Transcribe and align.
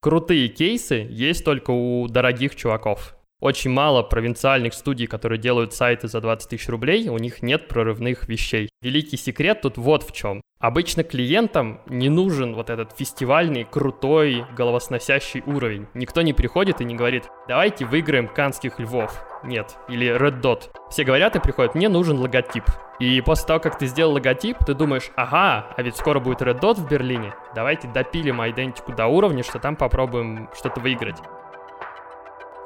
Крутые 0.00 0.46
кейсы 0.46 1.08
есть 1.10 1.44
только 1.44 1.72
у 1.72 2.06
дорогих 2.06 2.54
чуваков. 2.54 3.17
Очень 3.40 3.70
мало 3.70 4.02
провинциальных 4.02 4.74
студий, 4.74 5.06
которые 5.06 5.38
делают 5.38 5.72
сайты 5.72 6.08
за 6.08 6.20
20 6.20 6.50
тысяч 6.50 6.68
рублей, 6.68 7.08
у 7.08 7.18
них 7.18 7.40
нет 7.40 7.68
прорывных 7.68 8.28
вещей. 8.28 8.68
Великий 8.82 9.16
секрет 9.16 9.60
тут 9.62 9.76
вот 9.76 10.02
в 10.02 10.12
чем. 10.12 10.40
Обычно 10.58 11.04
клиентам 11.04 11.80
не 11.86 12.08
нужен 12.08 12.56
вот 12.56 12.68
этот 12.68 12.96
фестивальный, 12.98 13.62
крутой, 13.62 14.44
головосносящий 14.56 15.44
уровень. 15.46 15.86
Никто 15.94 16.22
не 16.22 16.32
приходит 16.32 16.80
и 16.80 16.84
не 16.84 16.96
говорит, 16.96 17.30
давайте 17.46 17.84
выиграем 17.84 18.26
канских 18.26 18.80
львов. 18.80 19.24
Нет. 19.44 19.76
Или 19.88 20.08
Red 20.08 20.40
Dot. 20.40 20.70
Все 20.90 21.04
говорят 21.04 21.36
и 21.36 21.40
приходят, 21.40 21.76
мне 21.76 21.88
нужен 21.88 22.18
логотип. 22.18 22.64
И 22.98 23.20
после 23.20 23.46
того, 23.46 23.60
как 23.60 23.78
ты 23.78 23.86
сделал 23.86 24.14
логотип, 24.14 24.56
ты 24.66 24.74
думаешь, 24.74 25.12
ага, 25.14 25.68
а 25.76 25.82
ведь 25.82 25.94
скоро 25.94 26.18
будет 26.18 26.42
Red 26.42 26.58
Dot 26.58 26.74
в 26.74 26.88
Берлине. 26.88 27.32
Давайте 27.54 27.86
допилим 27.86 28.42
идентику 28.42 28.92
до 28.92 29.06
уровня, 29.06 29.44
что 29.44 29.60
там 29.60 29.76
попробуем 29.76 30.48
что-то 30.58 30.80
выиграть. 30.80 31.18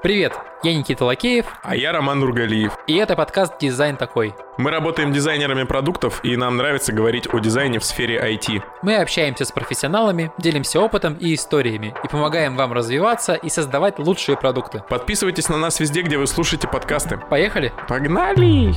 Привет, 0.02 0.36
я 0.64 0.74
Никита 0.74 1.04
Лакеев. 1.04 1.46
А 1.62 1.76
я 1.76 1.92
Роман 1.92 2.18
Нургалиев. 2.18 2.76
И 2.88 2.96
это 2.96 3.14
подкаст 3.14 3.56
«Дизайн 3.60 3.96
такой». 3.96 4.34
Мы 4.58 4.72
работаем 4.72 5.12
дизайнерами 5.12 5.62
продуктов, 5.62 6.18
и 6.24 6.36
нам 6.36 6.56
нравится 6.56 6.92
говорить 6.92 7.32
о 7.32 7.38
дизайне 7.38 7.78
в 7.78 7.84
сфере 7.84 8.18
IT. 8.20 8.64
Мы 8.82 8.96
общаемся 8.96 9.44
с 9.44 9.52
профессионалами, 9.52 10.32
делимся 10.38 10.80
опытом 10.80 11.14
и 11.14 11.32
историями, 11.34 11.94
и 12.02 12.08
помогаем 12.08 12.56
вам 12.56 12.72
развиваться 12.72 13.34
и 13.34 13.48
создавать 13.48 14.00
лучшие 14.00 14.36
продукты. 14.36 14.82
Подписывайтесь 14.88 15.48
на 15.48 15.56
нас 15.56 15.78
везде, 15.78 16.02
где 16.02 16.18
вы 16.18 16.26
слушаете 16.26 16.66
подкасты. 16.66 17.20
Поехали? 17.30 17.72
Погнали! 17.86 18.74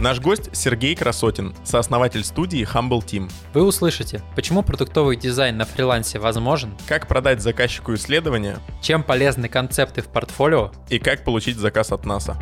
Наш 0.00 0.18
гость 0.18 0.56
Сергей 0.56 0.96
Красотин, 0.96 1.54
сооснователь 1.62 2.24
студии 2.24 2.66
Humble 2.66 3.04
Team. 3.04 3.30
Вы 3.52 3.66
услышите, 3.66 4.22
почему 4.34 4.62
продуктовый 4.62 5.14
дизайн 5.14 5.58
на 5.58 5.66
фрилансе 5.66 6.18
возможен, 6.18 6.72
как 6.88 7.06
продать 7.06 7.42
заказчику 7.42 7.92
исследования, 7.92 8.60
чем 8.80 9.02
полезны 9.02 9.50
концепты 9.50 10.00
в 10.00 10.06
портфолио 10.06 10.72
и 10.88 10.98
как 10.98 11.22
получить 11.22 11.58
заказ 11.58 11.92
от 11.92 12.06
НАСА. 12.06 12.38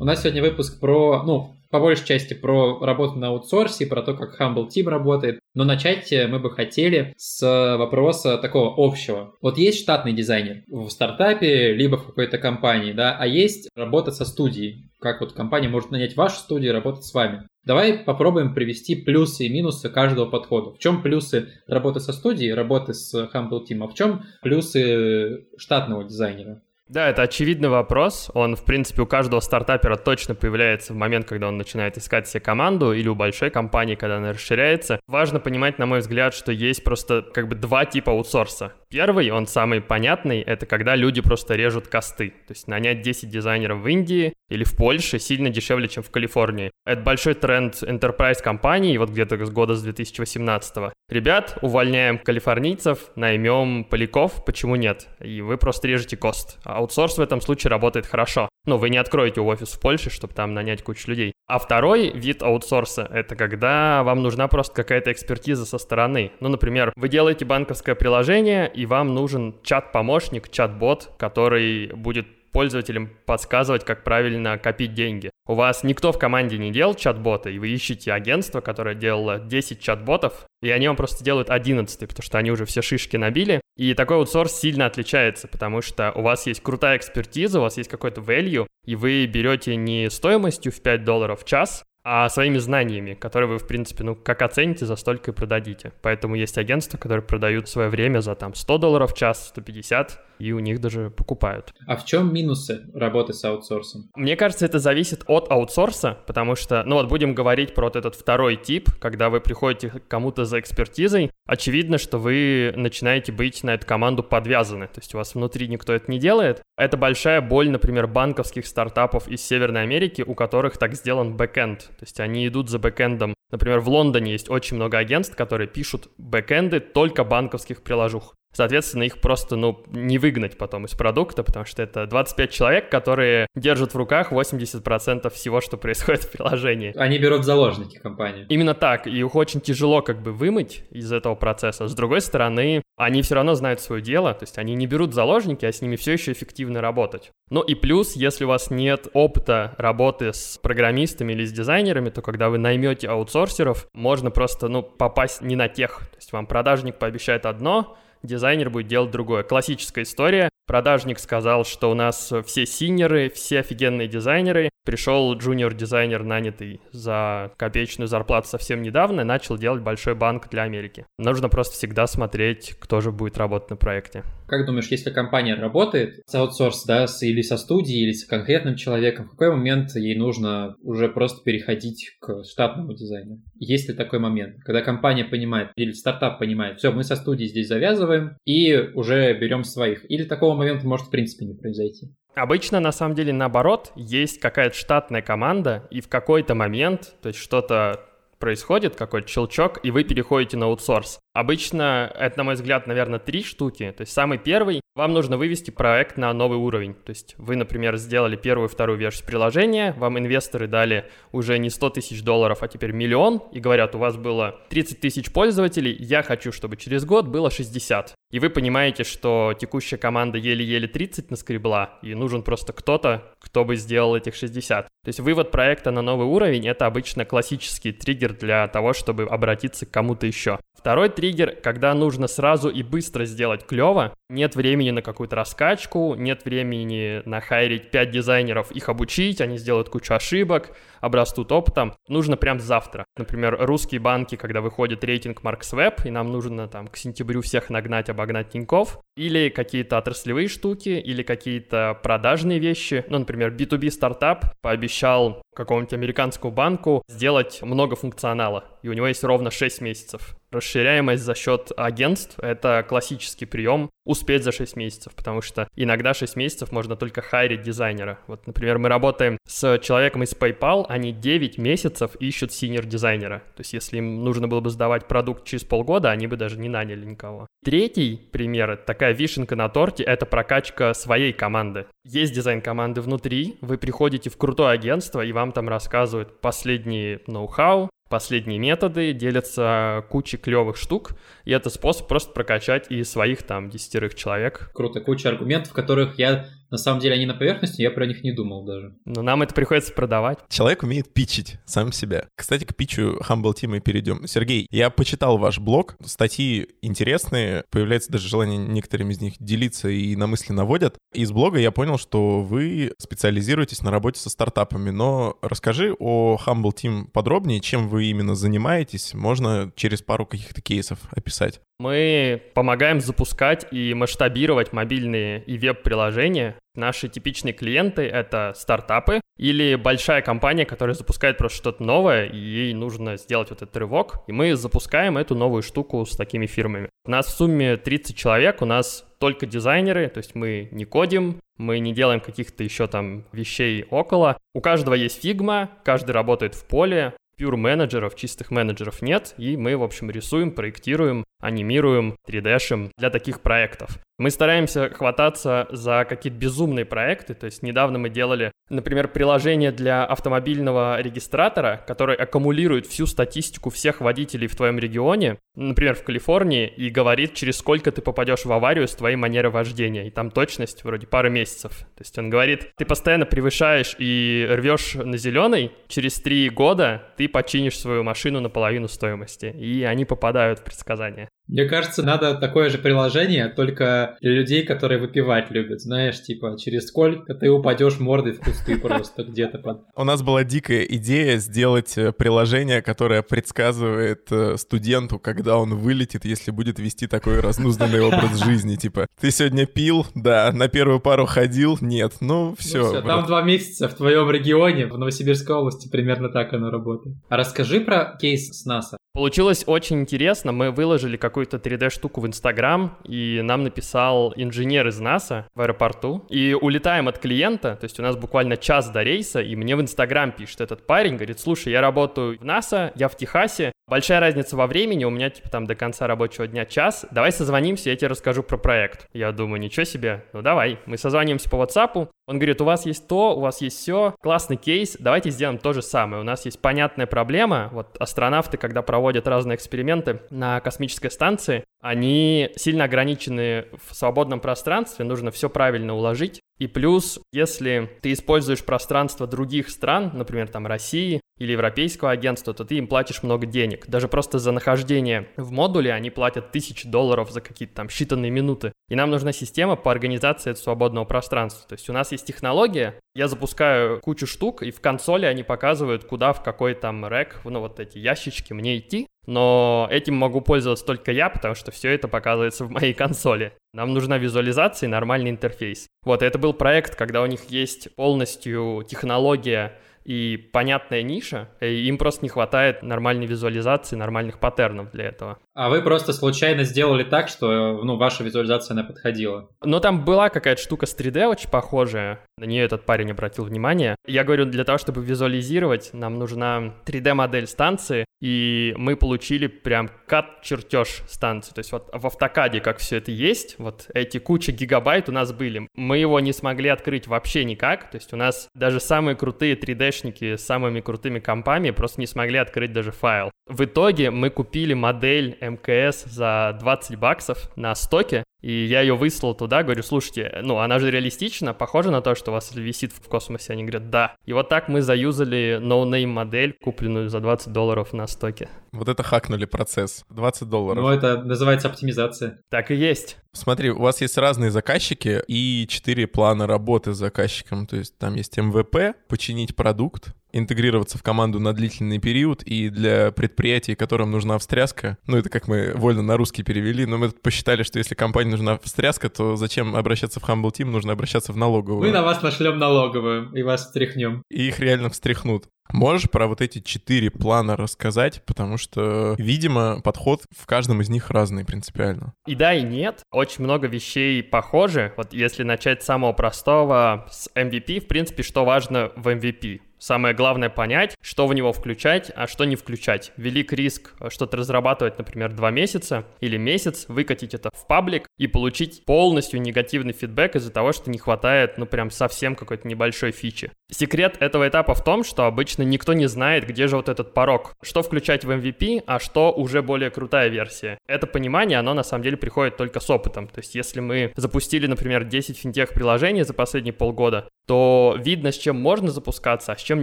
У 0.00 0.04
нас 0.04 0.20
сегодня 0.20 0.42
выпуск 0.42 0.80
про, 0.80 1.22
ну, 1.22 1.59
по 1.70 1.80
большей 1.80 2.06
части 2.06 2.34
про 2.34 2.78
работу 2.80 3.18
на 3.18 3.28
аутсорсе, 3.28 3.86
про 3.86 4.02
то, 4.02 4.14
как 4.14 4.40
Humble 4.40 4.68
Team 4.68 4.88
работает. 4.88 5.40
Но 5.54 5.64
начать 5.64 6.12
мы 6.28 6.38
бы 6.38 6.50
хотели 6.50 7.14
с 7.16 7.40
вопроса 7.76 8.38
такого 8.38 8.74
общего. 8.76 9.34
Вот 9.40 9.58
есть 9.58 9.80
штатный 9.80 10.12
дизайнер 10.12 10.62
в 10.68 10.88
стартапе, 10.90 11.72
либо 11.72 11.96
в 11.96 12.06
какой-то 12.06 12.38
компании, 12.38 12.92
да, 12.92 13.16
а 13.18 13.26
есть 13.26 13.68
работа 13.74 14.12
со 14.12 14.24
студией. 14.24 14.90
Как 15.00 15.20
вот 15.20 15.32
компания 15.32 15.68
может 15.68 15.90
нанять 15.90 16.16
вашу 16.16 16.36
студию 16.36 16.70
и 16.70 16.74
работать 16.74 17.04
с 17.04 17.14
вами. 17.14 17.46
Давай 17.64 17.98
попробуем 17.98 18.54
привести 18.54 18.96
плюсы 18.96 19.44
и 19.44 19.52
минусы 19.52 19.88
каждого 19.90 20.26
подхода. 20.26 20.72
В 20.72 20.78
чем 20.78 21.02
плюсы 21.02 21.48
работы 21.66 22.00
со 22.00 22.12
студией, 22.12 22.54
работы 22.54 22.94
с 22.94 23.14
Humble 23.14 23.60
Team, 23.68 23.84
а 23.84 23.88
в 23.88 23.94
чем 23.94 24.24
плюсы 24.42 25.46
штатного 25.56 26.04
дизайнера? 26.04 26.62
Да, 26.90 27.08
это 27.08 27.22
очевидный 27.22 27.68
вопрос. 27.68 28.32
Он, 28.34 28.56
в 28.56 28.64
принципе, 28.64 29.02
у 29.02 29.06
каждого 29.06 29.38
стартапера 29.38 29.94
точно 29.94 30.34
появляется 30.34 30.92
в 30.92 30.96
момент, 30.96 31.24
когда 31.24 31.46
он 31.46 31.56
начинает 31.56 31.96
искать 31.96 32.26
себе 32.26 32.40
команду, 32.40 32.92
или 32.92 33.06
у 33.06 33.14
большой 33.14 33.50
компании, 33.50 33.94
когда 33.94 34.16
она 34.16 34.32
расширяется. 34.32 34.98
Важно 35.06 35.38
понимать, 35.38 35.78
на 35.78 35.86
мой 35.86 36.00
взгляд, 36.00 36.34
что 36.34 36.50
есть 36.50 36.82
просто 36.82 37.22
как 37.22 37.46
бы 37.46 37.54
два 37.54 37.84
типа 37.84 38.10
аутсорса. 38.10 38.72
Первый, 38.92 39.30
он 39.30 39.46
самый 39.46 39.80
понятный, 39.80 40.40
это 40.40 40.66
когда 40.66 40.96
люди 40.96 41.20
просто 41.20 41.54
режут 41.54 41.86
косты. 41.86 42.30
То 42.48 42.52
есть 42.52 42.66
нанять 42.66 43.02
10 43.02 43.30
дизайнеров 43.30 43.78
в 43.78 43.86
Индии 43.86 44.32
или 44.48 44.64
в 44.64 44.74
Польше 44.76 45.20
сильно 45.20 45.48
дешевле, 45.48 45.86
чем 45.86 46.02
в 46.02 46.10
Калифорнии. 46.10 46.72
Это 46.84 47.00
большой 47.00 47.34
тренд 47.34 47.84
enterprise 47.84 48.42
компаний, 48.42 48.98
вот 48.98 49.10
где-то 49.10 49.46
с 49.46 49.50
года 49.50 49.76
с 49.76 49.82
2018 49.84 50.76
-го. 50.76 50.92
Ребят, 51.08 51.58
увольняем 51.62 52.18
калифорнийцев, 52.18 53.10
наймем 53.14 53.84
поляков, 53.84 54.44
почему 54.44 54.74
нет? 54.74 55.06
И 55.20 55.40
вы 55.40 55.56
просто 55.56 55.86
режете 55.86 56.16
кост. 56.16 56.58
Аутсорс 56.64 57.18
в 57.18 57.20
этом 57.20 57.40
случае 57.40 57.70
работает 57.70 58.06
хорошо. 58.06 58.48
Но 58.66 58.76
вы 58.76 58.90
не 58.90 58.98
откроете 58.98 59.40
офис 59.40 59.72
в 59.72 59.80
Польше, 59.80 60.10
чтобы 60.10 60.34
там 60.34 60.52
нанять 60.52 60.82
кучу 60.82 61.08
людей. 61.08 61.32
А 61.48 61.58
второй 61.58 62.10
вид 62.10 62.42
аутсорса— 62.42 63.08
это 63.12 63.34
когда 63.34 64.02
вам 64.04 64.22
нужна 64.22 64.46
просто 64.46 64.74
какая-то 64.74 65.10
экспертиза 65.10 65.66
со 65.66 65.78
стороны. 65.78 66.30
Ну, 66.40 66.48
например, 66.48 66.92
вы 66.94 67.08
делаете 67.08 67.44
банковское 67.44 67.94
приложение, 67.94 68.70
и 68.80 68.86
вам 68.86 69.14
нужен 69.14 69.56
чат-помощник, 69.62 70.48
чат-бот, 70.48 71.10
который 71.18 71.88
будет 71.88 72.26
пользователям 72.50 73.10
подсказывать, 73.26 73.84
как 73.84 74.04
правильно 74.04 74.56
копить 74.56 74.94
деньги. 74.94 75.28
У 75.46 75.54
вас 75.54 75.84
никто 75.84 76.12
в 76.12 76.18
команде 76.18 76.56
не 76.56 76.72
делал 76.72 76.94
чат-бота, 76.94 77.50
и 77.50 77.58
вы 77.58 77.68
ищете 77.68 78.10
агентство, 78.10 78.62
которое 78.62 78.94
делало 78.94 79.38
10 79.38 79.80
чат-ботов, 79.80 80.46
и 80.62 80.70
они 80.70 80.88
вам 80.88 80.96
просто 80.96 81.22
делают 81.22 81.50
11, 81.50 82.08
потому 82.08 82.22
что 82.22 82.38
они 82.38 82.50
уже 82.50 82.64
все 82.64 82.80
шишки 82.80 83.18
набили. 83.18 83.60
И 83.76 83.92
такой 83.92 84.16
аутсорс 84.16 84.58
сильно 84.58 84.86
отличается, 84.86 85.46
потому 85.46 85.82
что 85.82 86.10
у 86.12 86.22
вас 86.22 86.46
есть 86.46 86.62
крутая 86.62 86.96
экспертиза, 86.96 87.58
у 87.58 87.62
вас 87.62 87.76
есть 87.76 87.90
какой-то 87.90 88.22
value, 88.22 88.66
и 88.86 88.96
вы 88.96 89.26
берете 89.26 89.76
не 89.76 90.08
стоимостью 90.08 90.72
в 90.72 90.80
5 90.80 91.04
долларов 91.04 91.42
в 91.42 91.44
час, 91.44 91.84
а 92.12 92.28
своими 92.28 92.58
знаниями, 92.58 93.14
которые 93.14 93.48
вы, 93.48 93.58
в 93.58 93.68
принципе, 93.68 94.02
ну, 94.02 94.16
как 94.16 94.42
оцените, 94.42 94.84
за 94.84 94.96
столько 94.96 95.30
и 95.30 95.34
продадите. 95.34 95.92
Поэтому 96.02 96.34
есть 96.34 96.58
агентства, 96.58 96.98
которые 96.98 97.22
продают 97.22 97.68
свое 97.68 97.88
время 97.88 98.18
за 98.18 98.34
там 98.34 98.52
100 98.52 98.78
долларов 98.78 99.12
в 99.12 99.16
час, 99.16 99.50
150, 99.50 100.18
и 100.40 100.52
у 100.52 100.58
них 100.58 100.80
даже 100.80 101.10
покупают. 101.10 101.72
А 101.86 101.96
в 101.96 102.04
чем 102.04 102.32
минусы 102.34 102.80
работы 102.94 103.32
с 103.32 103.44
аутсорсом? 103.44 104.10
Мне 104.16 104.34
кажется, 104.34 104.66
это 104.66 104.80
зависит 104.80 105.22
от 105.28 105.52
аутсорса, 105.52 106.18
потому 106.26 106.56
что, 106.56 106.82
ну 106.84 106.96
вот 106.96 107.08
будем 107.08 107.34
говорить 107.34 107.74
про 107.74 107.84
вот 107.84 107.96
этот 107.96 108.16
второй 108.16 108.56
тип, 108.56 108.90
когда 108.98 109.30
вы 109.30 109.40
приходите 109.40 109.90
к 109.90 110.08
кому-то 110.08 110.46
за 110.46 110.58
экспертизой, 110.58 111.30
очевидно, 111.46 111.98
что 111.98 112.18
вы 112.18 112.72
начинаете 112.74 113.32
быть 113.32 113.62
на 113.62 113.74
эту 113.74 113.86
команду 113.86 114.22
подвязаны, 114.24 114.86
то 114.86 114.98
есть 114.98 115.14
у 115.14 115.18
вас 115.18 115.34
внутри 115.34 115.68
никто 115.68 115.92
это 115.92 116.10
не 116.10 116.18
делает. 116.18 116.62
Это 116.76 116.96
большая 116.96 117.42
боль, 117.42 117.70
например, 117.70 118.06
банковских 118.06 118.66
стартапов 118.66 119.28
из 119.28 119.42
Северной 119.42 119.82
Америки, 119.82 120.24
у 120.26 120.34
которых 120.34 120.78
так 120.78 120.94
сделан 120.94 121.36
бэкэнд, 121.36 121.90
то 122.00 122.04
есть 122.04 122.18
они 122.18 122.48
идут 122.48 122.70
за 122.70 122.78
бэкэндом. 122.78 123.34
Например, 123.50 123.80
в 123.80 123.88
Лондоне 123.90 124.32
есть 124.32 124.48
очень 124.48 124.76
много 124.76 124.96
агентств, 124.96 125.36
которые 125.36 125.68
пишут 125.68 126.08
бэкэнды 126.16 126.80
только 126.80 127.24
банковских 127.24 127.82
приложух. 127.82 128.34
Соответственно, 128.52 129.04
их 129.04 129.20
просто, 129.20 129.56
ну, 129.56 129.82
не 129.88 130.18
выгнать 130.18 130.58
потом 130.58 130.84
из 130.86 130.94
продукта, 130.94 131.42
потому 131.44 131.64
что 131.64 131.82
это 131.82 132.06
25 132.06 132.50
человек, 132.50 132.90
которые 132.90 133.46
держат 133.54 133.94
в 133.94 133.96
руках 133.96 134.32
80% 134.32 135.30
всего, 135.30 135.60
что 135.60 135.76
происходит 135.76 136.24
в 136.24 136.32
приложении. 136.32 136.92
Они 136.96 137.18
берут 137.18 137.44
заложники 137.44 137.98
компании. 137.98 138.46
Именно 138.48 138.74
так, 138.74 139.06
и 139.06 139.18
их 139.18 139.34
очень 139.34 139.60
тяжело 139.60 140.02
как 140.02 140.22
бы 140.22 140.32
вымыть 140.32 140.84
из 140.90 141.12
этого 141.12 141.36
процесса. 141.36 141.86
С 141.86 141.94
другой 141.94 142.20
стороны, 142.20 142.82
они 142.96 143.22
все 143.22 143.36
равно 143.36 143.54
знают 143.54 143.80
свое 143.80 144.02
дело, 144.02 144.34
то 144.34 144.42
есть 144.42 144.58
они 144.58 144.74
не 144.74 144.86
берут 144.86 145.14
заложники, 145.14 145.64
а 145.64 145.72
с 145.72 145.80
ними 145.80 145.96
все 145.96 146.12
еще 146.12 146.32
эффективно 146.32 146.80
работать. 146.80 147.30
Ну 147.50 147.62
и 147.62 147.74
плюс, 147.74 148.14
если 148.16 148.44
у 148.44 148.48
вас 148.48 148.70
нет 148.70 149.08
опыта 149.12 149.74
работы 149.78 150.32
с 150.32 150.58
программистами 150.62 151.32
или 151.32 151.44
с 151.44 151.52
дизайнерами, 151.52 152.10
то 152.10 152.20
когда 152.20 152.50
вы 152.50 152.58
наймете 152.58 153.08
аутсорсеров, 153.08 153.88
можно 153.94 154.30
просто, 154.30 154.68
ну, 154.68 154.82
попасть 154.82 155.40
не 155.40 155.56
на 155.56 155.68
тех. 155.68 155.98
То 156.10 156.16
есть 156.16 156.32
вам 156.32 156.46
продажник 156.46 156.96
пообещает 156.98 157.46
одно, 157.46 157.96
дизайнер 158.22 158.70
будет 158.70 158.88
делать 158.88 159.10
другое. 159.10 159.42
Классическая 159.42 160.02
история. 160.02 160.48
Продажник 160.66 161.18
сказал, 161.18 161.64
что 161.64 161.90
у 161.90 161.94
нас 161.94 162.32
все 162.46 162.64
синеры, 162.64 163.28
все 163.30 163.60
офигенные 163.60 164.06
дизайнеры. 164.06 164.70
Пришел 164.84 165.34
джуниор-дизайнер, 165.34 166.22
нанятый 166.22 166.80
за 166.92 167.52
копеечную 167.56 168.08
зарплату 168.08 168.48
совсем 168.48 168.82
недавно, 168.82 169.22
и 169.22 169.24
начал 169.24 169.58
делать 169.58 169.82
большой 169.82 170.14
банк 170.14 170.48
для 170.48 170.62
Америки. 170.62 171.06
Нужно 171.18 171.48
просто 171.48 171.74
всегда 171.74 172.06
смотреть, 172.06 172.76
кто 172.78 173.00
же 173.00 173.10
будет 173.10 173.36
работать 173.36 173.70
на 173.70 173.76
проекте. 173.76 174.24
Как 174.50 174.66
думаешь, 174.66 174.88
если 174.88 175.10
компания 175.10 175.54
работает 175.54 176.22
с 176.26 176.34
аутсорс, 176.34 176.84
да, 176.84 177.06
с, 177.06 177.22
или 177.22 177.40
со 177.40 177.56
студией, 177.56 178.02
или 178.02 178.10
с 178.10 178.24
конкретным 178.24 178.74
человеком, 178.74 179.26
в 179.26 179.30
какой 179.30 179.52
момент 179.52 179.94
ей 179.94 180.18
нужно 180.18 180.74
уже 180.82 181.08
просто 181.08 181.44
переходить 181.44 182.16
к 182.20 182.42
штатному 182.42 182.92
дизайну? 182.92 183.40
Есть 183.60 183.88
ли 183.88 183.94
такой 183.94 184.18
момент, 184.18 184.56
когда 184.64 184.82
компания 184.82 185.24
понимает, 185.24 185.70
или 185.76 185.92
стартап 185.92 186.40
понимает, 186.40 186.78
все, 186.78 186.90
мы 186.90 187.04
со 187.04 187.14
студией 187.14 187.48
здесь 187.48 187.68
завязываем 187.68 188.38
и 188.44 188.76
уже 188.76 189.38
берем 189.38 189.62
своих? 189.62 190.04
Или 190.10 190.24
такого 190.24 190.56
момента 190.56 190.84
может 190.84 191.06
в 191.06 191.10
принципе 191.10 191.44
не 191.44 191.54
произойти? 191.54 192.08
Обычно, 192.34 192.80
на 192.80 192.90
самом 192.90 193.14
деле, 193.14 193.32
наоборот, 193.32 193.92
есть 193.94 194.40
какая-то 194.40 194.74
штатная 194.74 195.22
команда, 195.22 195.86
и 195.92 196.00
в 196.00 196.08
какой-то 196.08 196.56
момент, 196.56 197.14
то 197.22 197.28
есть 197.28 197.38
что-то 197.38 198.00
происходит, 198.40 198.96
какой-то 198.96 199.28
щелчок, 199.28 199.78
и 199.84 199.92
вы 199.92 200.02
переходите 200.02 200.56
на 200.56 200.66
аутсорс. 200.66 201.20
Обычно 201.32 202.12
это, 202.18 202.38
на 202.38 202.44
мой 202.44 202.54
взгляд, 202.54 202.88
наверное, 202.88 203.20
три 203.20 203.44
штуки. 203.44 203.94
То 203.96 204.00
есть 204.00 204.12
самый 204.12 204.38
первый, 204.38 204.80
вам 204.96 205.12
нужно 205.12 205.36
вывести 205.36 205.70
проект 205.70 206.16
на 206.16 206.32
новый 206.32 206.58
уровень. 206.58 206.94
То 206.94 207.10
есть 207.10 207.36
вы, 207.38 207.54
например, 207.54 207.96
сделали 207.96 208.34
первую, 208.34 208.68
вторую 208.68 208.98
версию 208.98 209.26
приложения, 209.26 209.92
вам 209.96 210.18
инвесторы 210.18 210.66
дали 210.66 211.08
уже 211.30 211.58
не 211.58 211.70
100 211.70 211.90
тысяч 211.90 212.22
долларов, 212.22 212.62
а 212.62 212.68
теперь 212.68 212.90
миллион, 212.90 213.40
и 213.52 213.60
говорят, 213.60 213.94
у 213.94 213.98
вас 213.98 214.16
было 214.16 214.60
30 214.70 214.98
тысяч 214.98 215.32
пользователей, 215.32 215.94
я 216.00 216.24
хочу, 216.24 216.50
чтобы 216.50 216.76
через 216.76 217.04
год 217.04 217.28
было 217.28 217.50
60. 217.50 218.14
И 218.32 218.38
вы 218.38 218.50
понимаете, 218.50 219.04
что 219.04 219.54
текущая 219.58 219.96
команда 219.96 220.38
еле-еле 220.38 220.88
30 220.88 221.30
наскребла, 221.30 221.98
и 222.02 222.14
нужен 222.14 222.42
просто 222.42 222.72
кто-то, 222.72 223.32
кто 223.38 223.64
бы 223.64 223.76
сделал 223.76 224.16
этих 224.16 224.34
60. 224.34 224.88
То 225.02 225.08
есть 225.08 225.20
вывод 225.20 225.50
проекта 225.50 225.90
на 225.90 226.02
новый 226.02 226.26
уровень— 226.26 226.66
это 226.68 226.84
обычно 226.84 227.24
классический 227.24 227.92
триггер 227.92 228.34
для 228.34 228.68
того, 228.68 228.92
чтобы 228.92 229.24
обратиться 229.24 229.86
к 229.86 229.90
кому-то 229.90 230.26
еще. 230.26 230.58
Второй 230.74 231.08
триггер, 231.08 231.56
когда 231.62 231.94
нужно 231.94 232.26
сразу 232.26 232.68
и 232.68 232.82
быстро 232.82 233.24
сделать 233.24 233.64
клево, 233.66 234.14
нет 234.30 234.54
времени 234.54 234.90
на 234.90 235.02
какую-то 235.02 235.36
раскачку, 235.36 236.14
нет 236.14 236.44
времени 236.44 237.22
на 237.26 237.40
хайрить 237.40 237.90
5 237.90 238.10
дизайнеров, 238.10 238.70
их 238.70 238.88
обучить, 238.88 239.40
они 239.40 239.58
сделают 239.58 239.88
кучу 239.88 240.14
ошибок, 240.14 240.76
обрастут 241.00 241.52
опытом. 241.52 241.94
Нужно 242.08 242.36
прям 242.36 242.60
завтра. 242.60 243.04
Например, 243.16 243.56
русские 243.58 244.00
банки, 244.00 244.36
когда 244.36 244.60
выходит 244.60 245.04
рейтинг 245.04 245.42
Markswebb, 245.42 246.06
и 246.06 246.10
нам 246.10 246.30
нужно 246.30 246.68
там 246.68 246.86
к 246.86 246.96
сентябрю 246.96 247.42
всех 247.42 247.70
нагнать, 247.70 248.08
обогнать 248.08 248.50
Тиньков, 248.50 249.00
или 249.16 249.48
какие-то 249.48 249.98
отраслевые 249.98 250.48
штуки, 250.48 250.90
или 250.90 251.22
какие-то 251.22 251.98
продажные 252.02 252.58
вещи. 252.58 253.04
Ну, 253.08 253.18
например, 253.18 253.52
B2B 253.54 253.90
стартап 253.90 254.54
пообещал 254.62 255.42
какому-нибудь 255.54 255.92
американскому 255.92 256.52
банку 256.52 257.02
сделать 257.08 257.60
много 257.62 257.96
функционала, 257.96 258.64
и 258.82 258.88
у 258.88 258.92
него 258.92 259.06
есть 259.06 259.24
ровно 259.24 259.50
6 259.50 259.80
месяцев. 259.80 260.36
Расширяемость 260.50 261.22
за 261.22 261.36
счет 261.36 261.70
агентств— 261.76 262.38
это 262.42 262.84
классический 262.88 263.46
прием 263.46 263.88
успеть 264.04 264.42
за 264.42 264.50
6 264.50 264.74
месяцев, 264.76 265.14
потому 265.14 265.42
что 265.42 265.68
иногда 265.76 266.12
6 266.12 266.34
месяцев 266.34 266.72
можно 266.72 266.96
только 266.96 267.22
хайрить 267.22 267.62
дизайнера. 267.62 268.18
Вот, 268.26 268.46
например, 268.48 268.78
мы 268.78 268.88
работаем 268.88 269.38
с 269.46 269.78
человеком 269.78 270.24
из 270.24 270.32
PayPal, 270.32 270.86
они 270.88 271.12
9 271.12 271.58
месяцев 271.58 272.16
ищут 272.16 272.52
senior 272.52 272.84
дизайнера. 272.84 273.42
То 273.54 273.60
есть 273.60 273.72
если 273.72 273.98
им 273.98 274.24
нужно 274.24 274.48
было 274.48 274.60
бы 274.60 274.70
сдавать 274.70 275.06
продукт 275.06 275.44
через 275.44 275.62
полгода, 275.62 276.10
они 276.10 276.26
бы 276.26 276.36
даже 276.36 276.58
не 276.58 276.68
наняли 276.68 277.04
никого. 277.04 277.46
Третий 277.64 278.16
пример, 278.16 278.76
такая 278.76 279.12
вишенка 279.12 279.54
на 279.54 279.68
торте, 279.68 280.02
это 280.02 280.26
прокачка 280.26 280.94
своей 280.94 281.32
команды. 281.32 281.86
Есть 282.04 282.32
дизайн 282.32 282.60
команды 282.60 283.02
внутри, 283.02 283.58
вы 283.60 283.78
приходите 283.78 284.30
в 284.30 284.36
крутое 284.36 284.70
агентство, 284.70 285.24
и 285.24 285.32
вам 285.32 285.39
там 285.52 285.68
рассказывают 285.68 286.40
последние 286.40 287.20
ноу-хау, 287.26 287.90
последние 288.08 288.58
методы, 288.58 289.12
делятся 289.12 290.04
кучей 290.10 290.36
клевых 290.36 290.76
штук, 290.76 291.12
и 291.44 291.52
это 291.52 291.70
способ 291.70 292.08
просто 292.08 292.32
прокачать 292.32 292.90
и 292.90 293.02
своих 293.04 293.42
там 293.44 293.70
десятерых 293.70 294.14
человек. 294.14 294.70
Круто, 294.74 295.00
куча 295.00 295.28
аргументов, 295.28 295.72
которых 295.72 296.18
я 296.18 296.46
на 296.70 296.78
самом 296.78 297.00
деле 297.00 297.14
они 297.14 297.26
на 297.26 297.34
поверхности, 297.34 297.82
я 297.82 297.90
про 297.90 298.06
них 298.06 298.22
не 298.22 298.32
думал 298.32 298.64
даже. 298.64 298.94
Но 299.04 299.22
нам 299.22 299.42
это 299.42 299.54
приходится 299.54 299.92
продавать. 299.92 300.38
Человек 300.48 300.82
умеет 300.82 301.12
питчить 301.12 301.58
сам 301.64 301.92
себя. 301.92 302.28
Кстати, 302.36 302.64
к 302.64 302.74
питчу 302.74 303.18
Humble 303.28 303.52
Team 303.54 303.76
и 303.76 303.80
перейдем. 303.80 304.26
Сергей, 304.26 304.66
я 304.70 304.90
почитал 304.90 305.38
ваш 305.38 305.58
блог, 305.58 305.96
статьи 306.04 306.68
интересные, 306.82 307.64
появляется 307.70 308.12
даже 308.12 308.28
желание 308.28 308.58
некоторыми 308.58 309.12
из 309.12 309.20
них 309.20 309.34
делиться 309.38 309.88
и 309.88 310.14
на 310.16 310.26
мысли 310.26 310.52
наводят. 310.52 310.96
Из 311.12 311.32
блога 311.32 311.58
я 311.58 311.70
понял, 311.70 311.98
что 311.98 312.40
вы 312.40 312.92
специализируетесь 312.98 313.82
на 313.82 313.90
работе 313.90 314.20
со 314.20 314.30
стартапами, 314.30 314.90
но 314.90 315.38
расскажи 315.42 315.94
о 315.98 316.38
Humble 316.46 316.72
Team 316.72 317.10
подробнее, 317.10 317.60
чем 317.60 317.88
вы 317.88 318.06
именно 318.06 318.34
занимаетесь, 318.34 319.14
можно 319.14 319.72
через 319.74 320.02
пару 320.02 320.26
каких-то 320.26 320.60
кейсов 320.62 320.98
описать. 321.10 321.60
Мы 321.80 322.42
помогаем 322.54 323.00
запускать 323.00 323.66
и 323.70 323.94
масштабировать 323.94 324.74
мобильные 324.74 325.42
и 325.44 325.56
веб-приложения. 325.56 326.56
Наши 326.74 327.08
типичные 327.08 327.52
клиенты— 327.52 328.02
это 328.02 328.52
стартапы 328.54 329.20
или 329.36 329.74
большая 329.74 330.22
компания, 330.22 330.64
которая 330.64 330.94
запускает 330.94 331.36
просто 331.36 331.58
что-то 331.58 331.82
новое, 331.82 332.26
и 332.26 332.36
ей 332.36 332.74
нужно 332.74 333.16
сделать 333.16 333.50
вот 333.50 333.62
этот 333.62 333.76
рывок, 333.76 334.22
и 334.26 334.32
мы 334.32 334.54
запускаем 334.54 335.18
эту 335.18 335.34
новую 335.34 335.62
штуку 335.62 336.04
с 336.06 336.16
такими 336.16 336.46
фирмами. 336.46 336.88
У 337.04 337.10
нас 337.10 337.26
в 337.26 337.30
сумме 337.30 337.76
30 337.76 338.16
человек, 338.16 338.62
у 338.62 338.66
нас 338.66 339.04
только 339.18 339.46
дизайнеры, 339.46 340.08
то 340.08 340.18
есть 340.18 340.34
мы 340.34 340.68
не 340.70 340.84
кодим, 340.84 341.40
мы 341.56 341.78
не 341.78 341.92
делаем 341.92 342.20
каких-то 342.20 342.62
еще 342.62 342.86
там 342.86 343.24
вещей 343.32 343.86
около. 343.90 344.38
У 344.54 344.60
каждого 344.60 344.94
есть 344.94 345.22
фигма, 345.22 345.70
каждый 345.84 346.12
работает 346.12 346.54
в 346.54 346.66
поле, 346.66 347.14
pure 347.40 347.56
менеджеров, 347.56 348.16
чистых 348.16 348.50
менеджеров 348.50 349.00
нет, 349.00 349.34
и 349.38 349.56
мы, 349.56 349.74
в 349.74 349.82
общем, 349.82 350.10
рисуем, 350.10 350.50
проектируем, 350.52 351.24
анимируем, 351.40 352.16
3D-шим 352.28 352.90
для 352.98 353.08
таких 353.08 353.40
проектов. 353.40 353.98
Мы 354.20 354.30
стараемся 354.30 354.90
хвататься 354.90 355.66
за 355.70 356.04
какие-то 356.06 356.38
безумные 356.38 356.84
проекты, 356.84 357.32
то 357.32 357.46
есть 357.46 357.62
недавно 357.62 357.98
мы 357.98 358.10
делали, 358.10 358.52
например, 358.68 359.08
приложение 359.08 359.72
для 359.72 360.04
автомобильного 360.04 361.00
регистратора, 361.00 361.82
который 361.86 362.16
аккумулирует 362.16 362.86
всю 362.86 363.06
статистику 363.06 363.70
всех 363.70 364.02
водителей 364.02 364.46
в 364.46 364.54
твоем 364.54 364.78
регионе, 364.78 365.38
например, 365.56 365.94
в 365.94 366.04
Калифорнии, 366.04 366.68
и 366.68 366.90
говорит, 366.90 367.32
через 367.32 367.56
сколько 367.56 367.90
ты 367.92 368.02
попадешь 368.02 368.44
в 368.44 368.52
аварию 368.52 368.88
с 368.88 368.94
твоей 368.94 369.16
манерой 369.16 369.52
вождения, 369.52 370.06
и 370.06 370.10
там 370.10 370.30
точность 370.30 370.84
вроде 370.84 371.06
пары 371.06 371.30
месяцев. 371.30 371.78
То 371.78 372.02
есть 372.02 372.18
он 372.18 372.28
говорит, 372.28 372.72
ты 372.76 372.84
постоянно 372.84 373.24
превышаешь 373.24 373.96
и 373.98 374.46
рвешь 374.50 374.96
на 374.96 375.16
зеленый, 375.16 375.72
через 375.88 376.20
три 376.20 376.50
года 376.50 377.04
ты 377.16 377.26
починишь 377.26 377.78
свою 377.78 378.02
машину 378.02 378.40
на 378.40 378.50
половину 378.50 378.86
стоимости, 378.86 379.46
и 379.46 379.82
они 379.84 380.04
попадают 380.04 380.58
в 380.58 380.64
предсказания. 380.64 381.30
Мне 381.50 381.64
кажется, 381.64 382.02
надо 382.04 382.34
такое 382.34 382.70
же 382.70 382.78
приложение, 382.78 383.48
только 383.48 384.16
для 384.20 384.30
людей, 384.30 384.64
которые 384.64 385.00
выпивать 385.00 385.50
любят. 385.50 385.80
Знаешь, 385.80 386.22
типа, 386.22 386.56
через 386.58 386.86
сколько 386.86 387.34
ты 387.34 387.50
упадешь 387.50 387.98
мордой 387.98 388.32
в 388.32 388.40
кусты 388.40 388.78
просто 388.78 389.24
где-то 389.24 389.58
под... 389.58 389.82
У 389.96 390.04
нас 390.04 390.22
была 390.22 390.44
дикая 390.44 390.82
идея 390.82 391.38
сделать 391.38 391.98
э, 391.98 392.12
приложение, 392.12 392.82
которое 392.82 393.22
предсказывает 393.22 394.30
э, 394.30 394.56
студенту, 394.58 395.18
когда 395.18 395.58
он 395.58 395.74
вылетит, 395.74 396.24
если 396.24 396.52
будет 396.52 396.78
вести 396.78 397.08
такой 397.08 397.40
разнузданный 397.40 398.00
образ 398.00 398.38
жизни. 398.44 398.76
Типа, 398.76 399.08
ты 399.20 399.32
сегодня 399.32 399.66
пил? 399.66 400.06
Да. 400.14 400.52
На 400.52 400.68
первую 400.68 401.00
пару 401.00 401.26
ходил? 401.26 401.78
Нет. 401.80 402.14
Ну, 402.20 402.54
все. 402.58 402.78
Ну, 402.78 402.90
все 402.90 403.02
там 403.02 403.26
два 403.26 403.42
месяца 403.42 403.88
в 403.88 403.94
твоем 403.94 404.30
регионе, 404.30 404.86
в 404.86 404.96
Новосибирской 404.96 405.56
области, 405.56 405.88
примерно 405.88 406.28
так 406.28 406.52
оно 406.52 406.70
работает. 406.70 407.16
А 407.28 407.36
расскажи 407.36 407.80
про 407.80 408.16
кейс 408.20 408.50
с 408.50 408.64
НАСА. 408.64 408.99
Получилось 409.12 409.64
очень 409.66 410.00
интересно. 410.00 410.52
Мы 410.52 410.70
выложили 410.70 411.16
какую-то 411.16 411.56
3D-штуку 411.56 412.20
в 412.20 412.26
Инстаграм, 412.28 412.96
и 413.04 413.40
нам 413.42 413.64
написал 413.64 414.32
инженер 414.36 414.86
из 414.86 415.00
НАСА 415.00 415.48
в 415.52 415.60
аэропорту. 415.60 416.24
И 416.28 416.54
улетаем 416.54 417.08
от 417.08 417.18
клиента, 417.18 417.74
то 417.74 417.84
есть 417.84 417.98
у 417.98 418.02
нас 418.02 418.14
буквально 418.14 418.56
час 418.56 418.88
до 418.90 419.02
рейса, 419.02 419.40
и 419.40 419.56
мне 419.56 419.74
в 419.74 419.80
Инстаграм 419.80 420.30
пишет 420.30 420.60
этот 420.60 420.86
парень, 420.86 421.16
говорит, 421.16 421.40
слушай, 421.40 421.72
я 421.72 421.80
работаю 421.80 422.38
в 422.38 422.44
НАСА, 422.44 422.92
я 422.94 423.08
в 423.08 423.16
Техасе, 423.16 423.72
большая 423.90 424.20
разница 424.20 424.56
во 424.56 424.68
времени, 424.68 425.04
у 425.04 425.10
меня 425.10 425.28
типа 425.28 425.50
там 425.50 425.66
до 425.66 425.74
конца 425.74 426.06
рабочего 426.06 426.46
дня 426.46 426.64
час, 426.64 427.04
давай 427.10 427.32
созвонимся, 427.32 427.90
я 427.90 427.96
тебе 427.96 428.06
расскажу 428.06 428.44
про 428.44 428.56
проект. 428.56 429.08
Я 429.12 429.32
думаю, 429.32 429.60
ничего 429.60 429.84
себе, 429.84 430.24
ну 430.32 430.40
давай. 430.40 430.78
Мы 430.86 430.96
созвонимся 430.96 431.50
по 431.50 431.56
WhatsApp, 431.56 432.08
он 432.26 432.38
говорит, 432.38 432.60
у 432.60 432.64
вас 432.64 432.86
есть 432.86 433.08
то, 433.08 433.36
у 433.36 433.40
вас 433.40 433.60
есть 433.60 433.76
все, 433.76 434.14
классный 434.22 434.56
кейс, 434.56 434.96
давайте 435.00 435.30
сделаем 435.30 435.58
то 435.58 435.72
же 435.72 435.82
самое. 435.82 436.22
У 436.22 436.24
нас 436.24 436.44
есть 436.44 436.62
понятная 436.62 437.06
проблема, 437.06 437.68
вот 437.72 437.96
астронавты, 437.98 438.56
когда 438.56 438.82
проводят 438.82 438.99
разные 439.26 439.56
эксперименты 439.56 440.20
на 440.30 440.60
космической 440.60 441.10
станции, 441.10 441.64
они 441.80 442.50
сильно 442.56 442.84
ограничены 442.84 443.66
в 443.86 443.94
свободном 443.94 444.40
пространстве, 444.40 445.04
нужно 445.04 445.30
все 445.30 445.48
правильно 445.48 445.94
уложить. 445.94 446.40
И 446.60 446.66
плюс, 446.66 447.18
если 447.32 447.90
ты 448.02 448.12
используешь 448.12 448.62
пространство 448.62 449.26
других 449.26 449.70
стран, 449.70 450.10
например, 450.12 450.46
там 450.48 450.66
России 450.66 451.22
или 451.38 451.52
Европейского 451.52 452.10
агентства, 452.10 452.52
то 452.52 452.66
ты 452.66 452.76
им 452.76 452.86
платишь 452.86 453.22
много 453.22 453.46
денег. 453.46 453.86
Даже 453.86 454.08
просто 454.08 454.38
за 454.38 454.52
нахождение 454.52 455.28
в 455.38 455.52
модуле 455.52 455.90
они 455.90 456.10
платят 456.10 456.52
тысячи 456.52 456.86
долларов 456.86 457.30
за 457.30 457.40
какие-то 457.40 457.76
там 457.76 457.86
считанные 457.86 458.28
минуты. 458.28 458.72
И 458.90 458.94
нам 458.94 459.10
нужна 459.10 459.32
система 459.32 459.76
по 459.76 459.90
организации 459.90 460.50
этого 460.50 460.62
свободного 460.62 461.06
пространства. 461.06 461.66
То 461.66 461.76
есть 461.76 461.88
у 461.88 461.94
нас 461.94 462.12
есть 462.12 462.26
технология, 462.26 463.00
я 463.14 463.26
запускаю 463.26 463.98
кучу 464.00 464.26
штук, 464.26 464.62
и 464.62 464.70
в 464.70 464.82
консоли 464.82 465.24
они 465.24 465.42
показывают, 465.42 466.04
куда 466.04 466.34
в 466.34 466.42
какой 466.42 466.74
там 466.74 467.08
рек, 467.08 467.40
ну 467.42 467.60
вот 467.60 467.80
эти 467.80 467.96
ящички 467.96 468.52
мне 468.52 468.76
идти. 468.76 469.06
Но 469.26 469.86
этим 469.90 470.14
могу 470.14 470.40
пользоваться 470.40 470.84
только 470.84 471.12
я, 471.12 471.28
потому 471.28 471.54
что 471.54 471.70
все 471.70 471.90
это 471.90 472.08
показывается 472.08 472.64
в 472.64 472.70
моей 472.70 472.94
консоли. 472.94 473.52
Нам 473.72 473.92
нужна 473.92 474.18
визуализация 474.18 474.86
и 474.86 474.90
нормальный 474.90 475.30
интерфейс. 475.30 475.86
Вот, 476.04 476.22
это 476.22 476.38
был 476.38 476.52
проект, 476.54 476.96
когда 476.96 477.22
у 477.22 477.26
них 477.26 477.44
есть 477.50 477.94
полностью 477.94 478.84
технология 478.88 479.78
и 480.04 480.36
понятная 480.52 481.02
ниша, 481.02 481.50
и 481.60 481.86
им 481.86 481.98
просто 481.98 482.24
не 482.24 482.30
хватает 482.30 482.82
нормальной 482.82 483.26
визуализации, 483.26 483.96
нормальных 483.96 484.40
паттернов 484.40 484.90
для 484.90 485.04
этого. 485.04 485.38
А 485.60 485.68
вы 485.68 485.82
просто 485.82 486.14
случайно 486.14 486.64
сделали 486.64 487.04
так, 487.04 487.28
что 487.28 487.82
ну, 487.84 487.98
ваша 487.98 488.24
визуализация 488.24 488.72
она 488.72 488.82
подходила. 488.82 489.50
Но 489.62 489.78
там 489.78 490.06
была 490.06 490.30
какая-то 490.30 490.62
штука 490.62 490.86
с 490.86 490.96
3D 490.98 491.26
очень 491.26 491.50
похожая. 491.50 492.24
На 492.38 492.44
нее 492.44 492.64
этот 492.64 492.86
парень 492.86 493.10
обратил 493.10 493.44
внимание. 493.44 493.94
Я 494.06 494.24
говорю, 494.24 494.46
для 494.46 494.64
того, 494.64 494.78
чтобы 494.78 495.04
визуализировать, 495.04 495.90
нам 495.92 496.18
нужна 496.18 496.72
3D-модель 496.86 497.46
станции, 497.46 498.06
и 498.22 498.72
мы 498.78 498.96
получили 498.96 499.48
прям 499.48 499.90
кат-чертеж 500.06 501.02
станции. 501.06 501.52
То 501.52 501.58
есть 501.58 501.72
вот 501.72 501.90
в 501.92 502.06
автокаде 502.06 502.60
как 502.62 502.78
все 502.78 502.96
это 502.96 503.10
есть, 503.10 503.56
вот 503.58 503.86
эти 503.92 504.16
куча 504.16 504.52
гигабайт 504.52 505.10
у 505.10 505.12
нас 505.12 505.30
были. 505.30 505.68
Мы 505.74 505.98
его 505.98 506.20
не 506.20 506.32
смогли 506.32 506.70
открыть 506.70 507.06
вообще 507.06 507.44
никак. 507.44 507.90
То 507.90 507.98
есть 507.98 508.14
у 508.14 508.16
нас 508.16 508.48
даже 508.54 508.80
самые 508.80 509.14
крутые 509.14 509.56
3D-шники 509.56 510.38
с 510.38 510.42
самыми 510.42 510.80
крутыми 510.80 511.18
компами 511.18 511.70
просто 511.70 512.00
не 512.00 512.06
смогли 512.06 512.38
открыть 512.38 512.72
даже 512.72 512.92
файл. 512.92 513.30
В 513.46 513.64
итоге 513.64 514.10
мы 514.10 514.30
купили 514.30 514.74
модель 514.74 515.36
МКС 515.50 516.04
за 516.06 516.56
20 516.60 516.98
баксов 516.98 517.48
на 517.56 517.74
стоке, 517.74 518.24
и 518.42 518.64
я 518.64 518.80
ее 518.80 518.96
выслал 518.96 519.34
туда, 519.34 519.62
говорю, 519.62 519.82
слушайте, 519.82 520.40
ну, 520.42 520.58
она 520.58 520.78
же 520.78 520.90
реалистична, 520.90 521.54
похожа 521.54 521.90
на 521.90 522.00
то, 522.00 522.14
что 522.14 522.30
у 522.30 522.34
вас 522.34 522.54
висит 522.54 522.92
в 522.92 523.08
космосе. 523.08 523.52
Они 523.52 523.62
говорят, 523.62 523.90
да. 523.90 524.16
И 524.24 524.32
вот 524.32 524.48
так 524.48 524.68
мы 524.68 524.82
заюзали 524.82 525.58
no-name 525.60 526.10
модель, 526.10 526.56
купленную 526.62 527.08
за 527.08 527.20
20 527.20 527.52
долларов 527.52 527.92
на 527.92 528.06
стоке. 528.06 528.48
Вот 528.72 528.88
это 528.88 529.02
хакнули 529.02 529.44
процесс. 529.44 530.04
20 530.10 530.48
долларов. 530.48 530.82
Ну, 530.82 530.88
это 530.88 531.22
называется 531.22 531.68
оптимизация. 531.68 532.40
Так 532.50 532.70
и 532.70 532.74
есть. 532.74 533.18
Смотри, 533.32 533.70
у 533.70 533.80
вас 533.80 534.00
есть 534.00 534.16
разные 534.18 534.50
заказчики 534.50 535.22
и 535.28 535.66
четыре 535.68 536.06
плана 536.06 536.46
работы 536.46 536.92
с 536.92 536.96
заказчиком. 536.96 537.66
То 537.66 537.76
есть 537.76 537.96
там 537.98 538.14
есть 538.14 538.36
MVP, 538.36 538.96
починить 539.08 539.54
продукт, 539.54 540.14
интегрироваться 540.32 540.98
в 540.98 541.02
команду 541.02 541.40
на 541.40 541.52
длительный 541.52 541.98
период, 541.98 542.42
и 542.42 542.68
для 542.68 543.12
предприятий, 543.12 543.74
которым 543.74 544.10
нужна 544.10 544.38
встряска, 544.38 544.98
ну 545.06 545.16
это 545.16 545.28
как 545.28 545.48
мы 545.48 545.72
вольно 545.74 546.02
на 546.02 546.16
русский 546.16 546.42
перевели, 546.42 546.86
но 546.86 546.98
мы 546.98 547.10
посчитали, 547.10 547.62
что 547.62 547.78
если 547.78 547.94
компании 548.30 548.36
нужна 548.36 548.58
встряска, 548.62 549.08
то 549.08 549.36
зачем 549.36 549.76
обращаться 549.76 550.20
в 550.20 550.24
Humble 550.24 550.50
Team, 550.50 550.66
нужно 550.66 550.92
обращаться 550.92 551.32
в 551.32 551.36
налоговую. 551.36 551.86
Мы 551.86 551.92
на 551.92 552.02
вас 552.02 552.22
нашлем 552.22 552.58
налоговую 552.58 553.32
и 553.32 553.42
вас 553.42 553.66
встряхнем. 553.66 554.22
И 554.30 554.48
их 554.48 554.60
реально 554.60 554.90
встряхнут. 554.90 555.46
Можешь 555.72 556.10
про 556.10 556.26
вот 556.26 556.40
эти 556.40 556.60
четыре 556.60 557.10
плана 557.10 557.56
рассказать, 557.56 558.22
потому 558.26 558.56
что, 558.56 559.14
видимо, 559.18 559.80
подход 559.82 560.22
в 560.36 560.46
каждом 560.46 560.80
из 560.80 560.88
них 560.88 561.10
разный 561.10 561.44
принципиально. 561.44 562.12
И 562.26 562.34
да, 562.34 562.52
и 562.52 562.62
нет. 562.62 563.02
Очень 563.12 563.44
много 563.44 563.68
вещей 563.68 564.22
похожи. 564.22 564.92
Вот 564.96 565.12
если 565.12 565.44
начать 565.44 565.82
с 565.82 565.86
самого 565.86 566.12
простого, 566.12 567.06
с 567.10 567.30
MVP, 567.36 567.80
в 567.80 567.86
принципе, 567.86 568.24
что 568.24 568.44
важно 568.44 568.90
в 568.96 569.06
MVP? 569.06 569.60
Самое 569.80 570.14
главное 570.14 570.50
понять, 570.50 570.94
что 571.00 571.26
в 571.26 571.32
него 571.32 571.54
включать, 571.54 572.12
а 572.14 572.26
что 572.26 572.44
не 572.44 572.54
включать. 572.54 573.12
Велик 573.16 573.50
риск 573.54 573.94
что-то 574.10 574.36
разрабатывать, 574.36 574.98
например, 574.98 575.32
два 575.32 575.50
месяца 575.50 576.04
или 576.20 576.36
месяц, 576.36 576.84
выкатить 576.88 577.32
это 577.32 577.48
в 577.54 577.66
паблик 577.66 578.06
и 578.18 578.26
получить 578.26 578.84
полностью 578.84 579.40
негативный 579.40 579.94
фидбэк 579.94 580.36
из-за 580.36 580.52
того, 580.52 580.72
что 580.72 580.90
не 580.90 580.98
хватает, 580.98 581.56
ну, 581.56 581.64
прям 581.64 581.90
совсем 581.90 582.36
какой-то 582.36 582.68
небольшой 582.68 583.10
фичи. 583.12 583.52
Секрет 583.70 584.18
этого 584.20 584.46
этапа 584.46 584.74
в 584.74 584.84
том, 584.84 585.02
что 585.02 585.24
обычно 585.24 585.62
никто 585.62 585.94
не 585.94 586.08
знает, 586.08 586.46
где 586.46 586.68
же 586.68 586.76
вот 586.76 586.90
этот 586.90 587.14
порог. 587.14 587.54
Что 587.62 587.82
включать 587.82 588.22
в 588.22 588.30
MVP, 588.30 588.82
а 588.86 588.98
что 588.98 589.32
уже 589.32 589.62
более 589.62 589.88
крутая 589.88 590.28
версия. 590.28 590.76
Это 590.88 591.06
понимание, 591.06 591.58
оно 591.58 591.72
на 591.72 591.84
самом 591.84 592.04
деле 592.04 592.18
приходит 592.18 592.58
только 592.58 592.80
с 592.80 592.90
опытом. 592.90 593.28
То 593.28 593.38
есть 593.38 593.54
если 593.54 593.80
мы 593.80 594.12
запустили, 594.16 594.66
например, 594.66 595.04
10 595.04 595.38
финтех-приложений 595.38 596.24
за 596.24 596.34
последние 596.34 596.74
полгода, 596.74 597.30
то 597.50 597.96
видно, 597.98 598.30
с 598.30 598.38
чем 598.38 598.60
можно 598.60 598.92
запускаться, 598.92 599.50
а 599.50 599.56
с 599.56 599.60
чем 599.60 599.82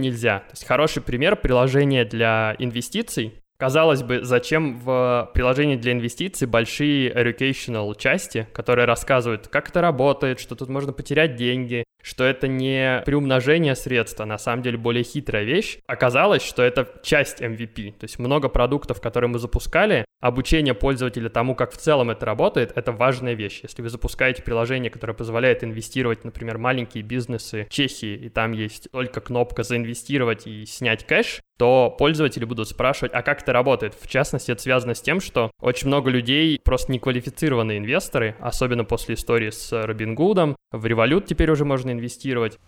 нельзя. 0.00 0.38
То 0.38 0.52
есть 0.52 0.64
хороший 0.64 1.02
пример 1.02 1.36
приложения 1.36 2.06
для 2.06 2.56
инвестиций. 2.58 3.42
Казалось 3.58 4.04
бы, 4.04 4.20
зачем 4.22 4.78
в 4.78 5.30
приложении 5.34 5.74
для 5.74 5.90
инвестиций 5.90 6.46
большие 6.46 7.12
educational 7.12 7.92
части, 7.98 8.46
которые 8.52 8.84
рассказывают, 8.84 9.48
как 9.48 9.70
это 9.70 9.80
работает, 9.80 10.38
что 10.38 10.54
тут 10.54 10.68
можно 10.68 10.92
потерять 10.92 11.34
деньги, 11.34 11.82
что 12.00 12.22
это 12.22 12.46
не 12.46 13.02
приумножение 13.04 13.74
средств, 13.74 14.20
а 14.20 14.26
на 14.26 14.38
самом 14.38 14.62
деле 14.62 14.78
более 14.78 15.02
хитрая 15.02 15.42
вещь. 15.42 15.78
Оказалось, 15.88 16.42
что 16.42 16.62
это 16.62 16.88
часть 17.02 17.40
MVP. 17.42 17.92
То 17.98 18.04
есть 18.04 18.20
много 18.20 18.48
продуктов, 18.48 19.00
которые 19.00 19.28
мы 19.28 19.40
запускали, 19.40 20.04
обучение 20.20 20.74
пользователя 20.74 21.28
тому, 21.28 21.54
как 21.54 21.72
в 21.72 21.76
целом 21.76 22.10
это 22.10 22.26
работает, 22.26 22.72
это 22.76 22.92
важная 22.92 23.34
вещь. 23.34 23.60
Если 23.64 23.82
вы 23.82 23.88
запускаете 23.88 24.42
приложение, 24.42 24.90
которое 24.90 25.14
позволяет 25.14 25.64
инвестировать, 25.64 26.24
например, 26.24 26.58
маленькие 26.58 27.02
бизнесы 27.02 27.66
Чехии, 27.70 28.14
и 28.14 28.28
там 28.28 28.52
есть 28.52 28.88
только 28.92 29.20
кнопка 29.20 29.62
«Заинвестировать» 29.62 30.46
и 30.46 30.64
«Снять 30.66 31.04
кэш», 31.04 31.40
то 31.58 31.94
пользователи 31.98 32.44
будут 32.44 32.68
спрашивать, 32.68 33.12
а 33.12 33.22
как 33.22 33.42
это 33.48 33.54
работает? 33.54 33.94
В 33.98 34.06
частности, 34.06 34.50
это 34.50 34.60
связано 34.60 34.94
с 34.94 35.00
тем, 35.00 35.20
что 35.20 35.50
очень 35.60 35.86
много 35.86 36.10
людей 36.10 36.60
просто 36.62 36.92
неквалифицированные 36.92 37.78
инвесторы, 37.78 38.36
особенно 38.40 38.84
после 38.84 39.14
истории 39.14 39.48
с 39.48 39.72
Робингудом. 39.72 40.54
В 40.70 40.84
Revolut 40.84 41.24
теперь 41.26 41.50
уже 41.50 41.64
можно 41.64 41.90
инвестировать. 41.90 42.58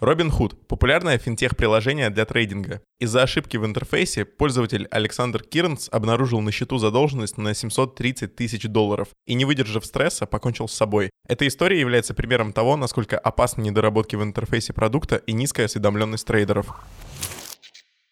Robinhood— 0.00 0.56
популярное 0.68 1.18
финтех-приложение 1.18 2.10
для 2.10 2.24
трейдинга. 2.24 2.80
Из-за 2.98 3.22
ошибки 3.22 3.58
в 3.58 3.64
интерфейсе 3.64 4.24
пользователь 4.24 4.88
Александр 4.90 5.42
Кирнс 5.42 5.88
обнаружил 5.92 6.40
на 6.40 6.50
счету 6.50 6.78
задолженность 6.78 7.36
на 7.38 7.54
730 7.54 8.34
тысяч 8.34 8.64
долларов 8.64 9.08
и, 9.26 9.34
не 9.34 9.44
выдержав 9.44 9.84
стресса, 9.84 10.26
покончил 10.26 10.66
с 10.66 10.72
собой. 10.72 11.10
Эта 11.28 11.46
история 11.46 11.78
является 11.78 12.14
примером 12.14 12.52
того, 12.52 12.76
насколько 12.76 13.18
опасны 13.18 13.62
недоработки 13.62 14.16
в 14.16 14.22
интерфейсе 14.22 14.72
продукта 14.72 15.16
и 15.16 15.32
низкая 15.32 15.66
осведомленность 15.66 16.26
трейдеров. 16.26 16.74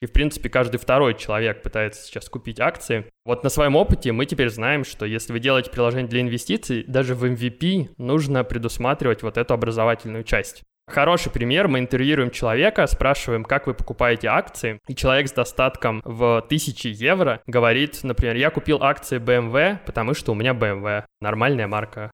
И, 0.03 0.07
в 0.07 0.13
принципе, 0.13 0.49
каждый 0.49 0.79
второй 0.79 1.15
человек 1.15 1.63
пытается 1.63 2.03
сейчас 2.03 2.29
купить 2.29 2.59
акции. 2.59 3.07
Вот 3.25 3.45
на 3.45 3.51
своем 3.51 3.77
опыте 3.77 4.11
мы 4.11 4.27
теперь 4.27 4.51
знаем, 4.51 4.85
что 4.85 5.07
если 5.07 5.33
вы 5.33 5.39
делаете 5.39 5.71
приложение 5.71 6.09
для 6.09 6.23
инвестиций, 6.23 6.85
даже 6.89 7.15
в 7.15 7.25
MVP 7.25 7.91
нужно 7.99 8.43
предусматривать 8.43 9.23
вот 9.23 9.39
эту 9.39 9.55
образовательную 9.55 10.25
часть. 10.25 10.65
Хороший 10.89 11.31
пример, 11.31 11.69
мы 11.69 11.79
интервьюируем 11.79 12.33
человека, 12.33 12.85
спрашиваем, 12.89 13.45
как 13.45 13.69
вы 13.69 13.75
покупаете 13.75 14.27
акции, 14.27 14.81
и 14.89 14.97
человек 14.97 15.29
с 15.29 15.33
достатком 15.33 16.03
в 16.05 16.39
1000 16.39 16.89
евро 16.89 17.41
говорит, 17.47 18.01
например, 18.03 18.35
я 18.35 18.51
купил 18.51 18.83
акции 18.83 19.21
BMW, 19.21 19.79
потому 19.87 20.15
что 20.15 20.33
у 20.33 20.35
меня 20.35 20.51
BMW, 20.51 21.05
нормальная 21.21 21.69
марка. 21.69 22.11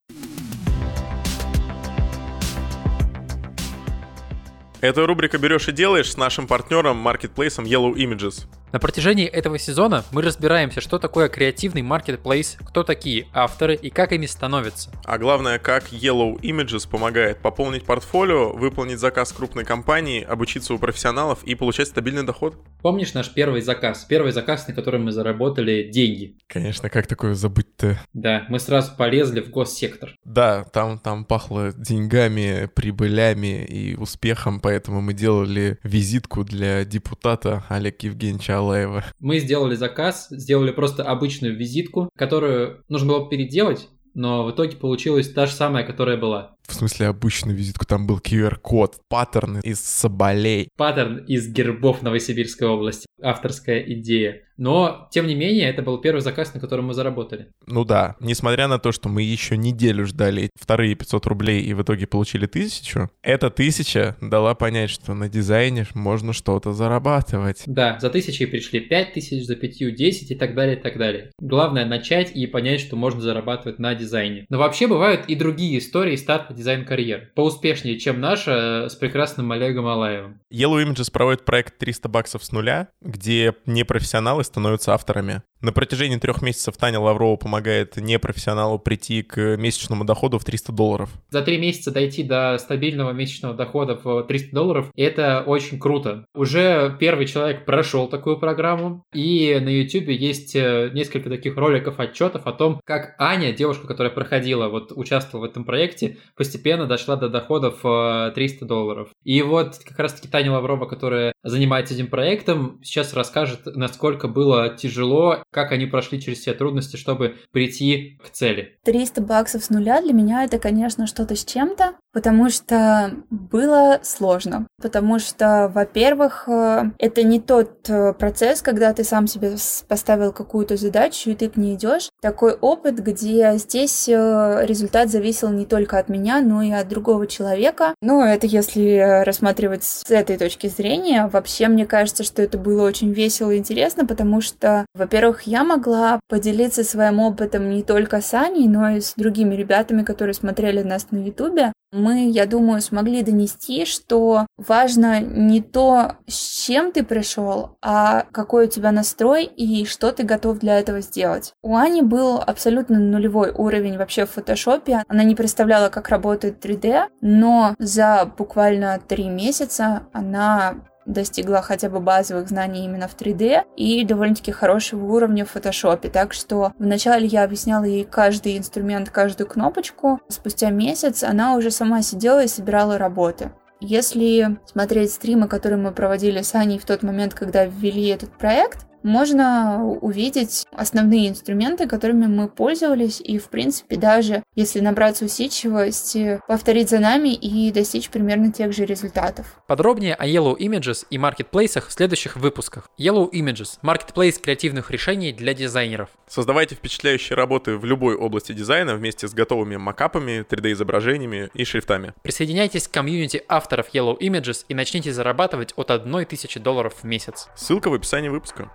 Это 4.81 5.07
рубрика 5.07 5.39
«Берешь 5.39 5.67
и 5.67 5.73
делаешь» 5.73 6.13
с 6.13 6.17
нашим 6.17 6.47
партнером, 6.47 6.99
маркетплейсом 6.99 7.65
Yellow 7.65 7.95
Images. 7.95 8.47
На 8.71 8.79
протяжении 8.79 9.27
этого 9.27 9.59
сезона 9.59 10.05
мы 10.13 10.21
разбираемся, 10.21 10.83
что 10.83 10.99
такое 10.99 11.29
креативный 11.31 11.81
маркетплейс, 11.81 12.59
кто 12.61 12.83
такие 12.83 13.27
авторы 13.33 13.75
и 13.75 13.89
как 13.89 14.13
ими 14.13 14.27
становятся. 14.27 14.91
А 15.05 15.17
главное, 15.17 15.59
как 15.59 15.91
Yellow 15.91 16.39
Images 16.41 16.89
помогает 16.89 17.39
пополнить 17.39 17.85
портфолио, 17.85 18.53
выполнить 18.53 18.99
заказ 18.99 19.33
крупной 19.33 19.65
компании, 19.65 20.23
обучиться 20.23 20.75
у 20.75 20.79
профессионалов 20.79 21.43
и 21.45 21.55
получать 21.55 21.89
стабильный 21.89 22.25
доход. 22.25 22.57
Помнишь 22.83 23.15
наш 23.15 23.33
первый 23.33 23.63
заказ? 23.63 24.05
Первый 24.05 24.33
заказ, 24.33 24.69
на 24.69 24.75
который 24.75 25.01
мы 25.01 25.13
заработали 25.13 25.89
деньги. 25.91 26.37
Конечно, 26.47 26.91
как 26.91 27.07
такое 27.07 27.35
забыть-то? 27.35 27.99
Да, 28.13 28.45
мы 28.51 28.61
сразу 28.61 28.93
полезли 28.97 29.41
в 29.41 29.51
госсектор. 29.51 30.15
Да, 30.25 30.65
там, 30.65 30.99
там 30.99 31.25
пахло 31.25 31.73
деньгами, 31.73 32.69
прибылями 32.75 33.65
и 33.65 33.95
успехом, 33.97 34.61
поэтому 34.61 35.01
мы 35.01 35.15
делали 35.15 35.79
визитку 35.83 36.45
для 36.45 36.85
депутата 36.85 37.65
Олега 37.69 37.97
Евгеньевича 38.03 38.58
Алаева. 38.59 39.05
Мы 39.21 39.39
сделали 39.39 39.75
заказ, 39.75 40.29
сделали 40.31 40.71
просто 40.71 41.03
обычную 41.03 41.57
визитку, 41.57 42.09
которую 42.17 42.83
нужно 42.89 43.09
было 43.13 43.29
переделать, 43.29 43.89
но 44.15 44.45
в 44.45 44.51
итоге 44.51 44.77
получилась 44.77 45.33
та 45.33 45.47
же 45.47 45.53
самая, 45.53 45.85
которая 45.85 46.17
была. 46.17 46.57
В 46.69 46.75
смысле, 46.75 47.07
обычную 47.07 47.57
визитку, 47.57 47.87
там 47.87 48.07
был 48.07 48.19
QR-код, 48.19 49.01
паттерн 49.09 49.61
из 49.61 49.81
соболей. 49.81 50.69
Паттерн 50.77 51.25
из 51.25 51.49
гербов 51.49 52.03
Новосибирской 52.03 52.69
области. 52.69 53.07
Авторская 53.21 53.81
идея. 53.81 54.43
Но, 54.59 55.09
тем 55.13 55.29
не 55.29 55.37
менее, 55.37 55.71
это 55.71 55.83
был 55.83 55.99
первый 55.99 56.21
заказ, 56.21 56.53
на 56.53 56.61
котором 56.61 56.87
мы 56.87 56.95
заработали. 56.95 57.49
Ну 57.67 57.85
да, 57.85 58.17
несмотря 58.21 58.67
на 58.67 58.79
то, 58.79 58.91
что 58.91 59.09
мы 59.09 59.23
еще 59.23 59.57
неделю 59.57 60.05
ждали 60.05 60.51
вторые 60.61 60.97
500 60.97 61.27
рублей 61.27 61.63
и 61.63 61.73
в 61.75 61.83
итоге 61.83 62.09
получили 62.09 62.47
тысячу, 62.47 63.09
эта 63.23 63.51
тысяча 63.51 64.17
дала 64.21 64.55
понять, 64.55 64.91
что 64.91 65.15
на 65.15 65.29
дизайне 65.29 65.87
можно 65.95 66.33
что-то 66.33 66.73
зарабатывать. 66.73 67.63
Да, 67.67 67.99
за 68.01 68.11
тысячей 68.11 68.47
пришли 68.47 68.81
5 68.81 69.13
тысяч, 69.15 69.47
за 69.47 69.55
пятью 69.55 69.93
10 69.93 70.33
и 70.33 70.35
так 70.35 70.55
далее, 70.55 70.77
и 70.77 70.81
так 70.81 70.99
далее. 70.99 71.31
Главное 71.39 71.87
начать 71.87 72.35
и 72.35 72.47
понять, 72.49 72.81
что 72.81 72.97
можно 72.97 73.21
зарабатывать 73.21 73.79
на 73.79 73.95
дизайне. 73.95 74.45
Но 74.49 74.59
вообще 74.59 74.89
бывают 74.89 75.27
и 75.29 75.37
другие 75.37 75.79
истории 75.79 76.17
старта 76.17 76.53
дизайн-карьер. 76.59 77.31
Поуспешнее, 77.35 77.99
чем 77.99 78.21
наша 78.21 78.85
э, 78.85 78.89
с 78.89 78.97
прекрасным 78.97 79.51
Олегом 79.53 79.87
Алаевым. 79.87 80.41
Yellow 80.53 80.85
Images 80.85 81.11
проводит 81.11 81.45
проект 81.45 81.79
300 81.79 82.09
баксов 82.09 82.45
с 82.45 82.53
нуля, 82.53 82.89
где 83.01 83.55
непрофессионалы 83.65 84.45
становятся 84.45 84.93
авторами. 84.93 85.43
На 85.61 85.73
протяжении 85.73 86.17
трех 86.19 86.41
месяцев 86.41 86.77
Таня 86.77 87.01
Лаврова 87.01 87.35
помогает 87.37 87.97
непрофессионалу 87.97 88.79
прийти 88.79 89.23
к 89.23 89.57
месячному 89.57 90.05
доходу 90.05 90.39
в 90.39 90.45
300 90.45 90.71
долларов. 90.71 91.11
За 91.31 91.43
три 91.43 91.59
месяца 91.59 91.91
дойти 91.91 92.23
до 92.23 92.57
стабильного 92.59 93.11
месячного 93.11 93.55
дохода 93.55 93.99
в 94.03 94.23
300 94.23 94.55
долларов– 94.55 94.91
это 94.97 95.43
очень 95.45 95.81
круто. 95.81 96.25
Уже 96.33 96.97
первый 97.01 97.27
человек 97.27 97.65
прошел 97.65 98.07
такую 98.07 98.39
программу, 98.39 99.03
и 99.13 99.59
на 99.61 99.69
YouTube 99.69 100.11
есть 100.11 100.55
э, 100.55 100.91
несколько 100.95 101.29
таких 101.29 101.57
роликов, 101.57 101.99
отчетов 101.99 102.47
о 102.47 102.53
том, 102.53 102.81
как 102.85 103.17
Аня, 103.19 103.53
девушка, 103.53 103.89
которая 103.89 104.13
проходила, 104.13 104.69
вот 104.69 104.93
участвовала 104.95 105.47
в 105.47 105.51
этом 105.51 105.65
проекте, 105.65 106.19
постепенно 106.37 106.87
дошла 106.87 107.17
до 107.17 107.29
доходов 107.29 107.81
300 107.81 108.65
э, 108.65 108.69
долларов. 108.69 109.09
И 109.25 109.43
вот 109.43 109.79
как 109.85 109.99
раз-таки 109.99 110.29
Таня 110.29 110.53
Лаврова, 110.53 110.87
которая 110.87 111.33
занимается 111.43 111.95
этим 111.95 112.07
проектом, 112.07 112.79
сейчас 112.85 113.13
расскажет, 113.13 113.67
насколько 113.67 114.29
было 114.29 114.69
тяжело 114.69 115.43
как 115.51 115.73
они 115.73 115.87
прошли 115.87 116.21
через 116.21 116.39
все 116.39 116.55
трудности, 116.55 116.97
чтобы 116.97 117.37
прийти 117.53 118.19
к 118.23 118.31
цели. 118.31 118.79
300 118.85 119.23
баксов 119.23 119.65
с 119.65 119.71
нуля 119.71 120.01
для 120.01 120.13
меня 120.13 120.45
это, 120.45 120.59
конечно, 120.59 121.07
что-то 121.07 121.37
с 121.37 121.45
чем-то, 121.45 121.97
потому 122.13 122.51
что 122.51 123.13
было 123.31 124.01
сложно. 124.03 124.67
Потому 124.81 125.19
что, 125.19 125.71
во-первых, 125.73 126.45
э, 126.49 126.85
это 126.99 127.23
не 127.23 127.41
тот 127.41 127.89
э, 127.89 128.13
процесс, 128.13 128.63
когда 128.63 128.93
ты 128.93 129.05
сам 129.05 129.27
себе 129.27 129.53
поставил 129.87 130.33
какую-то 130.33 130.77
задачу, 130.77 131.31
и 131.31 131.35
ты 131.35 131.49
к 131.49 131.57
ней 131.57 131.75
идешь. 131.75 132.11
Такой 132.21 132.55
опыт, 132.55 133.01
где 133.01 133.55
здесь 133.57 134.09
э, 134.09 134.61
результат 134.65 135.11
зависел 135.11 135.51
не 135.51 135.67
только 135.67 135.99
от 135.99 136.09
меня, 136.09 136.41
но 136.41 136.63
и 136.63 136.71
от 136.71 136.89
другого 136.89 137.27
человека. 137.27 137.95
Ну, 138.01 138.23
это 138.23 138.47
если 138.47 139.23
рассматривать 139.25 139.85
с 139.85 140.11
этой 140.11 140.39
точки 140.39 140.69
зрения. 140.69 141.29
Вообще, 141.33 141.69
мне 141.69 141.87
кажется, 141.87 142.25
что 142.25 142.43
это 142.43 142.57
было 142.59 142.87
очень 142.87 143.13
весело 143.13 143.51
и 143.51 143.59
интересно, 143.59 144.07
потому 144.07 144.41
что, 144.41 144.87
во-первых, 144.95 145.43
я 145.43 145.65
могла 145.65 146.21
поделиться 146.29 146.85
своим 146.85 147.21
опытом 147.21 147.71
не 147.71 147.83
только 147.83 148.21
с 148.21 148.33
Аней, 148.35 148.69
но 148.69 148.91
и 148.91 149.01
с 149.01 149.15
другими 149.17 149.55
ребятами, 149.55 150.03
которые 150.03 150.35
смотрели 150.35 150.83
нас 150.83 151.09
на 151.11 151.19
Ютубе. 151.19 151.73
Мы, 151.93 152.31
я 152.31 152.47
думаю, 152.47 152.83
смогли 152.83 153.23
донести, 153.23 153.85
что 153.85 154.47
важно 154.57 155.21
не 155.21 155.63
то, 155.63 156.17
с 156.27 156.65
чем 156.65 156.93
ты 156.93 157.03
пришел, 157.03 157.79
а 157.81 158.25
какой 158.31 158.67
у 158.67 158.69
тебя 158.69 158.93
настрой 158.93 159.45
и 159.45 159.87
что 159.87 160.13
ты 160.13 160.23
готов 160.23 160.59
для 160.59 160.79
этого 160.79 161.01
сделать. 161.01 161.53
У 161.63 161.77
Ани 161.77 162.03
был 162.03 162.39
абсолютно 162.39 162.99
нулевой 162.99 163.51
уровень 163.51 163.97
вообще 163.97 164.27
в 164.27 164.31
фотошопе. 164.31 165.03
Она 165.09 165.25
не 165.25 165.35
представляла, 165.35 165.89
как 165.89 166.11
работает 166.11 166.65
3D, 166.65 167.07
но 167.23 167.75
за 167.79 168.31
буквально 168.37 169.01
три 169.07 169.29
месяца 169.29 170.03
она 170.13 170.88
достигла 171.09 171.63
хотя 171.63 171.89
бы 171.89 171.99
базовых 171.99 172.49
знаний 172.49 172.85
именно 172.85 173.09
в 173.09 173.17
3D 173.17 173.65
и 173.77 174.05
довольно-таки 174.05 174.53
хорошего 174.53 175.05
уровня 175.07 175.45
в 175.45 175.51
фотошопе. 175.51 176.09
Так 176.09 176.33
что 176.33 176.73
вначале 176.79 177.27
я 177.27 177.43
объясняла 177.43 177.85
ей 177.85 178.05
каждый 178.05 178.57
инструмент, 178.57 179.11
каждую 179.11 179.49
кнопочку. 179.49 180.21
Спустя 180.29 180.71
месяц 180.71 181.23
она 181.25 181.57
уже 181.57 181.71
сама 181.71 182.03
сидела 182.03 182.45
и 182.45 182.49
собирала 182.49 182.99
работы. 182.99 183.51
Если 183.81 184.59
смотреть 184.67 185.13
стримы, 185.13 185.47
которые 185.47 185.79
мы 185.79 185.93
проводили 185.93 186.43
с 186.43 186.55
Аней 186.55 186.79
в 186.79 186.85
тот 186.85 187.05
момент, 187.05 187.35
когда 187.35 187.65
ввели 187.65 188.09
этот 188.09 188.37
проект, 188.37 188.88
можно 189.03 189.85
увидеть 189.85 190.67
основные 190.73 191.29
инструменты, 191.29 191.87
которыми 191.87 192.27
мы 192.27 192.49
пользовались, 192.49 193.21
и, 193.21 193.39
в 193.39 193.49
принципе, 193.49 193.97
даже 193.97 194.43
если 194.55 194.81
набраться 194.81 195.25
усидчивости, 195.25 196.41
повторить 196.49 196.91
за 196.91 196.99
нами 196.99 197.35
и 197.35 197.71
достичь 197.73 198.11
примерно 198.11 198.53
тех 198.53 198.73
же 198.73 198.85
результатов. 198.85 199.61
Подробнее 199.67 200.15
о 200.15 200.27
Yellow 200.27 200.57
Images 200.57 201.07
и 201.11 201.19
маркетплейсах 201.19 201.89
в 201.89 201.93
следующих 201.93 202.37
выпусках. 202.37 202.89
Yellow 202.99 203.31
Images– 203.31 203.79
маркетплейс 203.83 204.39
креативных 204.39 204.91
решений 204.91 205.33
для 205.33 205.55
дизайнеров. 205.55 206.09
Создавайте 206.29 206.75
впечатляющие 206.75 207.37
работы 207.37 207.77
в 207.77 207.85
любой 207.85 208.17
области 208.17 208.53
дизайна 208.53 208.95
вместе 208.95 209.29
с 209.29 209.35
готовыми 209.35 209.77
макапами, 209.77 210.45
3D-изображениями 210.49 211.51
и 211.55 211.65
шрифтами. 211.65 212.15
Присоединяйтесь 212.23 212.89
к 212.89 212.91
комьюнити 212.91 213.43
авторов 213.49 213.95
Yellow 213.95 214.19
Images 214.19 214.65
и 214.69 214.75
начните 214.75 215.13
зарабатывать 215.13 215.73
от 215.77 215.91
1000 215.91 216.61
долларов 216.61 216.95
в 217.03 217.05
месяц. 217.05 217.49
Ссылка 217.57 217.89
в 217.91 217.95
описании 217.95 218.29
выпуска. 218.29 218.71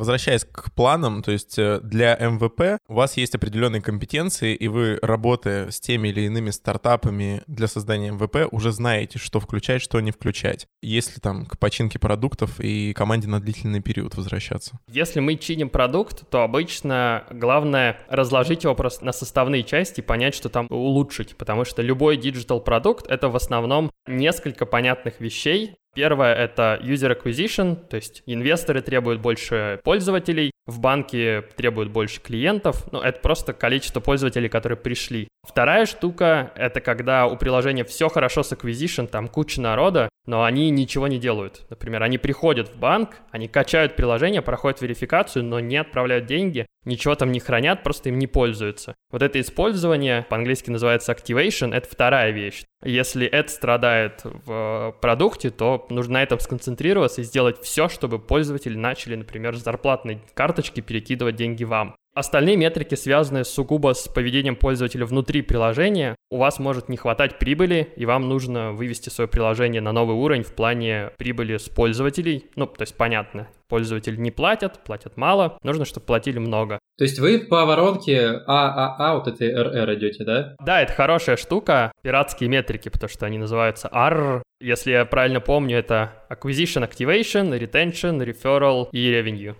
Возвращаясь 0.00 0.46
к 0.50 0.72
планам, 0.72 1.22
то 1.22 1.30
есть 1.30 1.58
э, 1.58 1.78
для 1.82 2.16
MVP 2.16 2.80
у 2.88 2.94
вас 2.94 3.18
есть 3.18 3.34
определенные 3.34 3.82
компетенции, 3.82 4.54
и 4.54 4.66
вы, 4.66 4.98
работая 5.02 5.70
с 5.70 5.78
теми 5.78 6.08
или 6.08 6.22
иными 6.22 6.48
стартапами 6.48 7.42
для 7.46 7.66
создания 7.66 8.10
MVP, 8.10 8.50
уже 8.50 8.72
знаете, 8.72 9.18
что 9.18 9.40
включать, 9.40 9.82
что 9.82 10.00
не 10.00 10.10
включать. 10.10 10.66
Если 10.80 11.20
там 11.20 11.44
к 11.44 11.58
починке 11.58 11.98
продуктов 11.98 12.60
и 12.60 12.94
команде 12.94 13.28
на 13.28 13.42
длительный 13.42 13.82
период 13.82 14.14
возвращаться. 14.14 14.80
Если 14.88 15.20
мы 15.20 15.36
чиним 15.36 15.68
продукт, 15.68 16.26
то 16.30 16.44
обычно 16.44 17.24
главное 17.28 17.98
разложить 18.08 18.64
его 18.64 18.74
просто 18.74 19.04
на 19.04 19.12
составные 19.12 19.64
части 19.64 20.00
и 20.00 20.02
понять, 20.02 20.34
что 20.34 20.48
там 20.48 20.66
улучшить, 20.70 21.36
потому 21.36 21.66
что 21.66 21.82
любой 21.82 22.16
digital 22.16 22.62
продукт— 22.62 23.06
это 23.10 23.28
в 23.28 23.36
основном 23.36 23.90
несколько 24.06 24.64
понятных 24.64 25.20
вещей, 25.20 25.76
Первое— 25.94 26.34
это 26.36 26.78
user 26.82 27.18
acquisition, 27.18 27.74
то 27.74 27.96
есть 27.96 28.22
инвесторы 28.26 28.80
требуют 28.80 29.20
больше 29.20 29.80
пользователей, 29.82 30.52
в 30.66 30.78
банке 30.78 31.42
требуют 31.56 31.90
больше 31.90 32.20
клиентов, 32.20 32.86
ну, 32.92 33.00
это 33.00 33.20
просто 33.20 33.52
количество 33.52 33.98
пользователей, 33.98 34.48
которые 34.48 34.76
пришли. 34.78 35.26
Вторая 35.42 35.86
штука— 35.86 36.52
это 36.54 36.80
когда 36.80 37.26
у 37.26 37.36
приложения 37.36 37.84
все 37.84 38.08
хорошо 38.08 38.44
с 38.44 38.52
acquisition, 38.52 39.08
там 39.08 39.26
куча 39.26 39.60
народа, 39.60 40.08
но 40.30 40.44
они 40.44 40.70
ничего 40.70 41.08
не 41.08 41.18
делают. 41.18 41.66
Например, 41.70 42.04
они 42.04 42.16
приходят 42.16 42.68
в 42.68 42.78
банк, 42.78 43.16
они 43.32 43.48
качают 43.48 43.96
приложение, 43.96 44.42
проходят 44.42 44.80
верификацию, 44.80 45.44
но 45.44 45.58
не 45.58 45.76
отправляют 45.76 46.26
деньги, 46.26 46.66
ничего 46.84 47.16
там 47.16 47.32
не 47.32 47.40
хранят, 47.40 47.82
просто 47.82 48.10
им 48.10 48.18
не 48.20 48.28
пользуются. 48.28 48.94
Вот 49.10 49.22
это 49.22 49.40
использование, 49.40 50.24
по-английски 50.30 50.70
называется 50.70 51.10
activation, 51.10 51.74
это 51.74 51.88
вторая 51.90 52.30
вещь. 52.30 52.62
Если 52.84 53.26
это 53.26 53.50
страдает 53.50 54.20
в 54.22 54.94
продукте, 55.02 55.50
то 55.50 55.84
нужно 55.90 56.14
на 56.14 56.22
этом 56.22 56.38
сконцентрироваться 56.38 57.22
и 57.22 57.24
сделать 57.24 57.60
все, 57.60 57.88
чтобы 57.88 58.20
пользователи 58.20 58.76
начали, 58.76 59.16
например, 59.16 59.56
с 59.56 59.64
зарплатной 59.64 60.22
карточки 60.34 60.80
перекидывать 60.80 61.34
деньги 61.34 61.64
вам. 61.64 61.96
Остальные 62.12 62.56
метрики, 62.56 62.96
связанные 62.96 63.44
сугубо 63.44 63.94
с 63.94 64.08
поведением 64.08 64.56
пользователя 64.56 65.06
внутри 65.06 65.42
приложения, 65.42 66.16
у 66.28 66.38
вас 66.38 66.58
может 66.58 66.88
не 66.88 66.96
хватать 66.96 67.38
прибыли, 67.38 67.92
и 67.94 68.04
вам 68.04 68.28
нужно 68.28 68.72
вывести 68.72 69.10
свое 69.10 69.28
приложение 69.28 69.80
на 69.80 69.92
новый 69.92 70.16
уровень 70.16 70.42
в 70.42 70.52
плане 70.52 71.10
прибыли 71.18 71.56
с 71.56 71.68
пользователей. 71.68 72.46
Ну, 72.56 72.66
то 72.66 72.82
есть 72.82 72.96
понятно, 72.96 73.46
пользователи 73.68 74.16
не 74.16 74.32
платят, 74.32 74.82
платят 74.82 75.16
мало, 75.16 75.56
нужно, 75.62 75.84
чтобы 75.84 76.06
платили 76.06 76.40
много. 76.40 76.80
То 76.98 77.04
есть 77.04 77.20
вы 77.20 77.38
по 77.38 77.64
воронке 77.64 78.42
ААА 78.44 79.14
вот 79.14 79.28
этой 79.28 79.54
РР 79.54 79.94
идете, 79.94 80.24
да? 80.24 80.56
Да, 80.60 80.82
это 80.82 80.92
хорошая 80.92 81.36
штука, 81.36 81.92
пиратские 82.02 82.50
метрики, 82.50 82.88
потому 82.88 83.08
что 83.08 83.26
они 83.26 83.38
называются 83.38 83.88
AR. 83.88 84.42
Если 84.60 84.90
я 84.90 85.04
правильно 85.04 85.40
помню, 85.40 85.78
это 85.78 86.12
Acquisition 86.28 86.86
Activation, 86.86 87.56
Retention, 87.56 88.18
Referral 88.18 88.88
и 88.90 89.12
Revenue. 89.12 89.54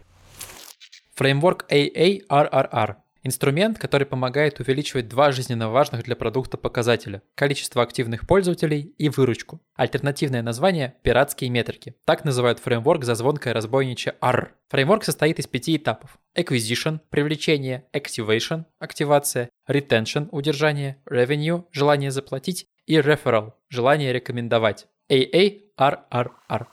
Фреймворк 1.21 1.67
AARRR– 1.71 2.97
инструмент, 3.25 3.79
который 3.79 4.07
помогает 4.07 4.59
увеличивать 4.59 5.07
два 5.07 5.33
жизненно 5.33 5.69
важных 5.69 6.03
для 6.05 6.17
продукта 6.17 6.57
показателя– 6.57 7.21
количество 7.35 7.83
активных 7.83 8.27
пользователей 8.27 8.95
и 8.97 9.11
выручку. 9.11 9.61
Альтернативное 9.75 10.41
название– 10.41 10.95
пиратские 11.03 11.51
метрики. 11.51 11.95
Так 12.07 12.25
называют 12.25 12.59
фреймворк 12.59 13.05
за 13.05 13.17
звонкое 13.17 13.53
разбойничье 13.53 14.15
R. 14.23 14.55
Фреймворк 14.71 15.05
состоит 15.05 15.39
из 15.39 15.47
пяти 15.47 15.77
этапов. 15.77 16.19
Acquisition– 16.35 17.01
привлечение, 17.11 17.85
Activation– 17.93 18.65
активация, 18.79 19.51
Retention– 19.69 20.29
удержание, 20.33 21.03
Revenue– 21.05 21.65
желание 21.71 22.13
заплатить 22.13 22.67
и 22.87 22.97
Referral– 22.97 23.53
желание 23.69 24.15
рекомендовать. 24.15 24.87
AARRR. 25.11 26.67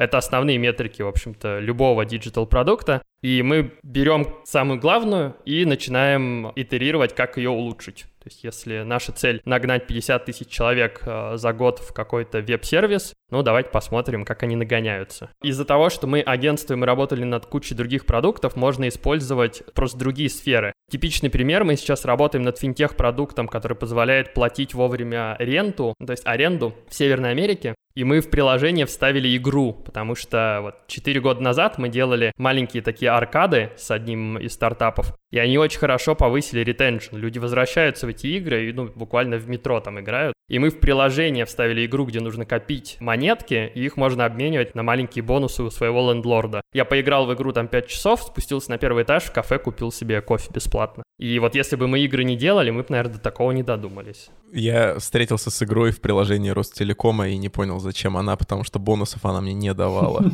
Это 0.00 0.16
основные 0.16 0.56
метрики, 0.56 1.02
в 1.02 1.08
общем-то, 1.08 1.58
любого 1.58 2.06
digital-продукта. 2.06 3.02
И 3.20 3.42
мы 3.42 3.74
берем 3.82 4.26
самую 4.44 4.80
главную 4.80 5.36
и 5.44 5.66
начинаем 5.66 6.52
итерировать, 6.56 7.14
как 7.14 7.36
ее 7.36 7.50
улучшить. 7.50 8.06
Есть 8.30 8.44
если 8.44 8.82
наша 8.82 9.12
цель 9.12 9.42
нагнать 9.44 9.86
50 9.86 10.24
тысяч 10.24 10.48
человек 10.48 11.02
э, 11.04 11.32
за 11.34 11.52
год 11.52 11.80
в 11.80 11.92
какой-то 11.92 12.40
веб-сервис, 12.40 13.12
ну 13.30 13.42
давайте 13.42 13.70
посмотрим, 13.70 14.24
как 14.24 14.44
они 14.44 14.54
нагоняются. 14.54 15.30
Из-за 15.42 15.64
того, 15.64 15.90
что 15.90 16.06
мы 16.06 16.20
агентство 16.20 16.74
и 16.74 16.76
мы 16.76 16.86
работали 16.86 17.24
над 17.24 17.46
кучей 17.46 17.74
других 17.74 18.06
продуктов, 18.06 18.54
можно 18.54 18.88
использовать 18.88 19.62
просто 19.74 19.98
другие 19.98 20.30
сферы. 20.30 20.72
Типичный 20.90 21.30
пример, 21.30 21.64
мы 21.64 21.76
сейчас 21.76 22.04
работаем 22.04 22.44
над 22.44 22.58
финтех-продуктом, 22.58 23.48
который 23.48 23.76
позволяет 23.76 24.32
платить 24.32 24.74
вовремя 24.74 25.36
ренту, 25.38 25.94
то 26.04 26.12
есть 26.12 26.26
аренду 26.26 26.74
в 26.88 26.94
Северной 26.94 27.30
Америке. 27.30 27.74
И 27.94 28.04
мы 28.04 28.20
в 28.20 28.30
приложение 28.30 28.86
вставили 28.86 29.36
игру, 29.36 29.72
потому 29.72 30.14
что 30.14 30.60
вот 30.62 30.74
4 30.86 31.20
года 31.20 31.42
назад 31.42 31.78
мы 31.78 31.88
делали 31.88 32.32
маленькие 32.36 32.82
такие 32.82 33.10
аркады 33.10 33.72
с 33.76 33.90
одним 33.90 34.38
из 34.38 34.52
стартапов. 34.52 35.19
И 35.30 35.38
они 35.38 35.58
очень 35.58 35.78
хорошо 35.78 36.14
повысили 36.14 36.60
retention. 36.60 37.16
Люди 37.16 37.38
возвращаются 37.38 38.06
в 38.06 38.10
эти 38.10 38.26
игры 38.28 38.68
и 38.68 38.72
ну, 38.72 38.86
буквально 38.86 39.36
в 39.36 39.48
метро 39.48 39.80
там 39.80 40.00
играют. 40.00 40.34
И 40.48 40.58
мы 40.58 40.70
в 40.70 40.80
приложение 40.80 41.44
вставили 41.44 41.86
игру, 41.86 42.04
где 42.04 42.20
нужно 42.20 42.44
копить 42.44 42.96
монетки, 42.98 43.70
и 43.72 43.84
их 43.84 43.96
можно 43.96 44.24
обменивать 44.24 44.74
на 44.74 44.82
маленькие 44.82 45.22
бонусы 45.22 45.62
у 45.62 45.70
своего 45.70 46.10
лендлорда. 46.10 46.62
Я 46.72 46.84
поиграл 46.84 47.26
в 47.26 47.34
игру 47.34 47.52
там 47.52 47.68
5 47.68 47.86
часов, 47.86 48.22
спустился 48.22 48.70
на 48.70 48.78
первый 48.78 49.04
этаж, 49.04 49.22
в 49.22 49.32
кафе 49.32 49.60
купил 49.60 49.92
себе 49.92 50.20
кофе 50.20 50.50
бесплатно. 50.52 51.04
И 51.20 51.38
вот 51.38 51.54
если 51.54 51.76
бы 51.76 51.86
мы 51.86 52.00
игры 52.00 52.24
не 52.24 52.34
делали, 52.34 52.70
мы 52.70 52.80
бы, 52.80 52.86
наверное, 52.88 53.14
до 53.14 53.20
такого 53.20 53.52
не 53.52 53.62
додумались. 53.62 54.30
Я 54.52 54.98
встретился 54.98 55.50
с 55.50 55.62
игрой 55.62 55.92
в 55.92 56.00
приложении 56.00 56.50
Ростелекома 56.50 57.28
и 57.28 57.36
не 57.36 57.48
понял, 57.48 57.78
зачем 57.78 58.16
она, 58.16 58.36
потому 58.36 58.64
что 58.64 58.78
бонусов 58.78 59.24
она 59.24 59.40
мне 59.40 59.52
не 59.52 59.72
давала. 59.74 60.24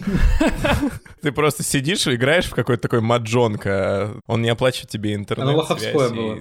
Ты 1.23 1.33
просто 1.33 1.63
сидишь 1.63 2.07
и 2.07 2.15
играешь 2.15 2.47
в 2.47 2.55
какой-то 2.55 2.83
такой 2.83 3.01
маджонг, 3.01 3.67
а 3.67 4.17
он 4.27 4.43
не 4.43 4.49
оплачивает 4.49 4.86
тебе 4.89 5.15
интернет 5.15 5.49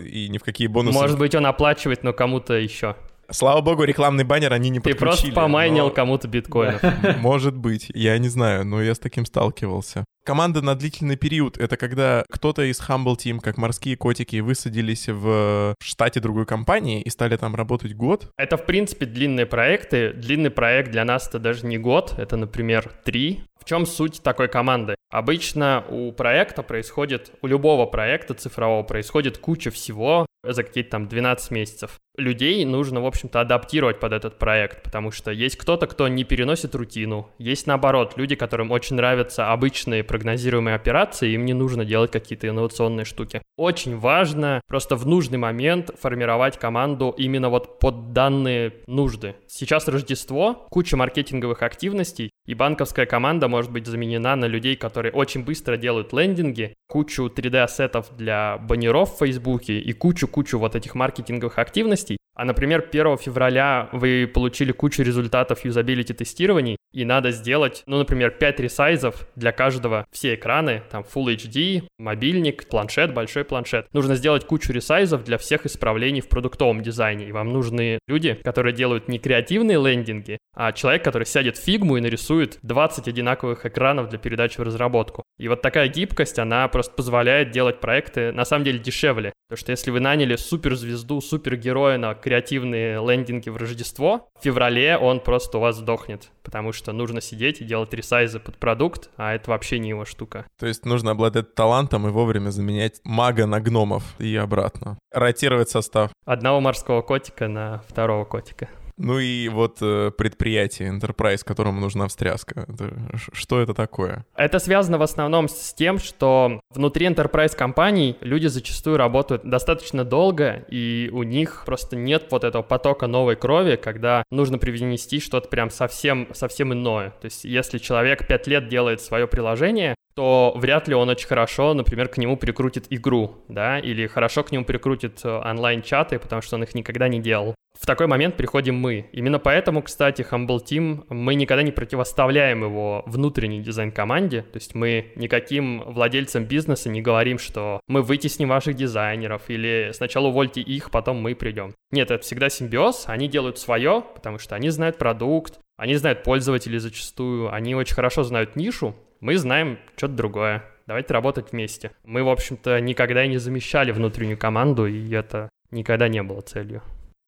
и 0.05 0.29
ни 0.29 0.37
в 0.37 0.43
какие 0.43 0.67
бонусы. 0.67 0.97
Может 0.97 1.17
быть, 1.17 1.35
он 1.35 1.45
оплачивает, 1.45 2.03
но 2.03 2.13
кому-то 2.13 2.53
еще. 2.53 2.95
Слава 3.31 3.61
богу, 3.61 3.83
рекламный 3.83 4.23
баннер 4.23 4.53
они 4.53 4.69
не 4.69 4.79
подключили. 4.79 4.99
Ты 4.99 5.05
просто 5.05 5.31
помайнил 5.31 5.85
но... 5.85 5.91
кому-то 5.91 6.27
биткоинов. 6.27 6.81
Может 7.17 7.55
быть, 7.55 7.87
я 7.93 8.17
не 8.17 8.29
знаю, 8.29 8.65
но 8.65 8.81
я 8.81 8.93
с 8.93 8.99
таким 8.99 9.25
сталкивался. 9.25 10.05
Команда 10.25 10.63
на 10.63 10.73
длительный 10.73 11.17
период— 11.17 11.57
это 11.59 11.77
когда 11.77 12.25
кто-то 12.29 12.63
из 12.63 12.79
Humble 12.81 13.15
Team, 13.15 13.39
как 13.39 13.57
морские 13.57 13.95
котики, 13.95 14.37
высадились 14.37 15.07
в 15.07 15.75
штате 15.79 16.19
другой 16.19 16.47
компании 16.47 17.01
и 17.01 17.09
стали 17.11 17.37
там 17.37 17.53
работать 17.55 17.95
год? 17.95 18.31
Это, 18.35 18.57
в 18.57 18.65
принципе, 18.65 19.05
длинные 19.05 19.45
проекты. 19.45 20.13
Длинный 20.13 20.49
проект 20.49 20.91
для 20.91 21.05
нас— 21.05 21.27
это 21.29 21.37
даже 21.37 21.67
не 21.67 21.77
год, 21.77 22.15
это, 22.17 22.37
например, 22.37 22.91
три. 23.03 23.43
В 23.59 23.65
чем 23.65 23.85
суть 23.85 24.21
такой 24.23 24.47
команды? 24.47 24.95
Обычно 25.11 25.85
у 25.89 26.11
проекта 26.11 26.63
происходит, 26.63 27.31
у 27.41 27.47
любого 27.47 27.85
проекта 27.85 28.33
цифрового 28.33 28.83
происходит 28.83 29.37
куча 29.37 29.69
всего 29.69 30.25
за 30.43 30.63
какие-то 30.63 30.91
там 30.91 31.07
12 31.07 31.51
месяцев. 31.51 31.99
Людей 32.17 32.63
нужно, 32.65 33.01
в 33.01 33.05
общем-то, 33.05 33.41
адаптировать 33.41 33.99
под 33.99 34.13
этот 34.13 34.39
проект, 34.39 34.83
потому 34.83 35.11
что 35.11 35.31
есть 35.31 35.57
кто-то, 35.57 35.87
кто 35.87 36.07
не 36.07 36.23
переносит 36.23 36.75
рутину. 36.75 37.29
Есть, 37.37 37.67
наоборот, 37.67 38.13
люди, 38.15 38.35
которым 38.35 38.71
очень 38.71 38.95
нравятся 38.95 39.51
обычные 39.51 40.03
прогнозируемые 40.03 40.75
операции, 40.75 41.33
им 41.33 41.45
не 41.45 41.53
нужно 41.53 41.85
делать 41.85 42.11
какие-то 42.11 42.47
инновационные 42.47 43.05
штуки. 43.05 43.41
Очень 43.57 43.97
важно 43.97 44.61
просто 44.67 44.95
в 44.95 45.05
нужный 45.05 45.37
момент 45.37 45.91
формировать 45.99 46.57
команду 46.57 47.13
именно 47.17 47.49
вот 47.49 47.79
под 47.79 48.13
данные 48.13 48.73
нужды. 48.87 49.35
Сейчас 49.47 49.87
Рождество, 49.87 50.67
куча 50.69 50.97
маркетинговых 50.97 51.61
активностей, 51.63 52.31
и 52.45 52.53
банковская 52.53 53.05
команда 53.05 53.47
может 53.47 53.71
быть 53.71 53.87
заменена 53.87 54.35
на 54.35 54.45
людей, 54.45 54.75
которые 54.75 55.11
очень 55.11 55.43
быстро 55.43 55.77
делают 55.77 56.13
лендинги, 56.13 56.75
кучу 56.87 57.25
3D-ассетов 57.27 58.15
для 58.15 58.57
баннеров 58.59 59.15
в 59.15 59.19
Фейсбуке 59.19 59.79
и 59.79 59.93
кучу-кучу 59.93 60.59
вот 60.59 60.75
этих 60.75 60.93
маркетинговых 60.93 61.57
активностей. 61.57 62.04
А, 62.35 62.43
например, 62.43 62.85
1 62.91 63.17
февраля 63.17 63.89
вы 63.93 64.29
получили 64.31 64.71
кучу 64.73 65.03
результатов 65.03 65.63
юзабилити 65.63 66.13
тестирований, 66.13 66.77
и 66.93 67.05
надо 67.05 67.31
сделать, 67.31 67.83
ну, 67.87 67.97
например, 67.97 68.31
5 68.31 68.59
ресайзов 68.59 69.27
для 69.35 69.51
каждого, 69.51 70.05
все 70.11 70.35
экраны, 70.35 70.83
там 70.91 71.03
Full 71.03 71.35
HD, 71.35 71.83
мобильник, 71.97 72.67
планшет, 72.67 73.13
большой 73.13 73.45
планшет. 73.45 73.87
Нужно 73.93 74.15
сделать 74.15 74.45
кучу 74.45 74.73
ресайзов 74.73 75.23
для 75.23 75.37
всех 75.37 75.65
исправлений 75.65 76.21
в 76.21 76.29
продуктовом 76.29 76.81
дизайне, 76.81 77.27
и 77.27 77.31
вам 77.31 77.53
нужны 77.53 77.99
люди, 78.07 78.33
которые 78.43 78.73
делают 78.73 79.07
не 79.07 79.17
креативные 79.17 79.81
лендинги, 79.81 80.37
а 80.55 80.71
человек, 80.71 81.03
который 81.03 81.25
сядет 81.25 81.57
в 81.57 81.63
фигму 81.63 81.97
и 81.97 82.01
нарисует 82.01 82.59
20 82.63 83.07
одинаковых 83.07 83.65
экранов 83.65 84.09
для 84.09 84.19
передачи 84.19 84.59
в 84.59 84.63
разработку. 84.63 85.23
И 85.37 85.47
вот 85.47 85.61
такая 85.61 85.87
гибкость, 85.89 86.39
она 86.39 86.67
просто 86.67 86.93
позволяет 86.93 87.51
делать 87.51 87.79
проекты 87.79 88.31
на 88.31 88.45
самом 88.45 88.63
деле 88.63 88.79
дешевле. 88.79 89.33
Потому 89.47 89.59
что 89.59 89.71
если 89.71 89.91
вы 89.91 89.99
наняли 89.99 90.37
суперзвезду, 90.37 91.21
супергероя 91.21 91.97
на 91.97 92.15
креативные 92.25 93.07
лендинги 93.07 93.49
в 93.49 93.57
Рождество, 93.57 94.29
в 94.39 94.43
феврале 94.43 94.97
он 94.97 95.19
просто 95.19 95.59
у 95.59 95.61
вас 95.61 95.75
сдохнет, 95.75 96.31
потому 96.41 96.73
что 96.73 96.91
нужно 96.91 97.21
сидеть 97.21 97.61
и 97.61 97.63
делать 97.63 97.93
ресайзы 97.93 98.39
под 98.39 98.57
продукт, 98.57 99.11
а 99.15 99.35
это 99.35 99.51
вообще 99.51 99.77
не 99.77 99.89
его 99.89 100.05
штука. 100.05 100.47
То 100.59 100.65
есть 100.65 100.87
нужно 100.87 101.11
обладать 101.11 101.53
талантом 101.53 102.07
и 102.07 102.09
вовремя 102.09 102.49
заменять 102.49 102.99
мага 103.03 103.45
на 103.45 103.61
гномов 103.61 104.15
и 104.17 104.35
обратно. 104.35 104.97
Ротировать 105.11 105.69
состав. 105.69 106.09
Одного 106.25 106.61
морского 106.61 107.03
котика 107.03 107.47
на 107.47 107.83
второго 107.87 108.25
котика. 108.25 108.69
Ну 108.97 109.19
и 109.19 109.49
вот 109.49 109.77
э, 109.81 110.11
предприятие 110.17 110.89
Enterprise, 110.89 111.43
которому 111.43 111.79
нужна 111.81 112.07
встряска. 112.07 112.65
Это, 112.67 112.93
что 113.33 113.59
это 113.59 113.73
такое? 113.73 114.25
Это 114.35 114.59
связано 114.59 114.97
в 114.97 115.01
основном 115.01 115.49
с 115.49 115.73
тем, 115.73 115.99
что 115.99 116.61
внутри 116.69 117.07
Enterprise 117.07 117.55
компаний 117.55 118.17
люди 118.21 118.47
зачастую 118.47 118.97
работают 118.97 119.43
достаточно 119.43 120.05
долго, 120.05 120.65
и 120.69 121.09
у 121.11 121.23
них 121.23 121.63
просто 121.65 121.95
нет 121.95 122.27
вот 122.31 122.43
этого 122.43 122.63
потока 122.63 123.07
новой 123.07 123.35
крови, 123.35 123.75
когда 123.75 124.23
нужно 124.31 124.57
привнести 124.57 125.19
что-то 125.19 125.49
прям 125.49 125.69
совсем, 125.69 126.29
совсем 126.33 126.73
иное. 126.73 127.09
То 127.21 127.25
есть 127.25 127.43
если 127.43 127.79
человек 127.79 128.27
5 128.27 128.47
лет 128.47 128.69
делает 128.69 129.01
свое 129.01 129.27
приложение, 129.27 129.95
то 130.15 130.53
вряд 130.55 130.87
ли 130.87 130.95
он 130.95 131.09
очень 131.09 131.27
хорошо, 131.27 131.73
например, 131.73 132.07
к 132.07 132.17
нему 132.17 132.37
прикрутит 132.37 132.85
игру, 132.89 133.43
да, 133.49 133.79
или 133.79 134.07
хорошо 134.07 134.43
к 134.43 134.51
нему 134.51 134.63
прикрутит 134.63 135.19
э, 135.25 135.29
онлайн-чаты, 135.29 136.19
потому 136.19 136.41
что 136.41 136.55
он 136.55 136.63
их 136.63 136.73
никогда 136.73 137.09
не 137.09 137.19
делал. 137.19 137.53
В 137.79 137.85
такой 137.85 138.07
момент 138.07 138.37
приходим 138.37 138.75
мы. 138.75 139.09
Именно 139.11 139.37
поэтому, 139.37 139.81
кстати, 139.81 140.25
Humble 140.29 140.63
Team, 140.63 141.05
мы 141.09 141.35
никогда 141.35 141.61
не 141.61 141.71
противоставляем 141.71 142.63
его 142.63 143.03
внутренней 143.05 143.61
дизайн-команде, 143.61 144.43
то 144.43 144.57
есть 144.57 144.75
мы 144.75 145.11
никаким 145.15 145.83
владельцам 145.85 146.45
бизнеса 146.45 146.89
не 146.89 147.01
говорим, 147.01 147.37
что 147.37 147.81
мы 147.87 148.01
вытесним 148.01 148.49
ваших 148.49 148.75
дизайнеров, 148.75 149.49
или 149.49 149.91
сначала 149.93 150.27
увольте 150.27 150.61
их, 150.61 150.89
потом 150.89 151.17
мы 151.17 151.35
придем. 151.35 151.75
Нет, 151.91 152.11
это 152.11 152.23
всегда 152.23 152.49
симбиоз, 152.49 153.05
они 153.07 153.27
делают 153.27 153.59
свое, 153.59 154.03
потому 154.13 154.39
что 154.39 154.55
они 154.55 154.69
знают 154.69 154.97
продукт, 154.97 155.59
они 155.77 155.95
знают 155.95 156.23
пользователей 156.23 156.79
зачастую, 156.79 157.53
они 157.53 157.75
очень 157.75 157.95
хорошо 157.95 158.23
знают 158.23 158.55
нишу, 158.55 158.95
мы 159.19 159.37
знаем 159.37 159.79
что-то 159.97 160.13
другое. 160.13 160.63
Давайте 160.87 161.13
работать 161.13 161.51
вместе. 161.51 161.91
Мы, 162.03 162.23
в 162.23 162.29
общем-то, 162.29 162.79
никогда 162.79 163.25
не 163.25 163.37
замещали 163.37 163.91
внутреннюю 163.91 164.37
команду, 164.37 164.85
и 164.85 165.11
это 165.11 165.49
никогда 165.71 166.07
не 166.07 166.21
было 166.21 166.41
целью. 166.41 166.83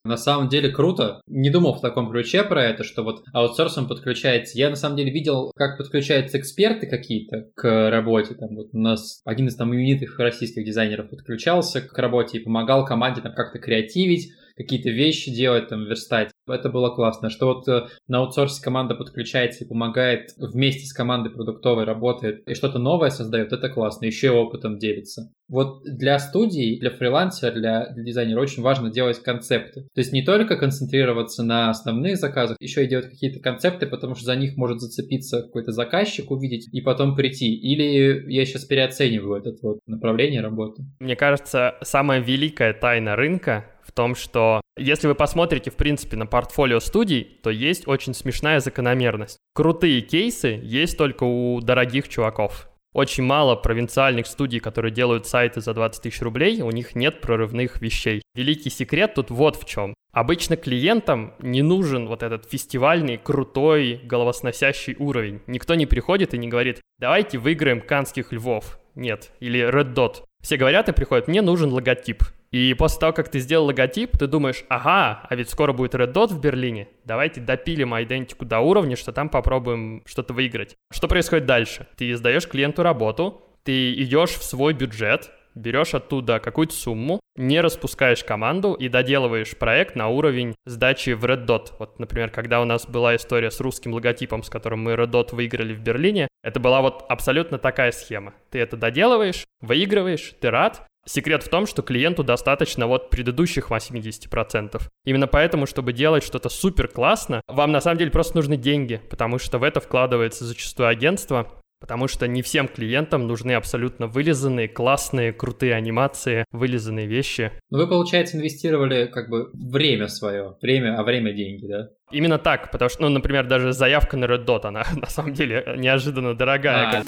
На 0.07 0.17
самом 0.17 0.47
деле 0.47 0.69
круто. 0.69 1.21
Не 1.27 1.49
думал 1.49 1.73
в 1.73 1.81
таком 1.81 2.09
ключе 2.09 2.43
про 2.43 2.63
это, 2.63 2.83
что 2.83 3.03
вот 3.03 3.23
аутсорсом 3.33 3.87
подключается. 3.87 4.57
Я 4.57 4.69
на 4.69 4.75
самом 4.75 4.95
деле 4.95 5.11
видел, 5.11 5.51
как 5.55 5.77
подключаются 5.77 6.39
эксперты 6.39 6.87
какие-то 6.87 7.47
к 7.55 7.89
работе. 7.89 8.33
Там 8.35 8.55
вот 8.55 8.69
у 8.71 8.79
нас 8.79 9.21
один 9.25 9.47
из 9.47 9.55
там 9.55 9.75
именитых 9.75 10.17
российских 10.19 10.65
дизайнеров 10.65 11.09
подключался 11.09 11.81
к 11.81 11.97
работе 11.97 12.37
и 12.37 12.43
помогал 12.43 12.85
команде 12.85 13.21
там 13.21 13.33
как-то 13.33 13.59
креативить, 13.59 14.31
какие-то 14.57 14.89
вещи 14.89 15.31
делать, 15.31 15.69
там, 15.69 15.85
верстать. 15.85 16.31
Это 16.47 16.69
было 16.69 16.89
классно. 16.89 17.29
Что 17.29 17.47
вот 17.47 17.67
э, 17.67 17.87
на 18.07 18.19
аутсорсе 18.19 18.61
команда 18.61 18.95
подключается 18.95 19.63
и 19.63 19.67
помогает 19.67 20.31
вместе 20.37 20.85
с 20.85 20.93
командой 20.93 21.29
продуктовой 21.29 21.83
работает 21.83 22.47
и 22.47 22.55
что-то 22.55 22.79
новое 22.79 23.11
создает, 23.11 23.53
это 23.53 23.69
классно. 23.69 24.05
Еще 24.05 24.27
и 24.27 24.31
опытом 24.31 24.79
делится. 24.79 25.31
Вот 25.47 25.83
для 25.83 26.19
студий, 26.19 26.79
для 26.79 26.89
фрилансера, 26.89 27.51
для, 27.51 27.87
для 27.93 28.03
дизайнера 28.03 28.41
очень 28.41 28.63
важно 28.63 28.89
делать 28.89 29.21
концепты. 29.21 29.83
То 29.93 29.99
есть 30.01 30.11
не 30.11 30.23
только 30.23 30.57
концентрироваться 30.57 31.43
на 31.43 31.69
основных 31.69 32.17
заказах, 32.17 32.57
еще 32.59 32.83
и 32.83 32.87
делать 32.87 33.09
какие-то 33.09 33.39
концепты, 33.39 33.85
потому 33.85 34.15
что 34.15 34.25
за 34.25 34.35
них 34.35 34.57
может 34.57 34.79
зацепиться 34.79 35.43
какой-то 35.43 35.71
заказчик, 35.71 36.31
увидеть 36.31 36.67
и 36.71 36.81
потом 36.81 37.15
прийти. 37.15 37.55
Или 37.55 38.31
я 38.31 38.45
сейчас 38.45 38.65
переоцениваю 38.65 39.39
это 39.39 39.51
вот 39.61 39.79
направление 39.85 40.41
работы. 40.41 40.83
Мне 40.99 41.15
кажется, 41.15 41.75
самая 41.81 42.19
великая 42.19 42.73
тайна 42.73 43.15
рынка 43.15 43.65
в 43.87 43.91
том, 43.91 44.15
что 44.15 44.61
если 44.77 45.07
вы 45.07 45.15
посмотрите, 45.15 45.71
в 45.71 45.75
принципе, 45.75 46.17
на 46.17 46.25
портфолио 46.25 46.79
студий, 46.79 47.39
то 47.41 47.49
есть 47.49 47.87
очень 47.87 48.13
смешная 48.13 48.59
закономерность. 48.59 49.37
Крутые 49.53 50.01
кейсы 50.01 50.59
есть 50.61 50.97
только 50.97 51.23
у 51.23 51.61
дорогих 51.61 52.09
чуваков. 52.09 52.67
Очень 52.93 53.23
мало 53.23 53.55
провинциальных 53.55 54.25
студий, 54.27 54.59
которые 54.59 54.91
делают 54.91 55.27
сайты 55.27 55.61
за 55.61 55.73
20 55.73 56.01
тысяч 56.01 56.21
рублей, 56.21 56.61
у 56.61 56.71
них 56.71 56.95
нет 56.95 57.21
прорывных 57.21 57.79
вещей. 57.81 58.23
Великий 58.33 58.69
секрет 58.69 59.13
тут 59.13 59.29
вот 59.29 59.55
в 59.55 59.65
чем. 59.65 59.93
Обычно 60.11 60.57
клиентам 60.57 61.35
не 61.39 61.61
нужен 61.61 62.07
вот 62.07 62.23
этот 62.23 62.49
фестивальный, 62.49 63.17
крутой, 63.17 64.01
головосносящий 64.03 64.95
уровень. 64.97 65.41
Никто 65.45 65.75
не 65.75 65.85
приходит 65.85 66.33
и 66.33 66.39
не 66.39 66.47
говорит, 66.47 66.81
давайте 66.97 67.37
выиграем 67.37 67.81
канских 67.81 68.31
львов. 68.31 68.79
Нет. 68.95 69.31
Или 69.39 69.59
Red 69.69 69.93
Dot. 69.93 70.23
Все 70.41 70.57
говорят 70.57 70.87
и 70.89 70.93
приходят, 70.93 71.27
мне 71.27 71.41
нужен 71.41 71.71
логотип. 71.71 72.23
И 72.51 72.73
после 72.75 72.99
того, 72.99 73.13
как 73.13 73.29
ты 73.29 73.39
сделал 73.39 73.65
логотип, 73.65 74.17
ты 74.17 74.27
думаешь, 74.27 74.63
ага, 74.69 75.25
а 75.29 75.35
ведь 75.35 75.49
скоро 75.49 75.73
будет 75.73 75.95
Red 75.95 76.13
Dot 76.13 76.27
в 76.27 76.39
Берлине, 76.39 76.87
давайте 77.03 77.41
допилим 77.41 77.93
идентику 78.01 78.45
до 78.45 78.59
уровня, 78.59 78.95
что 78.95 79.11
там 79.11 79.29
попробуем 79.29 80.01
что-то 80.05 80.33
выиграть. 80.33 80.75
Что 80.91 81.07
происходит 81.07 81.45
дальше? 81.45 81.87
Ты 81.97 82.11
издаешь 82.11 82.47
клиенту 82.47 82.83
работу, 82.83 83.41
ты 83.63 83.93
идешь 83.93 84.31
в 84.31 84.43
свой 84.43 84.73
бюджет, 84.73 85.29
берешь 85.57 85.93
оттуда 85.93 86.39
какую-то 86.39 86.73
сумму, 86.73 87.19
не 87.35 87.61
распускаешь 87.61 88.23
команду 88.23 88.73
и 88.73 88.89
доделываешь 88.89 89.57
проект 89.57 89.95
на 89.95 90.07
уровень 90.07 90.55
сдачи 90.65 91.11
в 91.11 91.25
Red 91.25 91.45
Dot. 91.45 91.73
Вот, 91.79 91.99
например, 91.99 92.29
когда 92.29 92.61
у 92.61 92.65
нас 92.65 92.87
была 92.87 93.15
история 93.15 93.51
с 93.51 93.59
русским 93.59 93.93
логотипом, 93.93 94.43
с 94.43 94.49
которым 94.49 94.83
мы 94.83 94.93
Red 94.93 95.11
Dot 95.11 95.35
выиграли 95.35 95.73
в 95.73 95.81
Берлине, 95.81 96.27
это 96.43 96.59
была 96.59 96.81
вот 96.81 97.05
абсолютно 97.09 97.57
такая 97.57 97.91
схема. 97.91 98.33
Ты 98.49 98.59
это 98.59 98.77
доделываешь, 98.77 99.45
выигрываешь, 99.61 100.33
ты 100.39 100.49
рад, 100.49 100.87
Секрет 101.07 101.41
в 101.41 101.47
том, 101.47 101.67
что 101.67 101.83
клиенту 101.83 102.21
достаточно 102.21 102.85
вот 102.85 103.09
предыдущих 103.09 103.71
80%. 103.71 104.81
Именно 105.05 105.27
поэтому, 105.27 105.65
чтобы 105.65 105.93
делать 105.93 106.21
что-то 106.21 106.49
супер 106.49 106.89
классно, 106.89 107.41
вам 107.47 107.71
на 107.71 107.79
самом 107.79 107.97
деле 107.97 108.11
просто 108.11 108.35
нужны 108.35 108.57
деньги, 108.57 109.01
потому 109.09 109.39
что 109.39 109.57
в 109.57 109.63
это 109.63 109.79
вкладывается 109.79 110.43
зачастую 110.43 110.89
агентство, 110.89 111.49
Потому 111.79 112.07
что 112.07 112.27
не 112.27 112.41
всем 112.41 112.67
клиентам 112.67 113.27
нужны 113.27 113.51
абсолютно 113.51 114.07
вылизанные, 114.07 114.67
классные, 114.67 115.31
крутые 115.31 115.75
анимации, 115.75 116.43
вылизанные 116.51 117.05
вещи. 117.05 117.51
Но 117.69 117.77
вы, 117.77 117.87
получается, 117.87 118.37
инвестировали 118.37 119.05
как 119.05 119.29
бы 119.29 119.51
время 119.53 120.07
свое. 120.07 120.55
Время, 120.61 120.97
а 120.99 121.03
время 121.03 121.33
деньги, 121.33 121.67
да? 121.67 121.89
Именно 122.11 122.39
так, 122.39 122.71
потому 122.71 122.89
что, 122.89 123.03
ну, 123.03 123.09
например, 123.09 123.47
даже 123.47 123.73
заявка 123.73 124.17
на 124.17 124.25
Red 124.25 124.45
Dot, 124.45 124.65
она 124.65 124.83
на 124.95 125.07
самом 125.07 125.33
деле 125.33 125.63
неожиданно 125.77 126.33
дорогая. 126.35 127.01
А, 127.01 127.03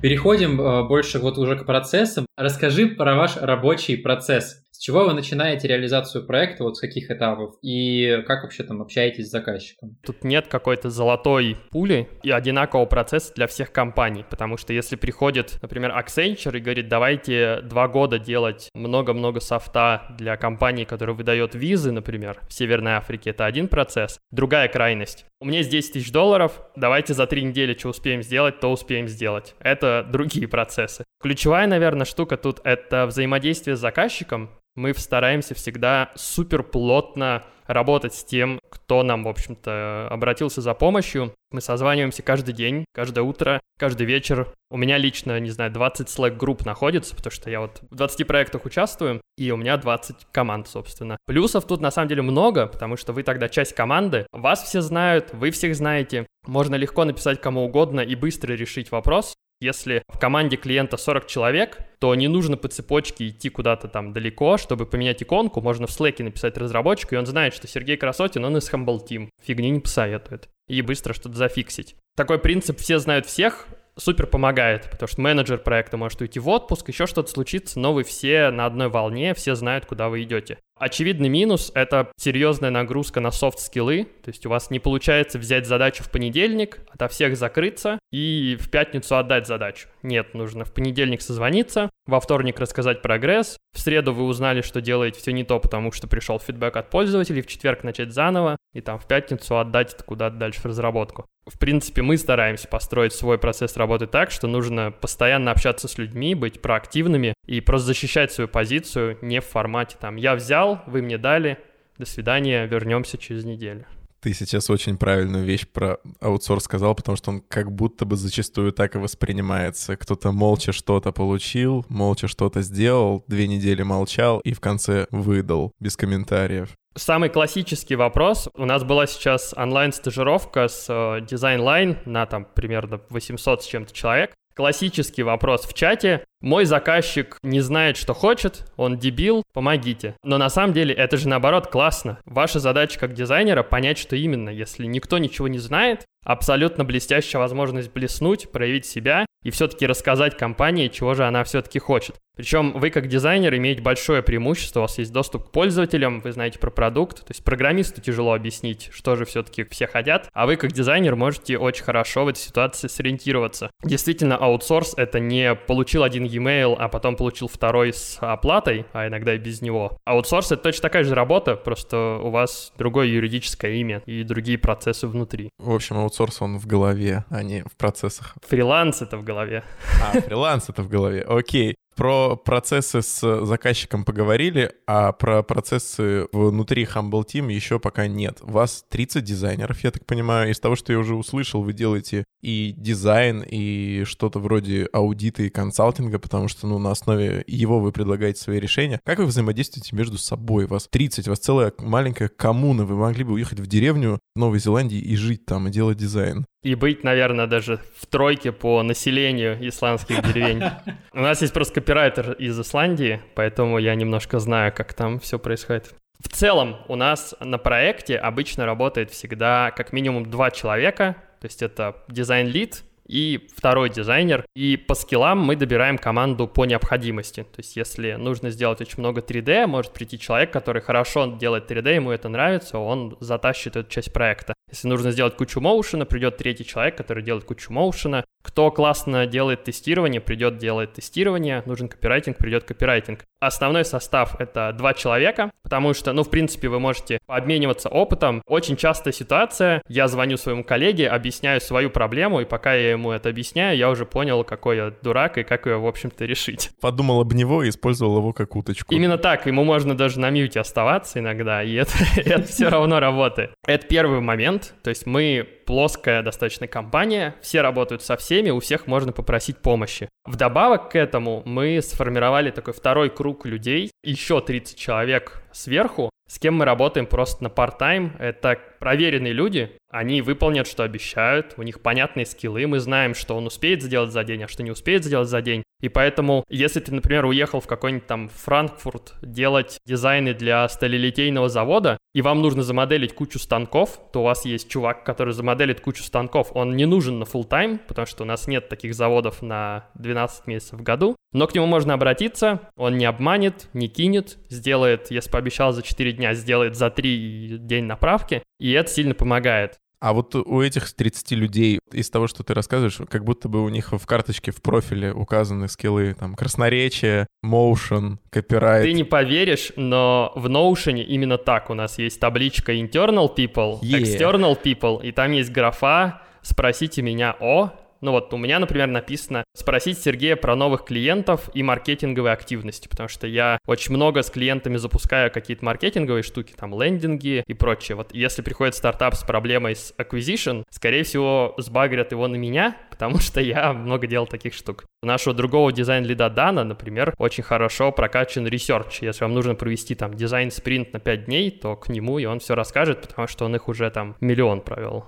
Переходим 0.00 0.60
э, 0.60 0.86
больше 0.86 1.18
вот 1.18 1.38
уже 1.38 1.56
к 1.56 1.66
процессам. 1.66 2.26
Расскажи 2.36 2.86
про 2.86 3.16
ваш 3.16 3.36
рабочий 3.36 3.96
процесс. 3.96 4.62
С 4.78 4.80
чего 4.80 5.06
вы 5.06 5.12
начинаете 5.12 5.66
реализацию 5.66 6.24
проекта, 6.24 6.62
вот 6.62 6.76
с 6.76 6.80
каких 6.80 7.10
этапов, 7.10 7.56
и 7.62 8.22
как 8.28 8.44
вообще 8.44 8.62
там 8.62 8.80
общаетесь 8.80 9.26
с 9.26 9.30
заказчиком? 9.32 9.96
Тут 10.06 10.22
нет 10.22 10.46
какой-то 10.46 10.88
золотой 10.88 11.56
пули 11.72 12.08
и 12.22 12.30
одинакового 12.30 12.86
процесса 12.86 13.34
для 13.34 13.48
всех 13.48 13.72
компаний, 13.72 14.24
потому 14.30 14.56
что 14.56 14.72
если 14.72 14.94
приходит, 14.94 15.58
например, 15.62 15.90
Accenture 15.98 16.56
и 16.56 16.60
говорит, 16.60 16.88
давайте 16.88 17.60
два 17.62 17.88
года 17.88 18.20
делать 18.20 18.68
много-много 18.72 19.40
софта 19.40 20.14
для 20.16 20.36
компании, 20.36 20.84
которая 20.84 21.16
выдает 21.16 21.56
визы, 21.56 21.90
например, 21.90 22.38
в 22.48 22.52
Северной 22.52 22.92
Африке, 22.92 23.30
это 23.30 23.46
один 23.46 23.66
процесс. 23.66 24.20
Другая 24.30 24.68
крайность. 24.68 25.26
У 25.40 25.46
меня 25.46 25.58
есть 25.58 25.70
10 25.70 25.92
тысяч 25.92 26.12
долларов, 26.12 26.62
давайте 26.76 27.14
за 27.14 27.26
три 27.26 27.42
недели 27.42 27.76
что 27.76 27.88
успеем 27.88 28.22
сделать, 28.22 28.60
то 28.60 28.70
успеем 28.70 29.08
сделать. 29.08 29.56
Это 29.58 30.06
другие 30.08 30.46
процессы. 30.46 31.04
Ключевая, 31.20 31.66
наверное, 31.66 32.06
штука 32.06 32.36
тут— 32.36 32.60
это 32.64 33.06
взаимодействие 33.06 33.76
с 33.76 33.80
заказчиком, 33.80 34.50
мы 34.78 34.94
стараемся 34.94 35.54
всегда 35.54 36.12
супер 36.14 36.62
плотно 36.62 37.44
работать 37.66 38.14
с 38.14 38.24
тем, 38.24 38.60
кто 38.70 39.02
нам, 39.02 39.24
в 39.24 39.28
общем-то, 39.28 40.08
обратился 40.08 40.62
за 40.62 40.72
помощью. 40.72 41.34
Мы 41.50 41.60
созваниваемся 41.60 42.22
каждый 42.22 42.54
день, 42.54 42.84
каждое 42.94 43.22
утро, 43.22 43.60
каждый 43.76 44.06
вечер. 44.06 44.54
У 44.70 44.76
меня 44.76 44.96
лично, 44.96 45.38
не 45.40 45.50
знаю, 45.50 45.72
20 45.72 46.08
Slack-групп 46.08 46.64
находится, 46.64 47.14
потому 47.14 47.32
что 47.32 47.50
я 47.50 47.60
вот 47.60 47.82
в 47.90 47.94
20 47.94 48.26
проектах 48.26 48.64
участвую, 48.64 49.20
и 49.36 49.50
у 49.50 49.56
меня 49.56 49.76
20 49.76 50.28
команд, 50.32 50.68
собственно. 50.68 51.18
Плюсов 51.26 51.66
тут 51.66 51.80
на 51.80 51.90
самом 51.90 52.08
деле 52.08 52.22
много, 52.22 52.66
потому 52.66 52.96
что 52.96 53.12
вы 53.12 53.24
тогда 53.24 53.48
часть 53.48 53.74
команды, 53.74 54.26
вас 54.32 54.62
все 54.62 54.80
знают, 54.80 55.30
вы 55.32 55.50
всех 55.50 55.74
знаете. 55.74 56.26
Можно 56.46 56.76
легко 56.76 57.04
написать 57.04 57.40
кому 57.40 57.64
угодно 57.64 58.00
и 58.00 58.14
быстро 58.14 58.54
решить 58.54 58.92
вопрос. 58.92 59.34
Если 59.60 60.04
в 60.08 60.20
команде 60.20 60.56
клиента 60.56 60.96
40 60.96 61.26
человек, 61.26 61.78
то 61.98 62.14
не 62.14 62.28
нужно 62.28 62.56
по 62.56 62.68
цепочке 62.68 63.28
идти 63.28 63.48
куда-то 63.48 63.88
там 63.88 64.12
далеко, 64.12 64.56
чтобы 64.56 64.86
поменять 64.86 65.22
иконку. 65.22 65.60
Можно 65.60 65.88
в 65.88 65.90
Slack 65.90 66.22
написать 66.22 66.56
разработчику, 66.56 67.16
и 67.16 67.18
он 67.18 67.26
знает, 67.26 67.54
что 67.54 67.66
Сергей 67.66 67.96
Красотин, 67.96 68.44
он 68.44 68.56
из 68.56 68.70
Humble 68.72 69.00
Team. 69.04 69.30
Фигни 69.42 69.70
не 69.70 69.80
посоветует. 69.80 70.48
И 70.68 70.80
быстро 70.80 71.12
что-то 71.12 71.36
зафиксить. 71.36 71.96
Такой 72.16 72.38
принцип 72.38 72.78
«все 72.78 73.00
знают 73.00 73.26
всех» 73.26 73.66
супер 73.98 74.26
помогает, 74.26 74.88
потому 74.90 75.08
что 75.08 75.20
менеджер 75.20 75.58
проекта 75.58 75.96
может 75.96 76.20
уйти 76.20 76.38
в 76.38 76.48
отпуск, 76.48 76.88
еще 76.88 77.06
что-то 77.06 77.30
случится, 77.30 77.80
но 77.80 77.92
вы 77.92 78.04
все 78.04 78.50
на 78.50 78.64
одной 78.64 78.88
волне, 78.88 79.34
все 79.34 79.54
знают, 79.54 79.86
куда 79.86 80.08
вы 80.08 80.22
идете. 80.22 80.58
Очевидный 80.78 81.28
минус— 81.28 81.72
это 81.74 82.12
серьезная 82.16 82.70
нагрузка 82.70 83.18
на 83.18 83.32
софт-скиллы, 83.32 84.04
то 84.22 84.28
есть 84.28 84.46
у 84.46 84.48
вас 84.48 84.70
не 84.70 84.78
получается 84.78 85.38
взять 85.38 85.66
задачу 85.66 86.04
в 86.04 86.10
понедельник, 86.10 86.78
ото 86.90 87.08
всех 87.08 87.36
закрыться 87.36 87.98
и 88.12 88.56
в 88.60 88.70
пятницу 88.70 89.16
отдать 89.16 89.48
задачу. 89.48 89.88
Нет, 90.04 90.34
нужно 90.34 90.64
в 90.64 90.72
понедельник 90.72 91.20
созвониться, 91.20 91.90
во 92.06 92.20
вторник 92.20 92.60
рассказать 92.60 93.02
прогресс, 93.02 93.58
в 93.74 93.80
среду 93.80 94.12
вы 94.12 94.24
узнали, 94.24 94.60
что 94.60 94.80
делаете 94.80 95.20
все 95.20 95.32
не 95.32 95.42
то, 95.42 95.58
потому 95.58 95.90
что 95.90 96.06
пришел 96.06 96.38
фидбэк 96.38 96.76
от 96.76 96.90
пользователей, 96.90 97.42
в 97.42 97.48
четверг 97.48 97.82
начать 97.82 98.12
заново, 98.12 98.56
и 98.72 98.80
там 98.80 98.98
в 98.98 99.06
пятницу 99.06 99.58
отдать 99.58 99.94
это 99.94 100.04
куда-то 100.04 100.36
дальше 100.36 100.60
в 100.60 100.66
разработку. 100.66 101.26
В 101.48 101.58
принципе, 101.58 102.02
мы 102.02 102.18
стараемся 102.18 102.68
построить 102.68 103.14
свой 103.14 103.38
процесс 103.38 103.76
работы 103.76 104.06
так, 104.06 104.30
что 104.30 104.46
нужно 104.46 104.90
постоянно 104.90 105.50
общаться 105.50 105.88
с 105.88 105.96
людьми, 105.96 106.34
быть 106.34 106.60
проактивными 106.60 107.32
и 107.46 107.60
просто 107.62 107.88
защищать 107.88 108.30
свою 108.30 108.48
позицию 108.48 109.18
не 109.22 109.40
в 109.40 109.46
формате 109.46 109.96
там 109.98 110.16
«я 110.16 110.34
взял, 110.34 110.67
вы 110.86 111.02
мне 111.02 111.18
дали, 111.18 111.58
до 111.98 112.06
свидания, 112.06 112.66
вернемся 112.66 113.18
через 113.18 113.44
неделю». 113.44 113.86
Ты 114.20 114.34
сейчас 114.34 114.68
очень 114.68 114.98
правильную 114.98 115.44
вещь 115.44 115.66
про 115.68 115.98
аутсорс 116.20 116.64
сказал, 116.64 116.94
потому 116.96 117.16
что 117.16 117.30
он 117.30 117.40
как 117.40 117.70
будто 117.70 118.04
бы 118.04 118.16
зачастую 118.16 118.72
так 118.72 118.96
и 118.96 118.98
воспринимается. 118.98 119.96
Кто-то 119.96 120.32
молча 120.32 120.72
что-то 120.72 121.12
получил, 121.12 121.86
молча 121.88 122.26
что-то 122.26 122.62
сделал, 122.62 123.24
две 123.28 123.46
недели 123.46 123.82
молчал 123.82 124.40
и 124.40 124.54
в 124.54 124.60
конце 124.60 125.06
выдал, 125.12 125.72
без 125.78 125.96
комментариев. 125.96 126.70
Самый 126.96 127.28
классический 127.28 127.94
вопрос. 127.94 128.48
У 128.54 128.64
нас 128.64 128.82
была 128.82 129.06
сейчас 129.06 129.54
онлайн-стажировка 129.56 130.66
с 130.66 130.86
э, 130.88 131.20
Design 131.20 131.60
Line 131.60 131.96
на 132.04 132.26
там 132.26 132.44
примерно 132.44 133.00
800 133.10 133.62
с 133.62 133.66
чем-то 133.66 133.94
человек. 133.94 134.34
Классический 134.58 135.22
вопрос 135.22 135.66
в 135.66 135.72
чате. 135.72 136.24
Мой 136.40 136.64
заказчик 136.64 137.38
не 137.44 137.60
знает, 137.60 137.96
что 137.96 138.12
хочет, 138.12 138.64
он 138.76 138.98
дебил, 138.98 139.44
помогите. 139.54 140.16
Но 140.24 140.36
на 140.36 140.48
самом 140.50 140.72
деле 140.72 140.92
это 140.92 141.16
же 141.16 141.28
наоборот 141.28 141.68
классно. 141.68 142.18
Ваша 142.24 142.58
задача 142.58 142.98
как 142.98 143.14
дизайнера 143.14 143.62
понять, 143.62 143.98
что 143.98 144.16
именно. 144.16 144.48
Если 144.48 144.86
никто 144.86 145.18
ничего 145.18 145.46
не 145.46 145.58
знает, 145.58 146.06
абсолютно 146.24 146.84
блестящая 146.84 147.40
возможность 147.40 147.92
блеснуть, 147.92 148.50
проявить 148.50 148.86
себя 148.86 149.26
и 149.42 149.50
все-таки 149.50 149.86
рассказать 149.86 150.36
компании, 150.36 150.88
чего 150.88 151.14
же 151.14 151.24
она 151.24 151.44
все-таки 151.44 151.78
хочет. 151.78 152.16
Причем 152.36 152.78
вы 152.78 152.90
как 152.90 153.08
дизайнер 153.08 153.52
имеете 153.56 153.82
большое 153.82 154.22
преимущество, 154.22 154.78
у 154.78 154.82
вас 154.82 154.96
есть 154.98 155.12
доступ 155.12 155.48
к 155.48 155.50
пользователям, 155.50 156.20
вы 156.20 156.30
знаете 156.30 156.60
про 156.60 156.70
продукт, 156.70 157.24
то 157.24 157.30
есть 157.30 157.42
программисту 157.42 158.00
тяжело 158.00 158.32
объяснить, 158.32 158.90
что 158.92 159.16
же 159.16 159.24
все-таки 159.24 159.64
все 159.64 159.88
хотят, 159.88 160.28
а 160.32 160.46
вы 160.46 160.54
как 160.54 160.70
дизайнер 160.70 161.16
можете 161.16 161.58
очень 161.58 161.82
хорошо 161.82 162.24
в 162.24 162.28
этой 162.28 162.38
ситуации 162.38 162.86
сориентироваться. 162.86 163.72
Действительно, 163.82 164.36
аутсорс— 164.36 164.94
это 164.96 165.18
не 165.18 165.56
получил 165.56 166.04
один 166.04 166.22
e-mail, 166.22 166.76
а 166.78 166.88
потом 166.88 167.16
получил 167.16 167.48
второй 167.48 167.92
с 167.92 168.18
оплатой, 168.20 168.86
а 168.92 169.08
иногда 169.08 169.34
и 169.34 169.38
без 169.38 169.60
него. 169.60 169.98
Аутсорс— 170.04 170.52
это 170.52 170.62
точно 170.62 170.82
такая 170.82 171.02
же 171.02 171.16
работа, 171.16 171.56
просто 171.56 172.20
у 172.22 172.30
вас 172.30 172.72
другое 172.78 173.08
юридическое 173.08 173.72
имя 173.72 174.00
и 174.06 174.22
другие 174.22 174.58
процессы 174.58 175.08
внутри. 175.08 175.50
В 175.58 175.74
общем, 175.74 175.96
аутсорс, 176.08 176.42
он 176.42 176.58
в 176.58 176.66
голове, 176.66 177.24
а 177.30 177.42
не 177.42 177.62
в 177.62 177.76
процессах. 177.76 178.34
Фриланс— 178.46 179.02
это 179.02 179.18
в 179.18 179.24
голове. 179.24 179.62
А, 180.02 180.20
фриланс— 180.20 180.68
это 180.70 180.82
в 180.82 180.88
голове, 180.88 181.22
окей. 181.22 181.76
Про 181.98 182.36
процессы 182.36 183.02
с 183.02 183.44
заказчиком 183.44 184.04
поговорили, 184.04 184.70
а 184.86 185.10
про 185.10 185.42
процессы 185.42 186.28
внутри 186.30 186.84
Humble 186.84 187.24
Team 187.26 187.52
еще 187.52 187.80
пока 187.80 188.06
нет. 188.06 188.38
У 188.40 188.52
вас 188.52 188.84
30 188.88 189.24
дизайнеров, 189.24 189.82
я 189.82 189.90
так 189.90 190.06
понимаю. 190.06 190.52
Из 190.52 190.60
того, 190.60 190.76
что 190.76 190.92
я 190.92 191.00
уже 191.00 191.16
услышал, 191.16 191.60
вы 191.60 191.72
делаете 191.72 192.22
и 192.40 192.72
дизайн, 192.76 193.42
и 193.44 194.04
что-то 194.04 194.38
вроде 194.38 194.88
аудита 194.92 195.42
и 195.42 195.48
консалтинга, 195.48 196.20
потому 196.20 196.46
что 196.46 196.68
ну, 196.68 196.78
на 196.78 196.92
основе 196.92 197.42
его 197.48 197.80
вы 197.80 197.90
предлагаете 197.90 198.40
свои 198.40 198.60
решения. 198.60 199.00
Как 199.04 199.18
вы 199.18 199.26
взаимодействуете 199.26 199.96
между 199.96 200.18
собой? 200.18 200.66
У 200.66 200.68
вас 200.68 200.86
30, 200.88 201.26
у 201.26 201.30
вас 201.30 201.40
целая 201.40 201.72
маленькая 201.78 202.28
коммуна. 202.28 202.84
Вы 202.84 202.94
могли 202.94 203.24
бы 203.24 203.32
уехать 203.32 203.58
в 203.58 203.66
деревню 203.66 204.20
в 204.36 204.38
Новой 204.38 204.60
Зеландии 204.60 205.00
и 205.00 205.16
жить 205.16 205.46
там, 205.46 205.66
и 205.66 205.72
делать 205.72 205.98
дизайн 205.98 206.46
и 206.68 206.74
быть, 206.74 207.02
наверное, 207.02 207.46
даже 207.46 207.80
в 207.96 208.06
тройке 208.06 208.52
по 208.52 208.82
населению 208.82 209.56
исландских 209.66 210.22
деревень. 210.22 210.62
У 211.14 211.20
нас 211.20 211.40
есть 211.40 211.54
просто 211.54 211.80
копирайтер 211.80 212.32
из 212.32 212.60
Исландии, 212.60 213.22
поэтому 213.34 213.78
я 213.78 213.94
немножко 213.94 214.38
знаю, 214.38 214.70
как 214.74 214.92
там 214.92 215.18
все 215.18 215.38
происходит. 215.38 215.94
В 216.22 216.28
целом 216.28 216.76
у 216.88 216.96
нас 216.96 217.34
на 217.40 217.56
проекте 217.56 218.16
обычно 218.16 218.66
работает 218.66 219.10
всегда 219.10 219.70
как 219.70 219.94
минимум 219.94 220.28
два 220.28 220.50
человека, 220.50 221.16
то 221.40 221.46
есть 221.46 221.62
это 221.62 222.04
дизайн-лид, 222.08 222.82
и 223.08 223.48
второй 223.56 223.90
дизайнер. 223.90 224.44
И 224.54 224.76
по 224.76 224.94
скиллам 224.94 225.38
мы 225.38 225.56
добираем 225.56 225.98
команду 225.98 226.46
по 226.46 226.64
необходимости. 226.64 227.42
То 227.42 227.58
есть 227.58 227.76
если 227.76 228.12
нужно 228.12 228.50
сделать 228.50 228.80
очень 228.80 229.00
много 229.00 229.20
3D, 229.20 229.66
может 229.66 229.92
прийти 229.92 230.18
человек, 230.18 230.52
который 230.52 230.82
хорошо 230.82 231.36
делает 231.38 231.70
3D, 231.70 231.94
ему 231.94 232.10
это 232.10 232.28
нравится, 232.28 232.78
он 232.78 233.16
затащит 233.20 233.76
эту 233.76 233.90
часть 233.90 234.12
проекта. 234.12 234.54
Если 234.70 234.86
нужно 234.86 235.10
сделать 235.10 235.36
кучу 235.36 235.60
моушена, 235.60 236.04
придет 236.04 236.36
третий 236.36 236.64
человек, 236.64 236.96
который 236.96 237.22
делает 237.22 237.44
кучу 237.44 237.72
моушена. 237.72 238.24
Кто 238.48 238.70
классно 238.70 239.26
делает 239.26 239.64
тестирование, 239.64 240.22
придет 240.22 240.56
делать 240.56 240.94
тестирование. 240.94 241.62
Нужен 241.66 241.86
копирайтинг, 241.86 242.38
придет 242.38 242.64
копирайтинг. 242.64 243.26
Основной 243.40 243.84
состав— 243.84 244.36
это 244.40 244.72
два 244.72 244.94
человека, 244.94 245.50
потому 245.62 245.92
что, 245.92 246.14
ну, 246.14 246.24
в 246.24 246.30
принципе, 246.30 246.68
вы 246.68 246.80
можете 246.80 247.18
обмениваться 247.26 247.90
опытом. 247.90 248.42
Очень 248.46 248.76
частая 248.76 249.12
ситуация. 249.12 249.82
Я 249.86 250.08
звоню 250.08 250.38
своему 250.38 250.64
коллеге, 250.64 251.10
объясняю 251.10 251.60
свою 251.60 251.90
проблему, 251.90 252.40
и 252.40 252.46
пока 252.46 252.72
я 252.72 252.92
ему 252.92 253.12
это 253.12 253.28
объясняю, 253.28 253.76
я 253.76 253.90
уже 253.90 254.06
понял, 254.06 254.42
какой 254.44 254.76
я 254.76 254.94
дурак 255.02 255.36
и 255.36 255.42
как 255.42 255.66
ее, 255.66 255.76
в 255.76 255.86
общем-то, 255.86 256.24
решить. 256.24 256.70
Подумал 256.80 257.20
об 257.20 257.34
него 257.34 257.62
и 257.62 257.68
использовал 257.68 258.16
его 258.16 258.32
как 258.32 258.56
уточку. 258.56 258.94
Именно 258.94 259.18
так. 259.18 259.46
Ему 259.46 259.62
можно 259.62 259.94
даже 259.94 260.18
на 260.20 260.30
мьюте 260.30 260.58
оставаться 260.58 261.18
иногда, 261.18 261.62
и 261.62 261.74
это, 261.74 261.92
это 262.16 262.44
все 262.44 262.70
равно 262.70 262.98
работает. 262.98 263.50
Это 263.66 263.86
первый 263.86 264.20
момент. 264.20 264.72
То 264.82 264.88
есть 264.88 265.04
мы 265.04 265.46
плоская 265.68 266.22
достаточно 266.22 266.66
компания, 266.66 267.34
все 267.42 267.60
работают 267.60 268.02
со 268.02 268.16
всеми, 268.16 268.48
у 268.48 268.58
всех 268.58 268.86
можно 268.86 269.12
попросить 269.12 269.58
помощи. 269.58 270.08
Вдобавок 270.24 270.92
к 270.92 270.96
этому 270.96 271.42
мы 271.44 271.82
сформировали 271.82 272.50
такой 272.50 272.72
второй 272.72 273.10
круг 273.10 273.44
людей, 273.44 273.90
еще 274.02 274.40
30 274.40 274.78
человек 274.78 275.42
сверху, 275.52 276.08
с 276.26 276.38
кем 276.38 276.56
мы 276.56 276.64
работаем 276.64 277.06
просто 277.06 277.44
на 277.44 277.48
part-time. 277.48 278.18
Это 278.18 278.58
проверенные 278.78 279.34
люди, 279.34 279.76
они 279.90 280.22
выполнят, 280.22 280.66
что 280.66 280.82
обещают, 280.82 281.54
у 281.56 281.62
них 281.62 281.80
понятные 281.80 282.26
скиллы, 282.26 282.66
мы 282.66 282.78
знаем, 282.78 283.14
что 283.14 283.36
он 283.36 283.46
успеет 283.46 283.82
сделать 283.82 284.12
за 284.12 284.24
день, 284.24 284.44
а 284.44 284.48
что 284.48 284.62
не 284.62 284.70
успеет 284.70 285.04
сделать 285.04 285.28
за 285.28 285.40
день. 285.40 285.62
И 285.80 285.88
поэтому, 285.88 286.44
если 286.48 286.80
ты, 286.80 286.92
например, 286.92 287.24
уехал 287.24 287.60
в 287.60 287.68
какой-нибудь 287.68 288.06
там 288.06 288.28
Франкфурт 288.28 289.14
делать 289.22 289.78
дизайны 289.86 290.34
для 290.34 290.68
сталелитейного 290.68 291.48
завода, 291.48 291.98
и 292.14 292.22
вам 292.22 292.42
нужно 292.42 292.62
замоделить 292.62 293.14
кучу 293.14 293.38
станков, 293.38 294.00
то 294.12 294.20
у 294.20 294.24
вас 294.24 294.44
есть 294.44 294.68
чувак, 294.68 295.04
который 295.04 295.32
замоделит 295.32 295.80
кучу 295.80 296.02
станков. 296.02 296.50
Он 296.54 296.74
не 296.74 296.84
нужен 296.84 297.20
на 297.20 297.24
full 297.24 297.46
тайм 297.46 297.78
потому 297.86 298.06
что 298.06 298.24
у 298.24 298.26
нас 298.26 298.48
нет 298.48 298.68
таких 298.68 298.94
заводов 298.94 299.40
на 299.40 299.86
12 299.94 300.48
месяцев 300.48 300.80
в 300.80 300.82
году. 300.82 301.14
Но 301.32 301.46
к 301.46 301.54
нему 301.54 301.66
можно 301.66 301.94
обратиться, 301.94 302.70
он 302.76 302.96
не 302.96 303.04
обманет, 303.04 303.68
не 303.72 303.88
кинет, 303.88 304.38
сделает, 304.48 305.10
если 305.10 305.30
пообещал 305.30 305.72
за 305.72 305.82
4 305.82 306.12
дня, 306.12 306.34
сделает 306.34 306.74
за 306.74 306.90
3 306.90 307.58
день 307.58 307.84
направки, 307.84 308.42
и 308.58 308.72
это 308.72 308.90
сильно 308.90 309.14
помогает. 309.14 309.77
А 310.00 310.12
вот 310.12 310.34
у 310.36 310.62
этих 310.62 310.92
30 310.92 311.32
людей, 311.32 311.80
из 311.92 312.08
того, 312.10 312.28
что 312.28 312.44
ты 312.44 312.54
рассказываешь, 312.54 313.00
как 313.08 313.24
будто 313.24 313.48
бы 313.48 313.64
у 313.64 313.68
них 313.68 313.92
в 313.92 314.06
карточке, 314.06 314.52
в 314.52 314.62
профиле 314.62 315.12
указаны 315.12 315.68
скиллы, 315.68 316.14
там, 316.14 316.34
красноречие, 316.34 317.26
motion, 317.44 318.18
копирайт. 318.30 318.84
Ты 318.84 318.92
не 318.92 319.04
поверишь, 319.04 319.72
но 319.76 320.32
в 320.36 320.46
Notion 320.46 321.02
именно 321.02 321.36
так. 321.36 321.70
У 321.70 321.74
нас 321.74 321.98
есть 321.98 322.20
табличка 322.20 322.74
internal 322.74 323.34
people, 323.34 323.80
yeah. 323.80 324.00
external 324.00 324.56
people, 324.62 325.04
и 325.04 325.10
там 325.10 325.32
есть 325.32 325.50
графа 325.50 326.22
«Спросите 326.42 327.02
меня 327.02 327.36
о», 327.40 327.72
ну 328.00 328.12
вот 328.12 328.32
у 328.32 328.36
меня, 328.36 328.58
например, 328.58 328.88
написано 328.88 329.44
спросить 329.54 329.98
Сергея 329.98 330.36
про 330.36 330.54
новых 330.54 330.84
клиентов 330.84 331.50
и 331.54 331.62
маркетинговые 331.62 332.32
активности, 332.32 332.88
потому 332.88 333.08
что 333.08 333.26
я 333.26 333.58
очень 333.66 333.94
много 333.94 334.22
с 334.22 334.30
клиентами 334.30 334.76
запускаю 334.76 335.30
какие-то 335.30 335.64
маркетинговые 335.64 336.22
штуки, 336.22 336.54
там 336.56 336.80
лендинги 336.80 337.42
и 337.46 337.54
прочее. 337.54 337.96
Вот 337.96 338.14
если 338.14 338.42
приходит 338.42 338.74
стартап 338.74 339.14
с 339.14 339.24
проблемой 339.24 339.74
с 339.74 339.92
acquisition, 339.98 340.64
скорее 340.70 341.02
всего, 341.02 341.54
сбагрят 341.58 342.12
его 342.12 342.28
на 342.28 342.36
меня, 342.36 342.76
потому 342.90 343.18
что 343.18 343.40
я 343.40 343.72
много 343.72 344.06
делал 344.06 344.26
таких 344.26 344.54
штук. 344.54 344.84
У 345.02 345.06
нашего 345.06 345.34
другого 345.34 345.72
дизайн-лида 345.72 346.30
Дана, 346.30 346.64
например, 346.64 347.14
очень 347.18 347.42
хорошо 347.42 347.92
прокачан 347.92 348.46
research. 348.46 348.98
Если 349.02 349.24
вам 349.24 349.34
нужно 349.34 349.54
провести 349.54 349.94
там 349.94 350.14
дизайн-спринт 350.14 350.92
на 350.92 351.00
5 351.00 351.24
дней, 351.24 351.50
то 351.50 351.76
к 351.76 351.88
нему 351.88 352.18
и 352.18 352.24
он 352.24 352.40
все 352.40 352.54
расскажет, 352.54 353.02
потому 353.08 353.28
что 353.28 353.44
он 353.44 353.54
их 353.54 353.68
уже 353.68 353.90
там 353.90 354.16
миллион 354.20 354.60
провел. 354.60 355.06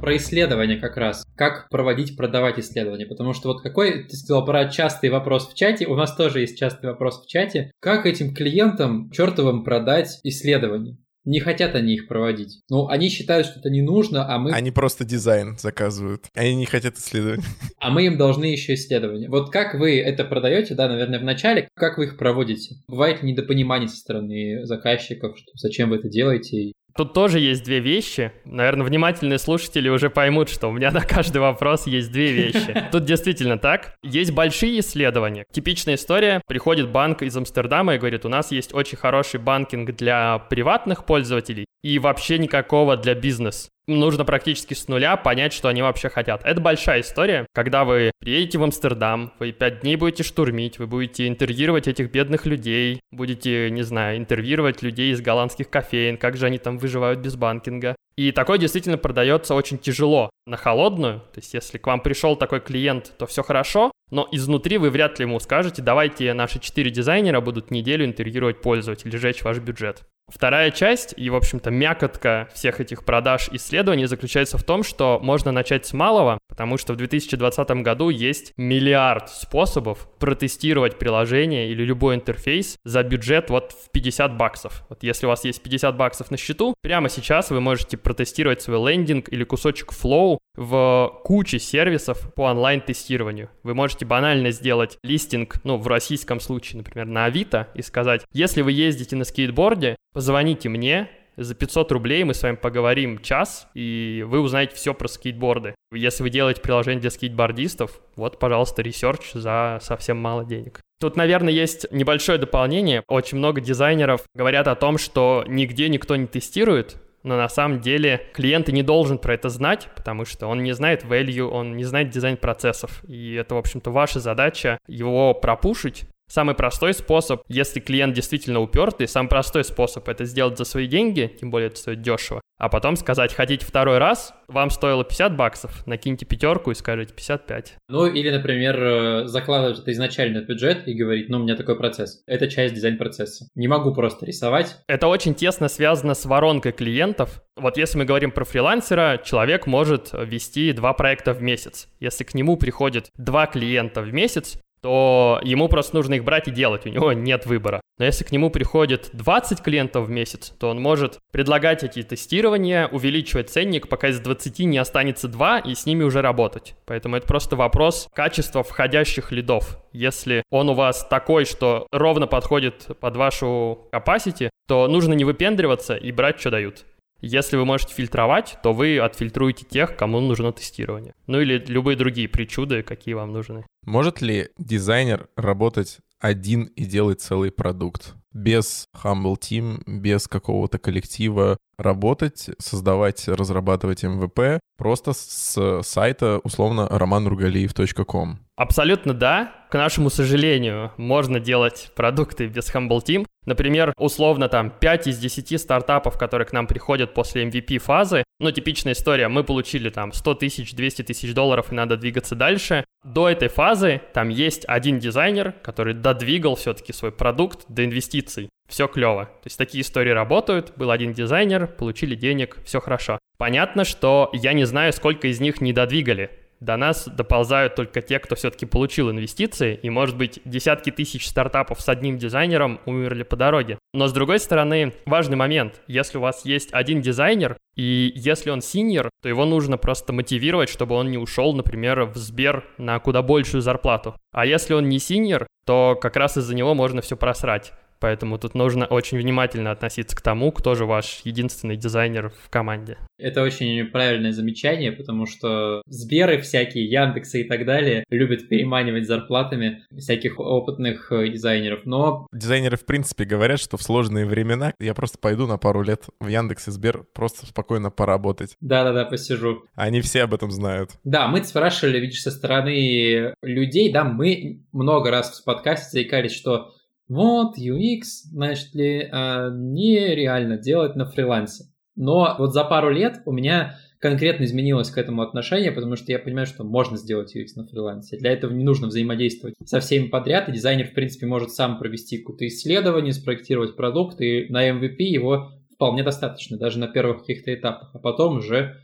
Про 0.00 0.16
исследования 0.16 0.76
как 0.76 0.96
раз. 0.96 1.24
Как 1.36 1.68
проводить, 1.68 2.16
продавать 2.16 2.58
исследования. 2.58 3.06
Потому 3.06 3.32
что 3.32 3.48
вот 3.48 3.62
какой, 3.62 4.04
ты 4.04 4.16
сказал 4.16 4.44
про 4.44 4.68
частый 4.68 5.10
вопрос 5.10 5.48
в 5.48 5.54
чате, 5.54 5.86
у 5.86 5.94
нас 5.94 6.14
тоже 6.14 6.40
есть 6.40 6.58
частый 6.58 6.90
вопрос 6.90 7.24
в 7.24 7.28
чате. 7.28 7.70
Как 7.80 8.06
этим 8.06 8.34
клиентам 8.34 9.10
чертовым 9.10 9.64
продать 9.64 10.20
исследования? 10.24 10.96
Не 11.24 11.40
хотят 11.40 11.74
они 11.74 11.94
их 11.94 12.08
проводить. 12.08 12.62
Ну, 12.70 12.88
они 12.88 13.10
считают, 13.10 13.46
что 13.46 13.60
это 13.60 13.68
не 13.68 13.82
нужно, 13.82 14.26
а 14.26 14.38
мы... 14.38 14.52
Они 14.52 14.70
просто 14.70 15.04
дизайн 15.04 15.58
заказывают. 15.58 16.24
Они 16.34 16.54
не 16.54 16.64
хотят 16.64 16.96
исследовать. 16.96 17.40
А 17.78 17.90
мы 17.90 18.06
им 18.06 18.16
должны 18.16 18.46
еще 18.46 18.74
исследования. 18.74 19.28
Вот 19.28 19.50
как 19.50 19.74
вы 19.74 20.00
это 20.00 20.24
продаете, 20.24 20.74
да, 20.74 20.88
наверное, 20.88 21.18
в 21.18 21.24
начале, 21.24 21.68
как 21.74 21.98
вы 21.98 22.06
их 22.06 22.16
проводите? 22.16 22.76
Бывает 22.88 23.22
недопонимание 23.22 23.88
со 23.88 23.96
стороны 23.96 24.64
заказчиков, 24.64 25.36
что 25.36 25.50
зачем 25.56 25.90
вы 25.90 25.96
это 25.96 26.08
делаете, 26.08 26.72
Тут 26.96 27.12
тоже 27.12 27.38
есть 27.40 27.64
две 27.64 27.80
вещи. 27.80 28.32
Наверное, 28.44 28.86
внимательные 28.86 29.38
слушатели 29.38 29.88
уже 29.88 30.10
поймут, 30.10 30.48
что 30.48 30.68
у 30.68 30.72
меня 30.72 30.90
на 30.90 31.00
каждый 31.00 31.38
вопрос 31.38 31.86
есть 31.86 32.12
две 32.12 32.32
вещи. 32.32 32.84
Тут 32.92 33.04
действительно 33.04 33.58
так. 33.58 33.94
Есть 34.02 34.32
большие 34.32 34.80
исследования. 34.80 35.44
Типичная 35.52 35.94
история. 35.94 36.42
Приходит 36.46 36.90
банк 36.90 37.22
из 37.22 37.36
Амстердама 37.36 37.94
и 37.94 37.98
говорит, 37.98 38.24
у 38.24 38.28
нас 38.28 38.50
есть 38.50 38.74
очень 38.74 38.98
хороший 38.98 39.40
банкинг 39.40 39.94
для 39.96 40.38
приватных 40.38 41.04
пользователей 41.04 41.66
и 41.82 41.98
вообще 41.98 42.38
никакого 42.38 42.96
для 42.96 43.14
бизнес 43.14 43.70
нужно 43.94 44.24
практически 44.24 44.74
с 44.74 44.88
нуля 44.88 45.16
понять, 45.16 45.52
что 45.52 45.68
они 45.68 45.82
вообще 45.82 46.08
хотят. 46.08 46.42
Это 46.44 46.60
большая 46.60 47.00
история, 47.00 47.46
когда 47.52 47.84
вы 47.84 48.12
приедете 48.18 48.58
в 48.58 48.62
Амстердам, 48.62 49.32
вы 49.38 49.52
пять 49.52 49.80
дней 49.80 49.96
будете 49.96 50.22
штурмить, 50.22 50.78
вы 50.78 50.86
будете 50.86 51.26
интервьюировать 51.28 51.88
этих 51.88 52.10
бедных 52.10 52.46
людей, 52.46 53.00
будете, 53.10 53.70
не 53.70 53.82
знаю, 53.82 54.18
интервьюировать 54.18 54.82
людей 54.82 55.12
из 55.12 55.20
голландских 55.20 55.70
кофеин, 55.70 56.16
как 56.16 56.36
же 56.36 56.46
они 56.46 56.58
там 56.58 56.78
выживают 56.78 57.20
без 57.20 57.36
банкинга. 57.36 57.96
И 58.16 58.32
такое 58.32 58.58
действительно 58.58 58.98
продается 58.98 59.54
очень 59.54 59.78
тяжело 59.78 60.30
на 60.46 60.56
холодную. 60.56 61.20
То 61.32 61.40
есть, 61.40 61.54
если 61.54 61.78
к 61.78 61.86
вам 61.86 62.00
пришел 62.00 62.36
такой 62.36 62.60
клиент, 62.60 63.12
то 63.16 63.26
все 63.26 63.42
хорошо, 63.42 63.92
но 64.10 64.28
изнутри 64.30 64.76
вы 64.78 64.90
вряд 64.90 65.18
ли 65.18 65.24
ему 65.24 65.40
скажете, 65.40 65.80
давайте 65.80 66.34
наши 66.34 66.58
четыре 66.58 66.90
дизайнера 66.90 67.40
будут 67.40 67.70
неделю 67.70 68.04
интервьюировать 68.04 68.60
пользователей, 68.60 69.16
сжечь 69.16 69.42
ваш 69.42 69.58
бюджет. 69.58 70.02
Вторая 70.32 70.70
часть 70.70 71.12
и, 71.16 71.28
в 71.28 71.34
общем-то, 71.34 71.70
мякотка 71.70 72.48
всех 72.54 72.80
этих 72.80 73.04
продаж 73.04 73.48
исследований 73.52 74.06
заключается 74.06 74.58
в 74.58 74.62
том, 74.62 74.82
что 74.84 75.18
можно 75.20 75.50
начать 75.50 75.86
с 75.86 75.92
малого, 75.92 76.38
потому 76.48 76.78
что 76.78 76.92
в 76.92 76.96
2020 76.96 77.70
году 77.82 78.10
есть 78.10 78.52
миллиард 78.56 79.28
способов 79.28 80.08
протестировать 80.18 80.98
приложение 80.98 81.70
или 81.70 81.82
любой 81.82 82.14
интерфейс 82.14 82.76
за 82.84 83.02
бюджет 83.02 83.50
вот 83.50 83.72
в 83.72 83.90
50 83.90 84.36
баксов. 84.36 84.84
Вот 84.88 85.02
если 85.02 85.26
у 85.26 85.28
вас 85.30 85.44
есть 85.44 85.62
50 85.62 85.96
баксов 85.96 86.30
на 86.30 86.36
счету, 86.36 86.74
прямо 86.80 87.08
сейчас 87.08 87.50
вы 87.50 87.60
можете 87.60 87.96
протестировать 87.96 88.62
свой 88.62 88.78
лендинг 88.90 89.28
или 89.32 89.44
кусочек 89.44 89.92
флоу 89.92 90.38
в 90.54 91.20
куче 91.24 91.58
сервисов 91.58 92.32
по 92.34 92.42
онлайн-тестированию. 92.42 93.50
Вы 93.62 93.74
можете 93.74 94.04
банально 94.04 94.50
сделать 94.50 94.98
листинг, 95.02 95.56
ну, 95.64 95.76
в 95.76 95.86
российском 95.88 96.40
случае, 96.40 96.78
например, 96.78 97.06
на 97.06 97.24
Авито 97.24 97.68
и 97.74 97.82
сказать, 97.82 98.22
если 98.32 98.62
вы 98.62 98.72
ездите 98.72 99.16
на 99.16 99.24
скейтборде, 99.24 99.96
позвоните 100.20 100.68
мне, 100.68 101.08
за 101.38 101.54
500 101.54 101.92
рублей 101.92 102.24
мы 102.24 102.34
с 102.34 102.42
вами 102.42 102.56
поговорим 102.56 103.20
час, 103.20 103.66
и 103.72 104.22
вы 104.28 104.40
узнаете 104.40 104.74
все 104.74 104.92
про 104.92 105.08
скейтборды. 105.08 105.74
Если 105.94 106.22
вы 106.22 106.28
делаете 106.28 106.60
приложение 106.60 107.00
для 107.00 107.08
скейтбордистов, 107.08 108.02
вот, 108.16 108.38
пожалуйста, 108.38 108.82
research 108.82 109.32
за 109.32 109.78
совсем 109.80 110.18
мало 110.18 110.44
денег. 110.44 110.82
Тут, 111.00 111.16
наверное, 111.16 111.54
есть 111.54 111.90
небольшое 111.90 112.38
дополнение. 112.38 113.02
Очень 113.08 113.38
много 113.38 113.62
дизайнеров 113.62 114.24
говорят 114.34 114.68
о 114.68 114.74
том, 114.74 114.98
что 114.98 115.42
нигде 115.48 115.88
никто 115.88 116.16
не 116.16 116.26
тестирует, 116.26 116.98
но 117.22 117.38
на 117.38 117.48
самом 117.48 117.80
деле 117.80 118.26
клиент 118.34 118.68
не 118.68 118.82
должен 118.82 119.16
про 119.16 119.32
это 119.32 119.48
знать, 119.48 119.88
потому 119.96 120.26
что 120.26 120.48
он 120.48 120.62
не 120.62 120.72
знает 120.72 121.02
value, 121.02 121.48
он 121.48 121.78
не 121.78 121.84
знает 121.84 122.10
дизайн 122.10 122.36
процессов. 122.36 123.02
И 123.08 123.36
это, 123.36 123.54
в 123.54 123.58
общем-то, 123.58 123.90
ваша 123.90 124.20
задача 124.20 124.76
его 124.86 125.32
пропушить, 125.32 126.04
Самый 126.30 126.54
простой 126.54 126.94
способ, 126.94 127.42
если 127.48 127.80
клиент 127.80 128.14
действительно 128.14 128.60
упертый, 128.60 129.08
самый 129.08 129.28
простой 129.28 129.64
способ 129.64 130.08
это 130.08 130.24
сделать 130.24 130.56
за 130.56 130.64
свои 130.64 130.86
деньги, 130.86 131.28
тем 131.40 131.50
более 131.50 131.66
это 131.66 131.78
стоит 131.78 132.02
дешево, 132.02 132.40
а 132.56 132.68
потом 132.68 132.94
сказать, 132.94 133.34
хотите 133.34 133.66
второй 133.66 133.98
раз, 133.98 134.32
вам 134.46 134.70
стоило 134.70 135.02
50 135.02 135.36
баксов, 135.36 135.84
накиньте 135.88 136.24
пятерку 136.24 136.70
и 136.70 136.76
скажите 136.76 137.12
55. 137.12 137.78
Ну 137.88 138.06
или, 138.06 138.30
например, 138.30 138.80
э, 138.80 139.26
закладывать 139.26 139.80
это 139.80 139.90
изначально 139.90 140.42
в 140.42 140.46
бюджет 140.46 140.86
и 140.86 140.94
говорить, 140.94 141.28
ну 141.28 141.38
у 141.38 141.42
меня 141.42 141.56
такой 141.56 141.76
процесс, 141.76 142.22
это 142.28 142.46
часть 142.46 142.74
дизайн-процесса. 142.74 143.48
Не 143.56 143.66
могу 143.66 143.92
просто 143.92 144.24
рисовать. 144.24 144.76
Это 144.86 145.08
очень 145.08 145.34
тесно 145.34 145.66
связано 145.66 146.14
с 146.14 146.24
воронкой 146.26 146.70
клиентов. 146.70 147.42
Вот 147.56 147.76
если 147.76 147.98
мы 147.98 148.04
говорим 148.04 148.30
про 148.30 148.44
фрилансера, 148.44 149.20
человек 149.24 149.66
может 149.66 150.10
вести 150.12 150.70
два 150.70 150.92
проекта 150.92 151.32
в 151.32 151.42
месяц. 151.42 151.88
Если 151.98 152.22
к 152.22 152.34
нему 152.34 152.56
приходит 152.56 153.08
два 153.16 153.46
клиента 153.46 154.00
в 154.00 154.12
месяц, 154.12 154.60
то 154.82 155.40
ему 155.42 155.68
просто 155.68 155.96
нужно 155.96 156.14
их 156.14 156.24
брать 156.24 156.48
и 156.48 156.50
делать, 156.50 156.86
у 156.86 156.88
него 156.88 157.12
нет 157.12 157.46
выбора. 157.46 157.80
Но 157.98 158.06
если 158.06 158.24
к 158.24 158.32
нему 158.32 158.48
приходит 158.48 159.10
20 159.12 159.60
клиентов 159.60 160.06
в 160.06 160.10
месяц, 160.10 160.54
то 160.58 160.70
он 160.70 160.80
может 160.80 161.18
предлагать 161.32 161.84
эти 161.84 162.02
тестирования, 162.02 162.88
увеличивать 162.88 163.50
ценник, 163.50 163.88
пока 163.88 164.08
из 164.08 164.20
20 164.20 164.60
не 164.60 164.78
останется 164.78 165.28
2, 165.28 165.58
и 165.58 165.74
с 165.74 165.84
ними 165.84 166.02
уже 166.02 166.22
работать. 166.22 166.76
Поэтому 166.86 167.16
это 167.16 167.26
просто 167.26 167.56
вопрос 167.56 168.08
качества 168.14 168.62
входящих 168.62 169.32
лидов. 169.32 169.78
Если 169.92 170.44
он 170.50 170.70
у 170.70 170.74
вас 170.74 171.06
такой, 171.10 171.44
что 171.44 171.86
ровно 171.92 172.26
подходит 172.26 172.88
под 173.00 173.16
вашу 173.16 173.88
capacity, 173.92 174.48
то 174.66 174.88
нужно 174.88 175.12
не 175.12 175.24
выпендриваться 175.24 175.94
и 175.94 176.10
брать, 176.10 176.40
что 176.40 176.50
дают. 176.50 176.86
Если 177.20 177.56
вы 177.56 177.64
можете 177.64 177.94
фильтровать, 177.94 178.58
то 178.62 178.72
вы 178.72 178.98
отфильтруете 178.98 179.64
тех, 179.64 179.96
кому 179.96 180.20
нужно 180.20 180.52
тестирование. 180.52 181.14
Ну 181.26 181.40
или 181.40 181.62
любые 181.66 181.96
другие 181.96 182.28
причуды, 182.28 182.82
какие 182.82 183.14
вам 183.14 183.32
нужны. 183.32 183.66
Может 183.84 184.20
ли 184.20 184.48
дизайнер 184.58 185.28
работать 185.36 185.98
один 186.18 186.64
и 186.64 186.84
делать 186.84 187.20
целый 187.20 187.50
продукт? 187.50 188.14
Без 188.32 188.86
Humble 189.02 189.36
Team, 189.36 189.82
без 189.86 190.28
какого-то 190.28 190.78
коллектива, 190.78 191.58
работать, 191.80 192.50
создавать, 192.58 193.26
разрабатывать 193.28 194.04
MVP 194.04 194.60
просто 194.76 195.12
с 195.12 195.82
сайта 195.82 196.40
условно 196.44 196.88
romanruгалиев.com. 196.90 198.38
Абсолютно 198.56 199.14
да. 199.14 199.54
К 199.70 199.74
нашему 199.74 200.10
сожалению, 200.10 200.92
можно 200.96 201.38
делать 201.40 201.92
продукты 201.94 202.46
без 202.46 202.74
Humble 202.74 203.00
Team. 203.02 203.24
Например, 203.46 203.94
условно 203.96 204.48
там 204.48 204.70
5 204.70 205.06
из 205.06 205.18
10 205.18 205.60
стартапов, 205.60 206.18
которые 206.18 206.46
к 206.46 206.52
нам 206.52 206.66
приходят 206.66 207.14
после 207.14 207.44
MVP 207.44 207.78
фазы, 207.78 208.24
ну, 208.38 208.50
типичная 208.50 208.94
история, 208.94 209.28
мы 209.28 209.44
получили 209.44 209.90
там 209.90 210.12
100 210.12 210.34
тысяч, 210.34 210.74
200 210.74 211.02
тысяч 211.02 211.34
долларов 211.34 211.72
и 211.72 211.74
надо 211.74 211.96
двигаться 211.96 212.34
дальше. 212.34 212.84
До 213.04 213.28
этой 213.28 213.48
фазы 213.48 214.02
там 214.12 214.28
есть 214.28 214.64
один 214.66 214.98
дизайнер, 214.98 215.52
который 215.62 215.94
додвигал 215.94 216.56
все-таки 216.56 216.92
свой 216.92 217.12
продукт 217.12 217.64
до 217.68 217.84
инвестиций. 217.84 218.50
Все 218.70 218.86
клево. 218.86 219.26
То 219.26 219.46
есть 219.46 219.58
такие 219.58 219.82
истории 219.82 220.10
работают. 220.10 220.72
Был 220.76 220.90
один 220.90 221.12
дизайнер, 221.12 221.66
получили 221.66 222.14
денег, 222.14 222.56
все 222.64 222.80
хорошо. 222.80 223.18
Понятно, 223.36 223.84
что 223.84 224.30
я 224.32 224.52
не 224.52 224.64
знаю, 224.64 224.92
сколько 224.92 225.26
из 225.26 225.40
них 225.40 225.60
не 225.60 225.72
додвигали 225.72 226.30
до 226.60 226.76
нас 226.76 227.08
доползают 227.08 227.74
только 227.74 228.02
те, 228.02 228.18
кто 228.18 228.34
все-таки 228.36 228.66
получил 228.66 229.10
инвестиции, 229.10 229.78
и, 229.82 229.90
может 229.90 230.16
быть, 230.16 230.40
десятки 230.44 230.90
тысяч 230.90 231.26
стартапов 231.26 231.80
с 231.80 231.88
одним 231.88 232.18
дизайнером 232.18 232.80
умерли 232.84 233.22
по 233.22 233.36
дороге. 233.36 233.78
Но, 233.92 234.06
с 234.06 234.12
другой 234.12 234.38
стороны, 234.38 234.92
важный 235.06 235.36
момент. 235.36 235.80
Если 235.86 236.18
у 236.18 236.20
вас 236.20 236.44
есть 236.44 236.72
один 236.72 237.00
дизайнер, 237.00 237.56
и 237.76 238.12
если 238.14 238.50
он 238.50 238.60
синьор, 238.60 239.08
то 239.22 239.28
его 239.28 239.46
нужно 239.46 239.78
просто 239.78 240.12
мотивировать, 240.12 240.68
чтобы 240.68 240.94
он 240.94 241.10
не 241.10 241.18
ушел, 241.18 241.54
например, 241.54 242.04
в 242.04 242.16
Сбер 242.16 242.64
на 242.76 242.98
куда 242.98 243.22
большую 243.22 243.62
зарплату. 243.62 244.14
А 244.32 244.44
если 244.44 244.74
он 244.74 244.88
не 244.88 244.98
синьор, 244.98 245.46
то 245.64 245.98
как 246.00 246.16
раз 246.16 246.36
из-за 246.36 246.54
него 246.54 246.74
можно 246.74 247.00
все 247.00 247.16
просрать. 247.16 247.72
Поэтому 248.00 248.38
тут 248.38 248.54
нужно 248.54 248.86
очень 248.86 249.18
внимательно 249.18 249.70
относиться 249.70 250.16
к 250.16 250.22
тому, 250.22 250.50
кто 250.52 250.74
же 250.74 250.86
ваш 250.86 251.20
единственный 251.24 251.76
дизайнер 251.76 252.32
в 252.44 252.48
команде. 252.48 252.96
Это 253.18 253.42
очень 253.42 253.84
правильное 253.86 254.32
замечание, 254.32 254.90
потому 254.90 255.26
что 255.26 255.82
Сберы 255.86 256.40
всякие, 256.40 256.86
Яндексы 256.86 257.42
и 257.42 257.44
так 257.44 257.66
далее 257.66 258.04
любят 258.10 258.48
переманивать 258.48 259.06
зарплатами 259.06 259.84
всяких 259.96 260.40
опытных 260.40 261.12
э, 261.12 261.28
дизайнеров, 261.28 261.84
но... 261.84 262.26
Дизайнеры 262.32 262.78
в 262.78 262.86
принципе 262.86 263.24
говорят, 263.24 263.60
что 263.60 263.76
в 263.76 263.82
сложные 263.82 264.24
времена 264.24 264.72
я 264.80 264.94
просто 264.94 265.18
пойду 265.18 265.46
на 265.46 265.58
пару 265.58 265.82
лет 265.82 266.04
в 266.20 266.28
Яндекс 266.28 266.68
и 266.68 266.70
Сбер 266.70 267.04
просто 267.12 267.46
спокойно 267.46 267.90
поработать. 267.90 268.56
Да-да-да, 268.60 269.04
посижу. 269.04 269.64
Они 269.74 270.00
все 270.00 270.22
об 270.22 270.32
этом 270.32 270.50
знают. 270.50 270.92
Да, 271.04 271.28
мы 271.28 271.44
спрашивали, 271.44 272.00
видишь, 272.00 272.22
со 272.22 272.30
стороны 272.30 273.34
людей, 273.42 273.92
да, 273.92 274.04
мы 274.04 274.62
много 274.72 275.10
раз 275.10 275.40
в 275.40 275.44
подкасте 275.44 275.90
заикались, 275.90 276.32
что 276.32 276.72
вот 277.10 277.58
UX, 277.58 278.02
значит 278.30 278.74
ли, 278.74 279.08
а, 279.10 279.50
нереально 279.50 280.56
делать 280.56 280.94
на 280.94 281.04
фрилансе. 281.04 281.64
Но 281.96 282.36
вот 282.38 282.54
за 282.54 282.64
пару 282.64 282.88
лет 282.88 283.20
у 283.26 283.32
меня 283.32 283.76
конкретно 283.98 284.44
изменилось 284.44 284.90
к 284.90 284.96
этому 284.96 285.22
отношение, 285.22 285.72
потому 285.72 285.96
что 285.96 286.12
я 286.12 286.20
понимаю, 286.20 286.46
что 286.46 286.62
можно 286.62 286.96
сделать 286.96 287.36
UX 287.36 287.48
на 287.56 287.66
фрилансе. 287.66 288.16
Для 288.16 288.30
этого 288.30 288.52
не 288.52 288.62
нужно 288.62 288.86
взаимодействовать 288.86 289.56
со 289.64 289.80
всеми 289.80 290.06
подряд, 290.06 290.48
и 290.48 290.52
дизайнер, 290.52 290.86
в 290.86 290.94
принципе, 290.94 291.26
может 291.26 291.50
сам 291.50 291.78
провести 291.78 292.18
какое-то 292.18 292.46
исследование, 292.46 293.12
спроектировать 293.12 293.74
продукт, 293.74 294.20
и 294.20 294.46
на 294.48 294.70
MVP 294.70 295.00
его 295.00 295.50
вполне 295.74 296.04
достаточно, 296.04 296.58
даже 296.58 296.78
на 296.78 296.86
первых 296.86 297.20
каких-то 297.20 297.52
этапах, 297.52 297.90
а 297.92 297.98
потом 297.98 298.36
уже 298.36 298.76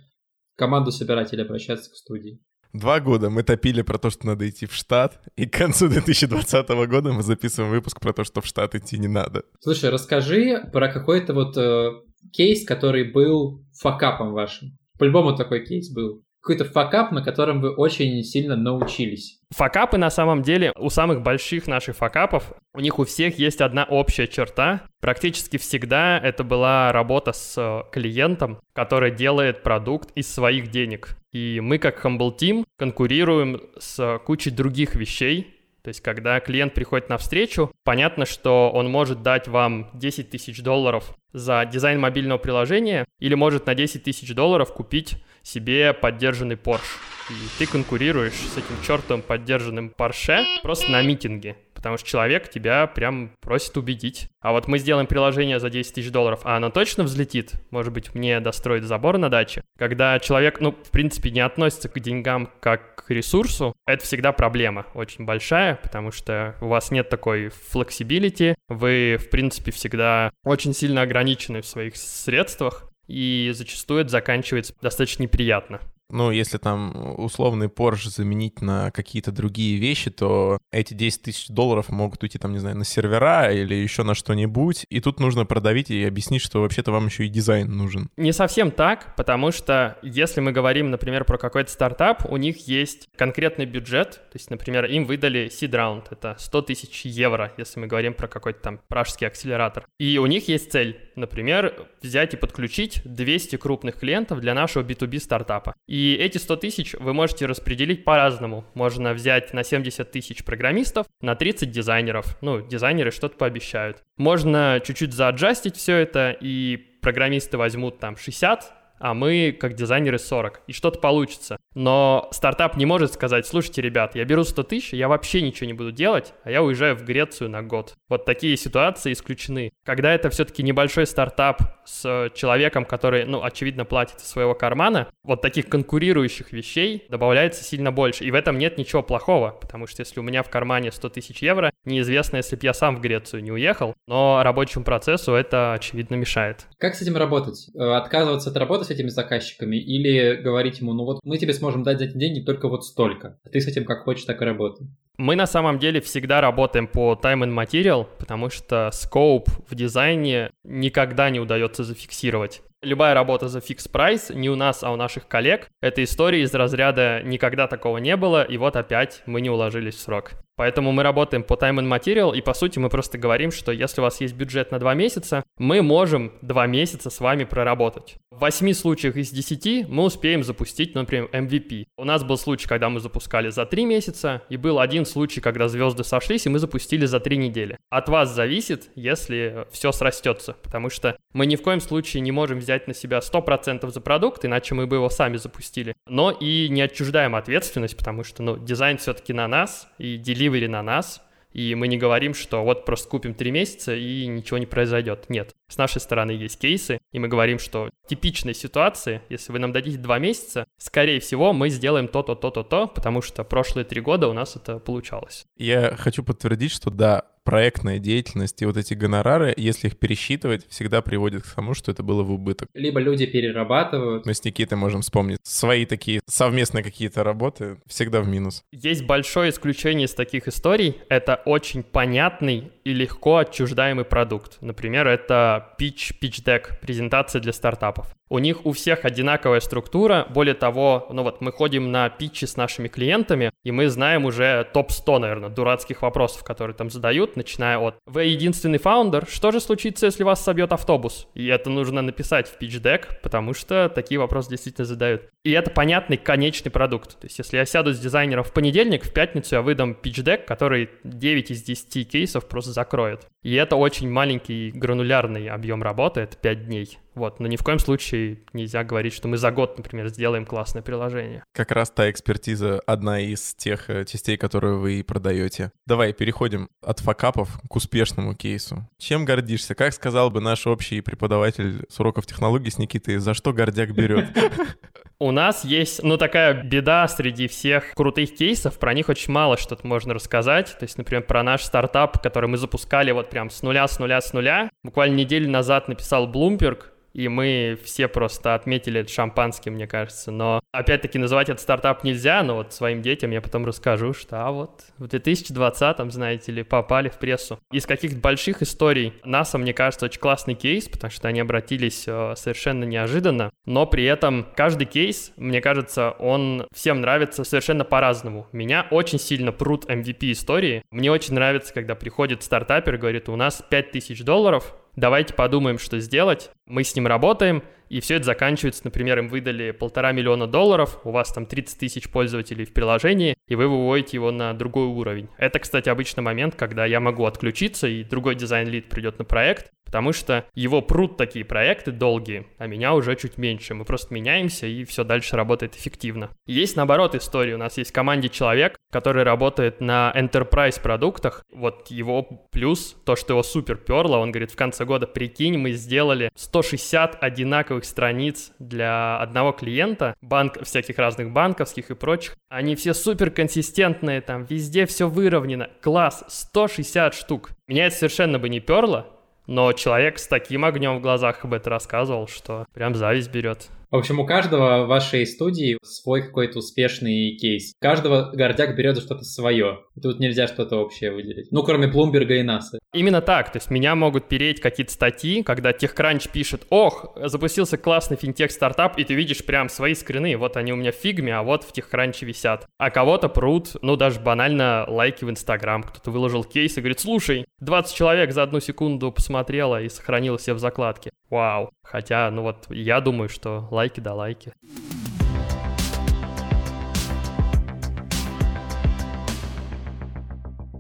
команду 0.57 0.91
собирать 0.91 1.33
или 1.33 1.43
обращаться 1.43 1.91
к 1.93 1.95
студии. 1.95 2.41
Два 2.77 3.01
года 3.01 3.31
мы 3.31 3.43
топили 3.43 3.81
про 3.81 3.97
то, 3.97 4.11
что 4.11 4.27
надо 4.27 4.47
идти 4.47 4.67
в 4.67 4.75
штат, 4.75 5.19
и 5.35 5.47
к 5.47 5.57
концу 5.57 5.89
2020 5.89 6.69
года 6.69 7.13
мы 7.13 7.23
записываем 7.23 7.73
выпуск 7.73 7.99
про 8.01 8.13
то, 8.13 8.23
что 8.23 8.43
в 8.43 8.47
штат 8.47 8.75
идти 8.75 8.99
не 8.99 9.09
надо. 9.09 9.45
Слушай, 9.61 9.89
расскажи 9.89 10.63
про 10.75 10.89
какой-то 10.89 11.33
вот 11.33 11.57
э, 11.57 11.93
кейс, 12.33 12.67
который 12.67 13.11
был 13.11 13.65
факапом 13.81 14.33
вашим. 14.33 14.77
По-любому 14.99 15.35
такой 15.35 15.65
кейс 15.65 15.91
был 15.91 16.23
какой-то 16.47 16.65
факап, 16.65 17.11
на 17.11 17.23
котором 17.23 17.61
вы 17.61 17.75
очень 17.75 18.23
сильно 18.23 18.55
научились? 18.55 19.41
Факапы 19.51 19.97
на 19.97 20.11
самом 20.11 20.43
деле 20.43 20.73
у 20.79 20.91
самых 20.91 21.23
больших 21.23 21.67
наших 21.67 21.97
факапов, 21.97 22.53
у 22.73 22.81
них 22.81 22.99
у 23.01 23.05
всех 23.05 23.39
есть 23.39 23.61
одна 23.61 23.85
общая 23.85 24.29
черта. 24.29 24.83
Практически 25.01 25.57
всегда 25.57 26.19
это 26.19 26.45
была 26.45 26.93
работа 26.93 27.33
с 27.33 27.57
э, 27.57 27.91
клиентом, 27.91 28.61
который 28.75 29.11
делает 29.11 29.63
продукт 29.63 30.11
из 30.15 30.33
своих 30.33 30.71
денег. 30.71 31.17
И 31.37 31.61
мы 31.61 31.77
как 31.77 32.03
Humble 32.03 32.35
Team 32.35 32.65
конкурируем 32.79 33.61
с 33.79 34.19
кучей 34.25 34.49
других 34.51 34.95
вещей, 34.95 35.55
то 35.83 35.89
есть, 35.89 36.01
когда 36.01 36.41
клиент 36.41 36.73
приходит 36.73 37.11
на 37.11 37.19
встречу, 37.19 37.71
понятно, 37.85 38.25
что 38.25 38.71
он 38.71 38.89
может 38.89 39.23
дать 39.23 39.47
вам 39.47 39.91
10 39.93 40.31
тысяч 40.31 40.63
долларов 40.63 41.15
за 41.35 41.67
дизайн 41.71 42.01
мобильного 42.01 42.39
приложения 42.39 43.05
или 43.19 43.35
может 43.35 43.67
на 43.67 43.75
10 43.75 44.03
тысяч 44.03 44.35
долларов 44.35 44.73
купить 44.73 45.23
себе 45.43 45.93
поддержанный 45.93 46.57
Porsche. 46.57 47.16
И 47.31 47.35
ты 47.59 47.67
конкурируешь 47.67 48.35
с 48.35 48.57
этим 48.57 48.83
чертом 48.87 49.23
поддержанным 49.23 49.93
Porsche 49.97 50.45
просто 50.63 50.91
на 50.91 51.03
митинге 51.03 51.57
потому 51.87 51.99
что 51.99 52.09
человек 52.09 52.49
тебя 52.49 52.89
прям 52.89 53.31
просит 53.41 53.77
убедить. 53.77 54.29
А 54.41 54.51
вот 54.51 54.67
мы 54.67 54.79
сделаем 54.79 55.07
приложение 55.07 55.61
за 55.61 55.71
10 55.71 55.95
тысяч 55.95 56.11
долларов, 56.11 56.41
а 56.43 56.57
оно 56.57 56.71
точно 56.71 57.05
взлетит? 57.05 57.53
Может 57.71 57.93
быть, 57.93 58.13
мне 58.13 58.41
достроить 58.41 58.83
забор 58.83 59.19
на 59.19 59.29
даче? 59.29 59.63
Когда 59.79 60.19
человек, 60.19 60.61
ну, 60.61 60.73
в 60.73 60.91
принципе, 60.91 61.31
не 61.31 61.41
относится 61.41 61.89
к 61.89 62.01
деньгам 62.01 62.51
как 62.59 63.05
к 63.07 63.11
ресурсу, 63.11 63.73
это 63.87 64.03
всегда 64.05 64.33
проблема 64.33 64.87
очень 64.95 65.25
большая, 65.27 65.77
потому 65.77 66.11
что 66.11 66.57
у 66.61 66.67
вас 66.67 66.91
нет 66.91 67.09
такой 67.09 67.51
flexibility, 67.51 68.57
вы, 68.69 69.17
в 69.21 69.31
принципе, 69.31 69.71
всегда 69.71 70.33
очень 70.43 70.75
сильно 70.75 71.03
ограничены 71.03 71.61
в 71.61 71.67
своих 71.67 71.97
средствах, 71.97 72.91
и 73.07 73.53
зачастую 73.55 74.01
это 74.01 74.11
заканчивается 74.11 74.75
достаточно 74.83 75.23
неприятно. 75.23 75.81
Ну, 76.11 76.31
если 76.31 76.59
там 76.59 77.15
условный 77.19 77.67
Porsche 77.67 78.09
заменить 78.11 78.61
на 78.61 78.91
какие-то 78.91 79.33
другие 79.33 79.79
вещи, 79.79 80.11
то 80.11 80.59
эти 80.71 80.95
10 80.95 81.23
тысяч 81.23 81.49
долларов 81.49 81.89
могут 81.89 82.23
уйти 82.23 82.39
там, 82.39 82.53
не 82.53 82.59
знаю, 82.59 82.77
на 82.77 82.85
сервера 82.85 83.53
или 83.53 83.75
еще 83.75 84.03
на 84.03 84.15
что-нибудь, 84.15 84.87
и 84.89 85.01
тут 85.01 85.21
нужно 85.21 85.47
продавить 85.47 85.91
и 85.91 86.05
объяснить, 86.05 86.43
что 86.43 86.61
вообще-то 86.61 86.93
вам 86.93 87.07
еще 87.07 87.27
и 87.27 87.29
дизайн 87.29 87.71
нужен. 87.71 88.09
Не 88.17 88.33
совсем 88.33 88.71
так, 88.71 89.15
потому 89.17 89.53
что 89.53 89.99
если 90.03 90.41
мы 90.41 90.53
говорим, 90.53 90.91
например, 90.91 91.25
про 91.25 91.39
какой-то 91.39 91.71
стартап, 91.71 92.31
у 92.31 92.37
них 92.37 92.69
есть 92.69 93.09
конкретный 93.17 93.67
бюджет, 93.67 94.13
то 94.13 94.35
есть, 94.35 94.51
например, 94.51 94.85
им 94.85 95.05
выдали 95.05 95.49
seed 95.49 95.71
round, 95.71 96.05
это 96.11 96.37
100 96.39 96.63
тысяч 96.63 97.05
евро, 97.05 97.53
если 97.57 97.81
мы 97.81 97.87
говорим 97.87 98.15
про 98.15 98.29
какой-то 98.29 98.61
там 98.61 98.81
пражский 98.89 99.27
акселератор. 99.27 99.87
И 99.99 100.19
у 100.19 100.27
них 100.27 100.49
есть 100.49 100.71
цель, 100.71 101.01
например, 101.17 101.89
взять 102.03 102.35
и 102.35 102.37
подключить 102.37 103.03
200 103.05 103.57
крупных 103.57 103.97
клиентов 103.97 104.41
для 104.41 104.55
нашего 104.55 104.83
B2B 104.83 105.19
стартапа. 105.19 105.75
Эти 106.21 106.39
100 106.39 106.57
тысяч 106.57 106.95
вы 106.95 107.13
можете 107.13 107.47
распределить 107.47 108.05
по-разному. 108.05 108.65
Можно 108.75 109.13
взять 109.15 109.53
на 109.53 109.65
70 109.65 110.11
тысяч 110.11 110.45
программистов, 110.45 111.07
на 111.21 111.35
30 111.35 111.71
дизайнеров. 111.71 112.37
Ну, 112.41 112.61
дизайнеры 112.67 113.11
что-то 113.11 113.37
пообещают. 113.37 114.03
Можно 114.17 114.81
чуть-чуть 114.85 115.13
зааджастить 115.13 115.77
все 115.77 115.97
это, 115.97 116.37
и 116.41 116.77
программисты 117.01 117.57
возьмут 117.57 117.99
там 118.01 118.17
60, 118.17 118.73
а 118.99 119.15
мы, 119.15 119.57
как 119.59 119.75
дизайнеры, 119.75 120.19
40, 120.19 120.63
и 120.67 120.73
что-то 120.73 120.99
получится. 120.99 121.59
Но 121.75 122.29
стартап 122.33 122.77
не 122.77 122.87
может 122.87 123.13
сказать, 123.13 123.47
слушайте, 123.47 123.83
ребят, 123.83 124.15
я 124.15 124.25
беру 124.25 124.45
100 124.45 124.63
тысяч, 124.63 124.93
я 124.93 125.09
вообще 125.09 125.43
ничего 125.43 125.67
не 125.67 125.75
буду 125.75 125.93
делать, 125.93 126.33
а 126.43 126.51
я 126.51 126.63
уезжаю 126.63 126.97
в 126.97 127.05
Грецию 127.05 127.51
на 127.51 127.63
год. 127.63 127.95
Вот 128.09 128.25
такие 128.25 128.57
ситуации 128.57 129.13
исключены. 129.13 129.73
Когда 129.85 130.13
это 130.13 130.31
все-таки 130.31 130.63
небольшой 130.63 131.07
стартап 131.07 131.63
с 131.85 132.31
человеком, 132.35 132.85
который, 132.85 133.25
ну, 133.27 133.43
очевидно, 133.43 133.85
платит 133.85 134.21
из 134.21 134.29
своего 134.29 134.55
кармана, 134.55 135.09
вот 135.23 135.43
таких 135.43 135.69
конкурирующих 135.69 136.53
вещей 136.53 137.05
добавляется 137.09 137.63
сильно 137.63 137.93
больше. 137.93 138.25
И 138.25 138.31
в 138.31 138.35
этом 138.35 138.59
нет 138.59 138.79
ничего 138.79 139.03
плохого, 139.03 139.51
потому 139.61 139.87
что 139.87 140.01
если 140.01 140.19
у 140.19 140.23
меня 140.23 140.43
в 140.43 140.49
кармане 140.49 140.91
100 140.91 141.09
тысяч 141.11 141.43
евро, 141.43 141.73
неизвестно, 141.85 142.39
если 142.39 142.57
бы 142.57 142.65
я 142.65 142.73
сам 142.73 142.97
в 142.97 143.01
Грецию 143.01 143.43
не 143.43 143.53
уехал, 143.53 143.95
но 144.07 144.41
рабочему 144.43 144.85
процессу 144.85 145.35
это, 145.35 145.75
очевидно, 145.75 146.15
мешает. 146.15 146.67
Как 146.79 146.95
с 146.95 147.03
этим 147.03 147.17
работать? 147.17 147.69
Э, 147.75 147.97
отказываться 147.97 148.51
от 148.51 148.57
работы 148.57 148.86
с 148.87 148.91
этими 148.91 149.09
заказчиками 149.09 149.77
или 149.77 150.37
говорить 150.37 150.81
ему, 150.81 150.93
ну 150.93 151.05
вот 151.05 151.21
мы 151.25 151.39
тебе 151.39 151.53
сможем 151.53 151.83
дать 151.83 151.99
за 151.99 152.07
эти 152.07 152.17
деньги 152.17 152.41
только 152.41 152.69
вот 152.69 152.85
столько, 152.85 153.39
а 153.45 153.49
ты 153.49 153.61
с 153.61 153.67
этим 153.67 153.85
как 153.85 154.05
хочешь, 154.05 154.25
так 154.25 154.41
и 154.41 154.45
работай? 154.45 154.87
Мы 155.19 155.35
на 155.35 155.47
самом 155.47 155.79
деле 155.79 156.01
всегда 156.01 156.41
работаем 156.41 156.87
по 156.87 157.19
time 157.21 157.45
and 157.45 157.55
material, 157.55 158.07
потому 158.19 158.51
что 158.51 158.91
скоуп 158.93 159.49
в 159.69 159.75
дизайне 159.75 160.51
никогда 160.63 161.31
не 161.31 161.41
удается 161.41 161.85
зафиксировать. 161.85 162.63
Любая 162.83 163.15
работа 163.15 163.49
за 163.49 163.61
фикс 163.61 163.89
прайс, 163.89 164.31
не 164.31 164.51
у 164.51 164.57
нас, 164.57 164.85
а 164.85 164.93
у 164.93 164.97
наших 164.97 165.27
коллег, 165.27 165.71
это 165.81 166.05
история 166.05 166.43
из 166.43 166.55
разряда 166.55 167.23
«никогда 167.25 167.67
такого 167.67 167.99
не 167.99 168.17
было, 168.17 168.45
и 168.45 168.59
вот 168.59 168.77
опять 168.77 169.23
мы 169.25 169.41
не 169.41 169.49
уложились 169.49 169.95
в 169.95 170.01
срок». 170.01 170.33
Поэтому 170.57 170.91
мы 170.91 171.03
работаем 171.03 171.43
по 171.43 171.55
time 171.55 171.81
and 171.81 171.89
material, 171.89 172.35
и 172.35 172.41
по 172.41 172.55
сути 172.55 172.79
мы 172.79 172.89
просто 172.89 173.19
говорим, 173.19 173.51
что 173.53 173.73
если 173.73 174.01
у 174.01 174.05
вас 174.05 174.21
есть 174.23 174.35
бюджет 174.35 174.71
на 174.73 174.79
два 174.79 174.95
месяца, 174.95 175.45
мы 175.59 175.83
можем 175.83 176.33
два 176.41 176.67
месяца 176.67 177.11
с 177.11 177.21
вами 177.21 177.45
проработать. 177.45 178.17
В 178.31 178.39
восьми 178.39 178.73
случаях 178.73 179.17
из 179.17 179.31
десяти 179.31 179.85
мы 179.89 180.05
успеем 180.05 180.43
запустить, 180.43 180.95
например, 180.95 181.29
MVP. 181.33 181.85
У 181.99 182.05
нас 182.05 182.25
был 182.25 182.39
случай, 182.39 182.67
когда 182.67 182.89
мы 182.89 183.01
запускали 183.01 183.51
за 183.51 183.67
три 183.67 183.85
месяца, 183.85 184.43
и 184.49 184.57
был 184.57 184.79
один 184.79 185.05
случай, 185.05 185.43
когда 185.43 185.69
звезды 185.69 186.05
сошлись, 186.05 186.47
и 186.47 186.49
мы 186.49 186.59
запустили 186.59 187.05
за 187.05 187.21
три 187.21 187.37
недели. 187.37 187.77
От 187.91 188.09
вас 188.09 188.31
зависит, 188.31 188.91
если 188.95 189.67
все 189.71 189.93
срастется, 189.93 190.55
потому 190.63 190.89
что 190.89 191.17
мы 191.35 191.45
ни 191.45 191.57
в 191.57 191.63
коем 191.63 191.81
случае 191.81 192.23
не 192.23 192.33
можем 192.33 192.61
взять 192.61 192.89
на 192.89 192.95
себя 192.95 193.19
100% 193.19 193.91
за 193.91 194.01
продукт, 194.01 194.45
иначе 194.47 194.75
мы 194.75 194.87
бы 194.87 194.97
его 194.97 195.11
сами 195.11 195.37
запустили. 195.37 195.95
Но 196.07 196.31
и 196.31 196.69
не 196.69 196.83
отчуждаем 196.83 197.35
ответственность, 197.35 197.97
потому 197.97 198.25
что 198.25 198.43
ну, 198.43 198.57
дизайн 198.57 198.99
все-таки 198.99 199.33
на 199.33 199.49
нас, 199.49 199.89
и 199.99 200.17
деливери 200.17 200.67
на 200.67 200.83
нас, 200.83 201.23
и 201.57 201.75
мы 201.75 201.89
не 201.89 201.97
говорим, 201.97 202.35
что 202.35 202.63
вот 202.63 202.85
просто 202.85 203.09
купим 203.09 203.33
три 203.33 203.51
месяца 203.51 203.95
и 203.95 204.27
ничего 204.27 204.59
не 204.59 204.67
произойдет. 204.67 205.31
Нет. 205.31 205.55
С 205.69 205.79
нашей 205.79 206.03
стороны 206.03 206.33
есть 206.33 206.59
кейсы, 206.59 206.99
и 207.13 207.19
мы 207.19 207.29
говорим, 207.29 207.59
что 207.59 207.89
типичной 208.09 208.53
ситуации, 208.53 209.23
если 209.31 209.53
вы 209.53 209.59
нам 209.59 209.73
дадите 209.73 209.97
два 209.97 210.19
месяца, 210.19 210.67
скорее 210.77 211.19
всего, 211.19 211.55
мы 211.55 211.71
сделаем 211.71 212.09
то-то, 212.09 212.35
то-то, 212.35 212.63
то, 212.63 212.87
потому 212.87 213.23
что 213.23 213.43
прошлые 213.43 213.87
три 213.87 214.03
года 214.03 214.29
у 214.29 214.35
нас 214.35 214.55
это 214.55 214.79
получалось. 214.79 215.47
Я 215.57 215.97
хочу 215.97 216.23
подтвердить, 216.23 216.73
что 216.73 216.91
да, 216.91 217.25
проектная 217.47 218.01
деятельность 218.01 218.61
и 218.61 218.67
вот 218.67 218.77
эти 218.77 218.93
гонорары, 218.93 219.55
если 219.57 219.87
их 219.87 219.99
пересчитывать, 219.99 220.67
всегда 220.69 221.01
приводит 221.01 221.45
к 221.45 221.55
тому, 221.55 221.75
что 221.75 221.93
это 221.93 222.03
было 222.03 222.25
в 222.25 222.33
убыток. 222.33 222.69
Либо 222.75 223.01
люди 223.01 223.25
перерабатывают. 223.25 224.27
Мы 224.27 224.35
с 224.35 224.45
Никитой 224.45 224.77
можем 224.77 225.01
вспомнить 225.01 225.39
свои 225.45 225.87
такие 225.87 226.21
совместные 226.27 226.83
какие-то 226.83 227.23
работы, 227.23 227.79
всегда 227.87 228.21
в 228.21 228.29
минус. 228.29 228.65
Есть 228.73 229.05
большое 229.05 229.51
исключение 229.51 230.07
из 230.07 230.15
таких 230.15 230.49
историй. 230.49 230.97
Это 231.09 231.37
очень 231.47 231.85
понятный 231.85 232.73
и 232.85 232.93
легко 232.93 233.37
отчуждаемый 233.37 234.05
продукт. 234.05 234.59
Например, 234.61 235.07
это 235.07 235.77
pitch, 235.81 236.17
pitch 236.21 236.45
deck, 236.45 236.81
презентация 236.81 237.41
для 237.41 237.53
стартапов. 237.53 238.16
У 238.29 238.41
них 238.41 238.67
у 238.67 238.73
всех 238.73 239.05
одинаковая 239.05 239.61
структура. 239.61 240.27
Более 240.31 240.55
того, 240.55 241.07
ну 241.11 241.23
вот 241.23 241.41
мы 241.41 241.53
ходим 241.53 241.93
на 241.93 242.09
питчи 242.09 242.45
с 242.45 242.57
нашими 242.57 242.89
клиентами, 242.89 243.53
и 243.63 243.71
мы 243.71 243.89
знаем 243.89 244.25
уже 244.25 244.69
топ-100, 244.73 245.19
наверное, 245.19 245.49
дурацких 245.49 246.03
вопросов, 246.03 246.43
которые 246.43 246.77
там 246.77 246.91
задают, 246.91 247.37
начиная 247.37 247.79
от 247.79 247.99
«Вы 248.05 248.25
единственный 248.25 248.79
фаундер, 248.79 249.27
что 249.29 249.53
же 249.53 249.61
случится, 249.61 250.07
если 250.07 250.25
вас 250.25 250.43
собьет 250.43 250.73
автобус?» 250.73 251.29
И 251.35 251.47
это 251.47 251.71
нужно 251.71 252.03
написать 252.03 252.49
в 252.49 252.59
питч-дек, 252.59 253.21
потому 253.23 253.55
что 253.55 253.89
такие 253.89 254.19
вопросы 254.19 254.51
действительно 254.51 254.87
задают. 254.87 255.23
И 255.45 255.53
это 255.53 255.71
понятный 255.71 256.17
конечный 256.17 256.73
продукт. 256.73 257.21
То 257.21 257.27
есть 257.27 257.39
если 257.39 257.59
я 257.59 257.65
сяду 257.65 257.93
с 257.93 257.99
дизайнером 257.99 258.43
в 258.43 258.53
понедельник, 258.53 259.05
в 259.05 259.13
пятницу 259.13 259.55
я 259.55 259.63
выдам 259.63 259.95
питч-дек, 259.95 260.47
который 260.47 260.91
9 261.05 261.53
из 261.53 261.63
10 261.63 262.11
кейсов 262.11 262.49
просто 262.49 262.73
закроет. 262.73 263.29
И 263.45 263.55
это 263.55 263.77
очень 263.77 264.11
маленький 264.11 264.73
гранулярный 264.73 265.49
объем 265.49 265.85
работы, 265.85 266.23
это 266.23 266.37
5 266.37 266.67
дней. 266.67 266.99
Вот, 267.17 267.41
но 267.41 267.49
ни 267.49 267.57
в 267.57 267.63
коем 267.63 267.79
случае 267.79 268.41
нельзя 268.53 268.85
говорить, 268.85 269.15
что 269.15 269.27
мы 269.27 269.39
за 269.39 269.51
год, 269.51 269.79
например, 269.79 270.09
сделаем 270.09 270.45
классное 270.45 270.83
приложение. 270.83 271.43
Как 271.53 271.73
раз 271.73 271.91
та 271.91 272.11
экспертиза 272.11 272.79
одна 272.87 273.21
из 273.21 273.55
тех 273.55 273.89
э, 273.89 274.05
частей, 274.05 274.37
которые 274.37 274.77
вы 274.77 275.03
продаете. 275.03 275.73
Давай 275.87 276.13
переходим 276.13 276.69
от 276.83 277.01
факапов 277.01 277.59
к 277.69 277.75
успешному 277.75 278.35
кейсу. 278.35 278.87
Чем 278.99 279.25
гордишься? 279.25 279.75
Как 279.75 279.95
сказал 279.95 280.31
бы 280.31 280.43
наш 280.43 280.67
общий 280.67 281.01
преподаватель 281.01 281.87
с 281.89 281.99
уроков 281.99 282.27
технологий 282.27 282.71
с 282.71 282.79
Никитой, 282.79 283.17
за 283.17 283.33
что 283.33 283.55
гордяк 283.55 283.93
берет? 283.93 284.27
У 285.19 285.31
нас 285.31 285.65
есть, 285.65 286.03
ну, 286.03 286.19
такая 286.19 286.63
беда 286.63 287.09
среди 287.09 287.49
всех 287.49 287.95
крутых 287.95 288.35
кейсов, 288.35 288.79
про 288.79 288.93
них 288.93 289.09
очень 289.09 289.33
мало 289.33 289.57
что-то 289.57 289.87
можно 289.87 290.13
рассказать. 290.13 290.77
То 290.79 290.85
есть, 290.85 290.99
например, 290.99 291.23
про 291.23 291.43
наш 291.43 291.63
стартап, 291.63 292.23
который 292.23 292.51
мы 292.51 292.59
запускали 292.59 293.11
вот 293.13 293.31
прям 293.31 293.49
с 293.49 293.63
нуля, 293.63 293.89
с 293.89 293.99
нуля, 293.99 294.21
с 294.21 294.35
нуля. 294.35 294.69
Буквально 294.83 295.15
неделю 295.15 295.49
назад 295.49 295.89
написал 295.89 296.31
Bloomberg, 296.31 296.85
и 297.17 297.29
мы 297.29 297.79
все 297.83 298.09
просто 298.09 298.55
отметили 298.55 299.01
это 299.01 299.11
шампанским, 299.11 299.73
мне 299.73 299.87
кажется. 299.87 300.31
Но, 300.31 300.61
опять-таки, 300.71 301.19
называть 301.19 301.49
это 301.49 301.59
стартап 301.63 302.05
нельзя, 302.05 302.43
но 302.43 302.57
вот 302.57 302.75
своим 302.75 303.01
детям 303.01 303.31
я 303.31 303.41
потом 303.41 303.65
расскажу, 303.65 304.13
что 304.13 304.47
а 304.47 304.51
вот 304.53 304.83
в 304.99 305.05
2020-м, 305.05 306.11
знаете 306.11 306.53
ли, 306.53 306.63
попали 306.63 307.09
в 307.09 307.19
прессу. 307.19 307.59
Из 307.73 307.87
каких-то 307.87 308.19
больших 308.19 308.61
историй 308.61 309.15
НАСА, 309.25 309.57
мне 309.57 309.73
кажется, 309.73 310.05
очень 310.05 310.21
классный 310.21 310.55
кейс, 310.55 310.91
потому 310.91 311.11
что 311.11 311.29
они 311.29 311.41
обратились 311.41 312.05
э, 312.07 312.35
совершенно 312.37 312.85
неожиданно, 312.85 313.51
но 313.65 313.87
при 313.87 314.05
этом 314.05 314.47
каждый 314.55 314.85
кейс, 314.85 315.33
мне 315.39 315.63
кажется, 315.63 316.11
он 316.19 316.67
всем 316.75 317.01
нравится 317.01 317.45
совершенно 317.45 317.85
по-разному. 317.85 318.47
Меня 318.53 318.87
очень 318.91 319.19
сильно 319.19 319.53
прут 319.53 319.87
MVP 319.87 320.33
истории. 320.33 320.83
Мне 320.91 321.11
очень 321.11 321.33
нравится, 321.33 321.73
когда 321.73 321.95
приходит 321.95 322.43
стартапер 322.43 322.97
и 322.97 322.99
говорит, 322.99 323.31
у 323.31 323.37
нас 323.37 323.65
5000 323.71 324.23
долларов, 324.23 324.75
давайте 324.97 325.35
подумаем, 325.35 325.79
что 325.79 326.01
сделать. 326.01 326.51
Мы 326.67 326.83
с 326.83 326.97
ним 326.97 327.07
работаем, 327.07 327.63
и 327.89 328.01
все 328.01 328.17
это 328.17 328.25
заканчивается, 328.25 328.83
например, 328.85 329.19
им 329.19 329.29
выдали 329.29 329.71
полтора 329.71 330.13
миллиона 330.13 330.47
долларов, 330.47 330.99
у 331.05 331.13
вас 331.13 331.33
там 331.33 331.47
30 331.47 331.79
тысяч 331.79 332.09
пользователей 332.11 332.65
в 332.65 332.73
приложении, 332.73 333.37
и 333.47 333.55
вы 333.55 333.69
выводите 333.69 334.17
его 334.17 334.33
на 334.33 334.53
другой 334.55 334.87
уровень. 334.87 335.29
Это, 335.39 335.61
кстати, 335.61 335.89
обычный 335.89 336.23
момент, 336.23 336.57
когда 336.57 336.85
я 336.85 336.99
могу 336.99 337.25
отключиться, 337.27 337.87
и 337.87 338.03
другой 338.03 338.35
дизайн-лид 338.35 338.89
придет 338.89 339.19
на 339.19 339.25
проект, 339.25 339.71
потому 339.87 340.13
что 340.13 340.45
его 340.55 340.83
прут 340.83 341.17
такие 341.17 341.45
проекты 341.45 341.93
долгие, 341.93 342.47
а 342.59 342.67
меня 342.67 342.93
уже 342.93 343.17
чуть 343.17 343.39
меньше. 343.39 343.73
Мы 343.73 343.85
просто 343.85 344.13
меняемся, 344.13 344.67
и 344.67 344.85
все 344.85 345.05
дальше 345.05 345.37
работает 345.37 345.77
эффективно. 345.77 346.31
Есть, 346.47 346.77
наоборот, 346.77 347.15
история. 347.15 347.55
У 347.55 347.59
нас 347.59 347.79
есть 347.79 347.91
в 347.91 347.95
команде 347.95 348.29
человек, 348.29 348.77
который 348.91 349.23
работает 349.23 349.81
на 349.81 350.13
enterprise 350.15 350.81
продуктах. 350.81 351.45
Вот 351.53 351.87
его 351.91 352.23
плюс, 352.51 352.97
то, 353.05 353.17
что 353.17 353.33
его 353.35 353.43
супер 353.43 353.77
перло, 353.77 354.19
он 354.19 354.33
говорит, 354.33 354.51
в 354.51 354.57
конце 354.57 354.85
года, 354.85 355.07
прикинь, 355.07 355.57
мы 355.57 355.73
сделали 355.73 356.31
160 356.35 357.23
одинаковых 357.23 357.85
страниц 357.85 358.53
для 358.59 359.19
одного 359.19 359.53
клиента, 359.53 360.15
банк, 360.21 360.63
всяких 360.65 360.99
разных 360.99 361.33
банковских 361.33 361.91
и 361.91 361.95
прочих. 361.95 362.37
Они 362.49 362.75
все 362.75 362.93
супер 362.93 363.31
консистентные, 363.31 364.21
там 364.21 364.45
везде 364.45 364.87
все 364.87 365.09
выровнено. 365.09 365.71
Класс, 365.81 366.25
160 366.29 367.15
штук. 367.15 367.51
Меня 367.69 367.87
это 367.87 367.97
совершенно 367.97 368.39
бы 368.39 368.49
не 368.49 368.61
перло, 368.61 369.16
но 369.47 369.73
человек 369.73 370.19
с 370.19 370.27
таким 370.27 370.65
огнем 370.65 370.99
в 370.99 371.01
глазах 371.01 371.45
об 371.45 371.55
этом 371.55 371.73
рассказывал, 371.73 372.29
что 372.29 372.67
прям 372.73 372.95
зависть 372.95 373.31
берет. 373.31 373.69
В 373.91 373.97
общем, 373.97 374.19
у 374.19 374.27
каждого 374.27 374.85
в 374.85 374.89
вашей 374.89 375.25
студии 375.27 375.79
свой 375.85 376.23
какой-то 376.23 376.59
успешный 376.59 377.37
кейс. 377.37 377.73
Каждого 377.81 378.33
гордяк 378.33 378.77
берет 378.77 378.99
что-то 378.99 379.23
свое. 379.23 379.79
Тут 380.03 380.19
нельзя 380.19 380.49
что-то 380.49 380.79
общее 380.79 381.13
выделить. 381.13 381.53
Ну, 381.53 381.63
кроме 381.63 381.87
Блумберга 381.87 382.35
и 382.35 382.43
НАСА. 382.43 382.81
Именно 382.93 383.21
так. 383.21 383.53
То 383.53 383.59
есть 383.59 383.71
меня 383.71 383.95
могут 383.95 384.29
переть 384.29 384.61
какие-то 384.61 384.93
статьи, 384.93 385.45
когда 385.45 385.71
TechCrunch 385.71 386.31
пишет, 386.33 386.67
ох, 386.69 387.17
запустился 387.17 387.79
классный 387.79 388.17
финтех-стартап, 388.17 388.99
и 388.99 389.05
ты 389.05 389.15
видишь 389.15 389.45
прям 389.45 389.69
свои 389.69 389.95
скрины. 389.95 390.37
Вот 390.37 390.57
они 390.57 390.73
у 390.73 390.77
меня 390.77 390.91
в 390.91 390.97
фигме, 390.97 391.37
а 391.37 391.45
вот 391.45 391.63
в 391.63 391.73
TechCrunch 391.73 392.25
висят. 392.25 392.67
А 392.79 392.91
кого-то 392.91 393.29
прут, 393.29 393.77
ну, 393.83 393.95
даже 393.95 394.19
банально 394.19 394.85
лайки 394.89 395.25
в 395.25 395.31
Инстаграм. 395.31 395.85
Кто-то 395.85 396.11
выложил 396.11 396.43
кейс 396.43 396.77
и 396.77 396.81
говорит, 396.81 396.99
слушай, 396.99 397.47
20 397.61 397.95
человек 397.95 398.33
за 398.33 398.43
одну 398.43 398.59
секунду 398.59 399.13
посмотрело 399.13 399.81
и 399.81 399.89
сохранило 399.89 400.41
себе 400.41 400.55
в 400.55 400.59
закладке. 400.59 401.11
Вау. 401.31 401.71
Хотя, 401.83 402.31
ну 402.31 402.43
вот, 402.43 402.67
я 402.71 403.01
думаю, 403.01 403.29
что 403.29 403.69
лайки 403.77 404.01
да 404.01 404.15
лайки. 404.15 404.53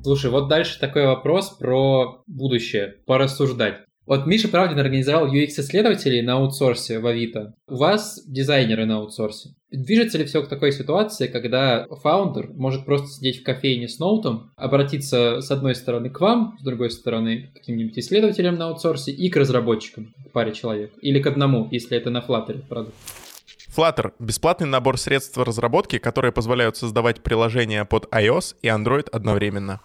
Слушай, 0.02 0.30
вот 0.30 0.48
дальше 0.48 0.78
такой 0.78 1.06
вопрос 1.06 1.50
про 1.58 2.22
будущее, 2.26 2.94
порассуждать. 3.06 3.80
Вот 4.06 4.24
Миша 4.24 4.46
Правдин 4.46 4.78
организовал 4.78 5.26
UX-исследователей 5.26 6.22
на 6.22 6.34
аутсорсе 6.34 7.00
в 7.00 7.06
Авито. 7.06 7.54
У 7.66 7.74
вас 7.74 8.22
дизайнеры 8.24 8.86
на 8.86 8.98
аутсорсе. 8.98 9.50
Движется 9.72 10.16
ли 10.16 10.24
все 10.24 10.42
к 10.42 10.48
такой 10.48 10.70
ситуации, 10.70 11.26
когда 11.26 11.86
фаундер 12.02 12.50
может 12.54 12.84
просто 12.84 13.08
сидеть 13.08 13.40
в 13.40 13.42
кофейне 13.42 13.88
с 13.88 13.98
ноутом, 13.98 14.52
обратиться 14.54 15.40
с 15.40 15.50
одной 15.50 15.74
стороны 15.74 16.10
к 16.10 16.20
вам, 16.20 16.56
с 16.60 16.62
другой 16.62 16.90
стороны 16.90 17.48
к 17.48 17.54
каким-нибудь 17.54 17.98
исследователям 17.98 18.54
на 18.54 18.68
аутсорсе 18.68 19.10
и 19.10 19.28
к 19.28 19.36
разработчикам, 19.36 20.14
к 20.24 20.30
паре 20.30 20.52
человек, 20.52 20.92
или 21.02 21.20
к 21.20 21.26
одному, 21.26 21.66
если 21.72 21.96
это 21.96 22.10
на 22.10 22.18
Flutter 22.18 22.62
продукт? 22.64 22.94
Flutter— 23.76 24.12
бесплатный 24.20 24.68
набор 24.68 24.98
средств 24.98 25.36
разработки, 25.36 25.98
которые 25.98 26.30
позволяют 26.30 26.76
создавать 26.76 27.22
приложения 27.24 27.84
под 27.84 28.06
iOS 28.14 28.54
и 28.62 28.68
Android 28.68 29.08
одновременно. 29.10 29.80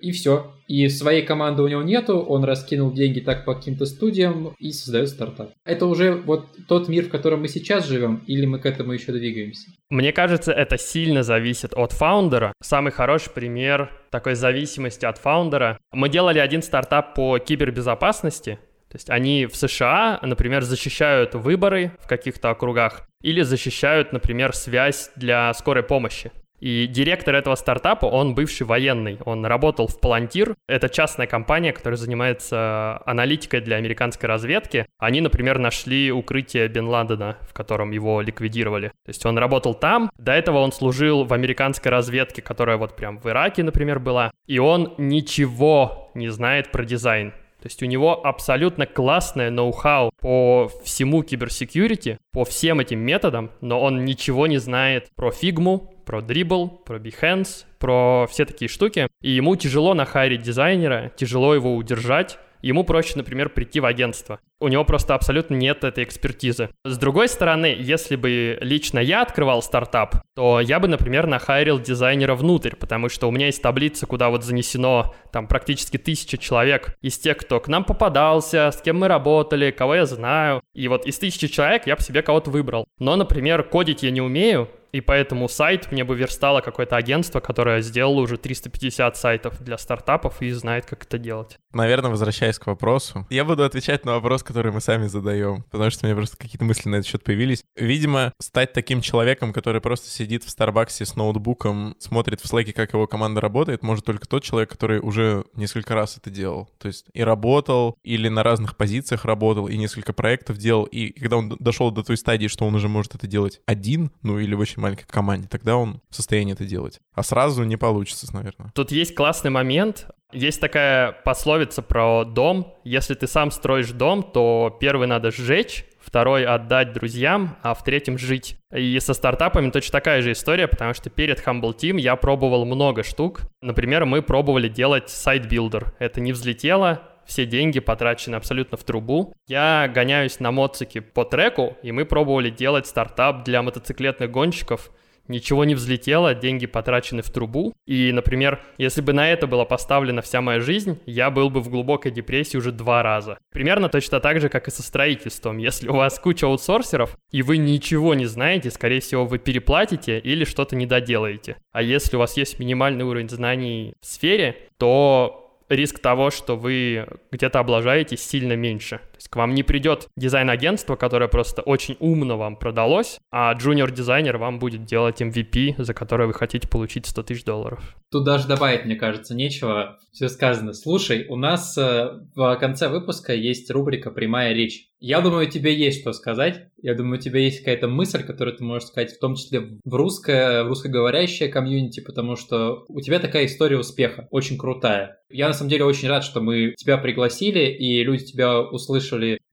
И 0.00 0.12
все. 0.12 0.52
И 0.68 0.88
своей 0.88 1.22
команды 1.22 1.62
у 1.62 1.68
него 1.68 1.82
нету, 1.82 2.18
он 2.18 2.44
раскинул 2.44 2.92
деньги 2.92 3.20
так 3.20 3.44
по 3.44 3.54
каким-то 3.54 3.86
студиям 3.86 4.54
и 4.58 4.72
создает 4.72 5.08
стартап. 5.08 5.52
Это 5.64 5.86
уже 5.86 6.12
вот 6.12 6.46
тот 6.68 6.88
мир, 6.88 7.04
в 7.04 7.08
котором 7.08 7.40
мы 7.40 7.48
сейчас 7.48 7.86
живем, 7.86 8.22
или 8.26 8.46
мы 8.46 8.58
к 8.58 8.66
этому 8.66 8.92
еще 8.92 9.12
двигаемся? 9.12 9.68
Мне 9.88 10.12
кажется, 10.12 10.52
это 10.52 10.76
сильно 10.76 11.22
зависит 11.22 11.72
от 11.74 11.92
фаундера. 11.92 12.52
Самый 12.62 12.92
хороший 12.92 13.30
пример 13.30 13.90
такой 14.10 14.34
зависимости 14.34 15.04
от 15.06 15.18
фаундера. 15.18 15.78
Мы 15.92 16.08
делали 16.08 16.40
один 16.40 16.62
стартап 16.62 17.14
по 17.14 17.38
кибербезопасности, 17.38 18.58
то 18.88 18.96
есть 18.96 19.10
они 19.10 19.46
в 19.46 19.56
США, 19.56 20.20
например, 20.22 20.62
защищают 20.62 21.34
выборы 21.34 21.92
в 22.02 22.08
каких-то 22.08 22.50
округах 22.50 23.06
или 23.22 23.42
защищают, 23.42 24.12
например, 24.12 24.54
связь 24.54 25.10
для 25.16 25.52
скорой 25.54 25.82
помощи. 25.82 26.30
И 26.60 26.86
директор 26.86 27.34
этого 27.34 27.54
стартапа, 27.54 28.06
он 28.06 28.34
бывший 28.34 28.66
военный. 28.66 29.18
Он 29.24 29.44
работал 29.44 29.86
в 29.88 30.00
Palantir. 30.00 30.54
Это 30.66 30.88
частная 30.88 31.26
компания, 31.26 31.72
которая 31.72 31.96
занимается 31.96 33.02
аналитикой 33.04 33.60
для 33.60 33.76
американской 33.76 34.28
разведки. 34.28 34.86
Они, 34.98 35.20
например, 35.20 35.58
нашли 35.58 36.10
укрытие 36.10 36.68
Бен 36.68 36.86
Ладена, 36.88 37.36
в 37.42 37.52
котором 37.52 37.90
его 37.90 38.20
ликвидировали. 38.20 38.88
То 38.88 39.08
есть 39.08 39.24
он 39.26 39.38
работал 39.38 39.74
там. 39.74 40.10
До 40.18 40.32
этого 40.32 40.58
он 40.58 40.72
служил 40.72 41.24
в 41.24 41.32
американской 41.32 41.90
разведке, 41.90 42.42
которая 42.42 42.76
вот 42.76 42.96
прям 42.96 43.18
в 43.18 43.26
Ираке, 43.26 43.62
например, 43.62 43.98
была. 43.98 44.30
И 44.46 44.58
он 44.58 44.94
ничего 44.98 46.10
не 46.14 46.28
знает 46.28 46.70
про 46.72 46.84
дизайн. 46.84 47.32
То 47.60 47.68
есть 47.68 47.82
у 47.82 47.86
него 47.86 48.24
абсолютно 48.24 48.86
классное 48.86 49.50
ноу-хау 49.50 50.10
по 50.20 50.70
всему 50.84 51.22
киберсекьюрити, 51.22 52.18
по 52.32 52.44
всем 52.44 52.80
этим 52.80 53.00
методам, 53.00 53.50
но 53.60 53.80
он 53.80 54.04
ничего 54.04 54.46
не 54.46 54.58
знает 54.58 55.08
про 55.16 55.32
фигму, 55.32 55.92
про 56.06 56.20
Dribble, 56.20 56.84
про 56.84 56.98
Behance, 56.98 57.66
про 57.78 58.26
все 58.30 58.46
такие 58.46 58.68
штуки. 58.68 59.08
И 59.20 59.32
ему 59.32 59.56
тяжело 59.56 59.92
нахайрить 59.92 60.40
дизайнера, 60.40 61.12
тяжело 61.16 61.54
его 61.54 61.76
удержать, 61.76 62.38
ему 62.62 62.84
проще, 62.84 63.14
например, 63.16 63.50
прийти 63.50 63.80
в 63.80 63.84
агентство. 63.84 64.40
У 64.58 64.68
него 64.68 64.84
просто 64.84 65.14
абсолютно 65.14 65.54
нет 65.54 65.84
этой 65.84 66.04
экспертизы. 66.04 66.70
С 66.84 66.96
другой 66.96 67.28
стороны, 67.28 67.76
если 67.78 68.16
бы 68.16 68.56
лично 68.60 68.98
я 68.98 69.22
открывал 69.22 69.62
стартап, 69.62 70.16
то 70.34 70.60
я 70.60 70.80
бы, 70.80 70.88
например, 70.88 71.26
нахайрил 71.26 71.78
дизайнера 71.78 72.34
внутрь, 72.34 72.74
потому 72.74 73.10
что 73.10 73.28
у 73.28 73.30
меня 73.30 73.46
есть 73.46 73.60
таблица, 73.60 74.06
куда 74.06 74.30
вот 74.30 74.44
занесено 74.44 75.14
там 75.30 75.46
практически 75.46 75.98
тысяча 75.98 76.38
человек 76.38 76.96
из 77.02 77.18
тех, 77.18 77.36
кто 77.36 77.60
к 77.60 77.68
нам 77.68 77.84
попадался, 77.84 78.70
с 78.70 78.80
кем 78.80 78.98
мы 78.98 79.08
работали, 79.08 79.70
кого 79.70 79.96
я 79.96 80.06
знаю. 80.06 80.62
И 80.74 80.88
вот 80.88 81.06
из 81.06 81.18
тысячи 81.18 81.48
человек 81.48 81.86
я 81.86 81.96
бы 81.96 82.02
себе 82.02 82.22
кого-то 82.22 82.50
выбрал. 82.50 82.86
Но, 82.98 83.16
например, 83.16 83.62
кодить 83.62 84.02
я 84.02 84.10
не 84.10 84.22
умею, 84.22 84.70
и 84.96 85.02
поэтому 85.02 85.46
сайт 85.46 85.92
мне 85.92 86.04
бы 86.04 86.16
верстало 86.16 86.62
какое-то 86.62 86.96
агентство, 86.96 87.40
которое 87.40 87.82
сделало 87.82 88.20
уже 88.20 88.38
350 88.38 89.14
сайтов 89.14 89.62
для 89.62 89.76
стартапов 89.76 90.40
и 90.40 90.50
знает, 90.52 90.86
как 90.86 91.04
это 91.04 91.18
делать. 91.18 91.58
Наверное, 91.74 92.10
возвращаясь 92.10 92.58
к 92.58 92.66
вопросу, 92.66 93.26
я 93.28 93.44
буду 93.44 93.64
отвечать 93.64 94.06
на 94.06 94.14
вопрос, 94.14 94.42
который 94.46 94.72
мы 94.72 94.80
сами 94.80 95.06
задаем, 95.06 95.64
потому 95.70 95.90
что 95.90 96.06
у 96.06 96.08
меня 96.08 96.16
просто 96.16 96.36
какие-то 96.36 96.64
мысли 96.64 96.88
на 96.88 96.96
этот 96.96 97.08
счет 97.08 97.22
появились. 97.22 97.64
Видимо, 97.76 98.32
стать 98.40 98.72
таким 98.72 99.00
человеком, 99.00 99.52
который 99.52 99.80
просто 99.80 100.08
сидит 100.08 100.44
в 100.44 100.50
Старбаксе 100.50 101.04
с 101.04 101.16
ноутбуком, 101.16 101.96
смотрит 101.98 102.40
в 102.40 102.46
слэке, 102.46 102.72
как 102.72 102.92
его 102.92 103.06
команда 103.06 103.40
работает, 103.40 103.82
может 103.82 104.04
только 104.04 104.26
тот 104.26 104.44
человек, 104.44 104.70
который 104.70 105.00
уже 105.00 105.44
несколько 105.54 105.94
раз 105.94 106.16
это 106.16 106.30
делал. 106.30 106.68
То 106.78 106.88
есть 106.88 107.06
и 107.12 107.22
работал, 107.22 107.96
или 108.02 108.28
на 108.28 108.42
разных 108.42 108.76
позициях 108.76 109.24
работал, 109.24 109.68
и 109.68 109.76
несколько 109.76 110.12
проектов 110.12 110.58
делал, 110.58 110.84
и 110.84 111.10
когда 111.18 111.36
он 111.36 111.48
дошел 111.58 111.90
до 111.90 112.02
той 112.02 112.16
стадии, 112.16 112.48
что 112.48 112.66
он 112.66 112.74
уже 112.74 112.88
может 112.88 113.14
это 113.14 113.26
делать 113.26 113.60
один, 113.66 114.10
ну 114.22 114.38
или 114.38 114.54
в 114.54 114.60
очень 114.60 114.80
маленькой 114.80 115.06
команде, 115.06 115.48
тогда 115.48 115.76
он 115.76 116.00
в 116.10 116.16
состоянии 116.16 116.52
это 116.52 116.64
делать. 116.64 117.00
А 117.14 117.22
сразу 117.22 117.64
не 117.64 117.76
получится, 117.76 118.32
наверное. 118.32 118.72
Тут 118.74 118.92
есть 118.92 119.14
классный 119.14 119.50
момент. 119.50 120.06
Есть 120.32 120.60
такая 120.60 121.12
пословица 121.12 121.82
про 121.82 122.24
дом. 122.24 122.74
Если 122.84 123.14
ты 123.14 123.26
сам 123.26 123.50
строишь 123.50 123.90
дом, 123.92 124.22
то 124.22 124.76
первый 124.80 125.06
надо 125.06 125.30
сжечь, 125.30 125.84
второй 126.00 126.44
отдать 126.44 126.92
друзьям, 126.92 127.56
а 127.62 127.74
в 127.74 127.84
третьем 127.84 128.18
жить. 128.18 128.56
И 128.74 128.98
со 129.00 129.14
стартапами 129.14 129.70
точно 129.70 129.92
такая 129.92 130.22
же 130.22 130.32
история, 130.32 130.66
потому 130.68 130.94
что 130.94 131.10
перед 131.10 131.44
Humble 131.46 131.76
Team 131.76 132.00
я 132.00 132.16
пробовал 132.16 132.64
много 132.64 133.02
штук. 133.02 133.42
Например, 133.62 134.04
мы 134.04 134.20
пробовали 134.20 134.68
делать 134.68 135.10
site 135.10 135.38
builder. 135.38 135.94
Это 135.98 136.20
не 136.20 136.32
взлетело, 136.32 137.02
все 137.26 137.44
деньги 137.44 137.80
потрачены 137.80 138.36
абсолютно 138.36 138.78
в 138.78 138.84
трубу. 138.84 139.34
Я 139.46 139.90
гоняюсь 139.92 140.40
на 140.40 140.52
моцике 140.52 141.00
по 141.02 141.24
треку, 141.24 141.76
и 141.82 141.92
мы 141.92 142.04
пробовали 142.04 142.50
делать 142.50 142.86
стартап 142.86 143.44
для 143.44 143.62
мотоциклетных 143.62 144.30
гонщиков. 144.30 144.90
Ничего 145.28 145.64
не 145.64 145.74
взлетело, 145.74 146.34
деньги 146.34 146.66
потрачены 146.66 147.22
в 147.22 147.30
трубу. 147.30 147.74
И, 147.86 148.12
например, 148.12 148.60
если 148.78 149.00
бы 149.00 149.12
на 149.12 149.30
это 149.30 149.46
была 149.46 149.64
поставлена 149.64 150.22
вся 150.22 150.40
моя 150.40 150.60
жизнь, 150.60 151.00
я 151.06 151.30
был 151.30 151.50
бы 151.50 151.60
в 151.60 151.68
глубокой 151.68 152.10
депрессии 152.10 152.56
уже 152.56 152.72
два 152.72 153.02
раза. 153.02 153.38
Примерно 153.52 153.88
точно 153.88 154.20
так 154.20 154.40
же, 154.40 154.48
как 154.48 154.68
и 154.68 154.70
со 154.70 154.82
строительством. 154.82 155.58
Если 155.58 155.88
у 155.88 155.94
вас 155.94 156.18
куча 156.18 156.46
аутсорсеров, 156.46 157.16
и 157.30 157.42
вы 157.42 157.56
ничего 157.58 158.14
не 158.14 158.26
знаете, 158.26 158.70
скорее 158.70 159.00
всего, 159.00 159.24
вы 159.24 159.38
переплатите 159.38 160.18
или 160.18 160.44
что-то 160.44 160.76
не 160.76 160.86
доделаете. 160.86 161.56
А 161.72 161.82
если 161.82 162.16
у 162.16 162.18
вас 162.18 162.36
есть 162.36 162.58
минимальный 162.58 163.04
уровень 163.04 163.28
знаний 163.28 163.94
в 164.00 164.06
сфере, 164.06 164.56
то 164.78 165.42
риск 165.68 165.98
того, 165.98 166.30
что 166.30 166.56
вы 166.56 167.06
где-то 167.32 167.58
облажаетесь, 167.58 168.22
сильно 168.22 168.54
меньше. 168.54 169.00
То 169.16 169.18
есть 169.18 169.28
к 169.28 169.36
вам 169.36 169.54
не 169.54 169.62
придет 169.62 170.08
дизайн-агентство, 170.16 170.94
которое 170.94 171.28
просто 171.28 171.62
очень 171.62 171.96
умно 172.00 172.36
вам 172.36 172.56
продалось, 172.56 173.18
а 173.30 173.54
джуниор-дизайнер 173.54 174.36
вам 174.36 174.58
будет 174.58 174.84
делать 174.84 175.22
MVP, 175.22 175.82
за 175.82 175.94
которое 175.94 176.26
вы 176.26 176.34
хотите 176.34 176.68
получить 176.68 177.06
100 177.06 177.22
тысяч 177.22 177.44
долларов. 177.44 177.96
Тут 178.10 178.24
даже 178.24 178.46
добавить, 178.46 178.84
мне 178.84 178.96
кажется, 178.96 179.34
нечего. 179.34 179.98
Все 180.12 180.28
сказано. 180.28 180.72
Слушай, 180.72 181.26
у 181.28 181.36
нас 181.36 181.76
э, 181.76 182.10
в 182.34 182.56
конце 182.56 182.88
выпуска 182.88 183.34
есть 183.34 183.70
рубрика 183.70 184.10
«Прямая 184.10 184.54
речь». 184.54 184.88
Я 184.98 185.20
думаю, 185.20 185.48
тебе 185.50 185.74
есть 185.74 186.00
что 186.00 186.12
сказать. 186.12 186.68
Я 186.80 186.94
думаю, 186.94 187.18
у 187.18 187.20
тебя 187.20 187.40
есть 187.40 187.58
какая-то 187.58 187.86
мысль, 187.88 188.22
которую 188.22 188.56
ты 188.56 188.64
можешь 188.64 188.88
сказать, 188.88 189.12
в 189.12 189.18
том 189.18 189.34
числе 189.34 189.78
в 189.84 189.94
русское, 189.94 190.64
в 190.64 190.68
русскоговорящее 190.68 191.50
комьюнити, 191.50 192.00
потому 192.00 192.36
что 192.36 192.84
у 192.88 193.00
тебя 193.00 193.18
такая 193.18 193.44
история 193.46 193.78
успеха, 193.78 194.26
очень 194.30 194.56
крутая. 194.56 195.18
Я 195.28 195.48
на 195.48 195.52
самом 195.52 195.68
деле 195.68 195.84
очень 195.84 196.08
рад, 196.08 196.24
что 196.24 196.40
мы 196.40 196.74
тебя 196.78 196.96
пригласили, 196.96 197.70
и 197.70 198.02
люди 198.02 198.24
тебя 198.24 198.60
услышали, 198.60 199.05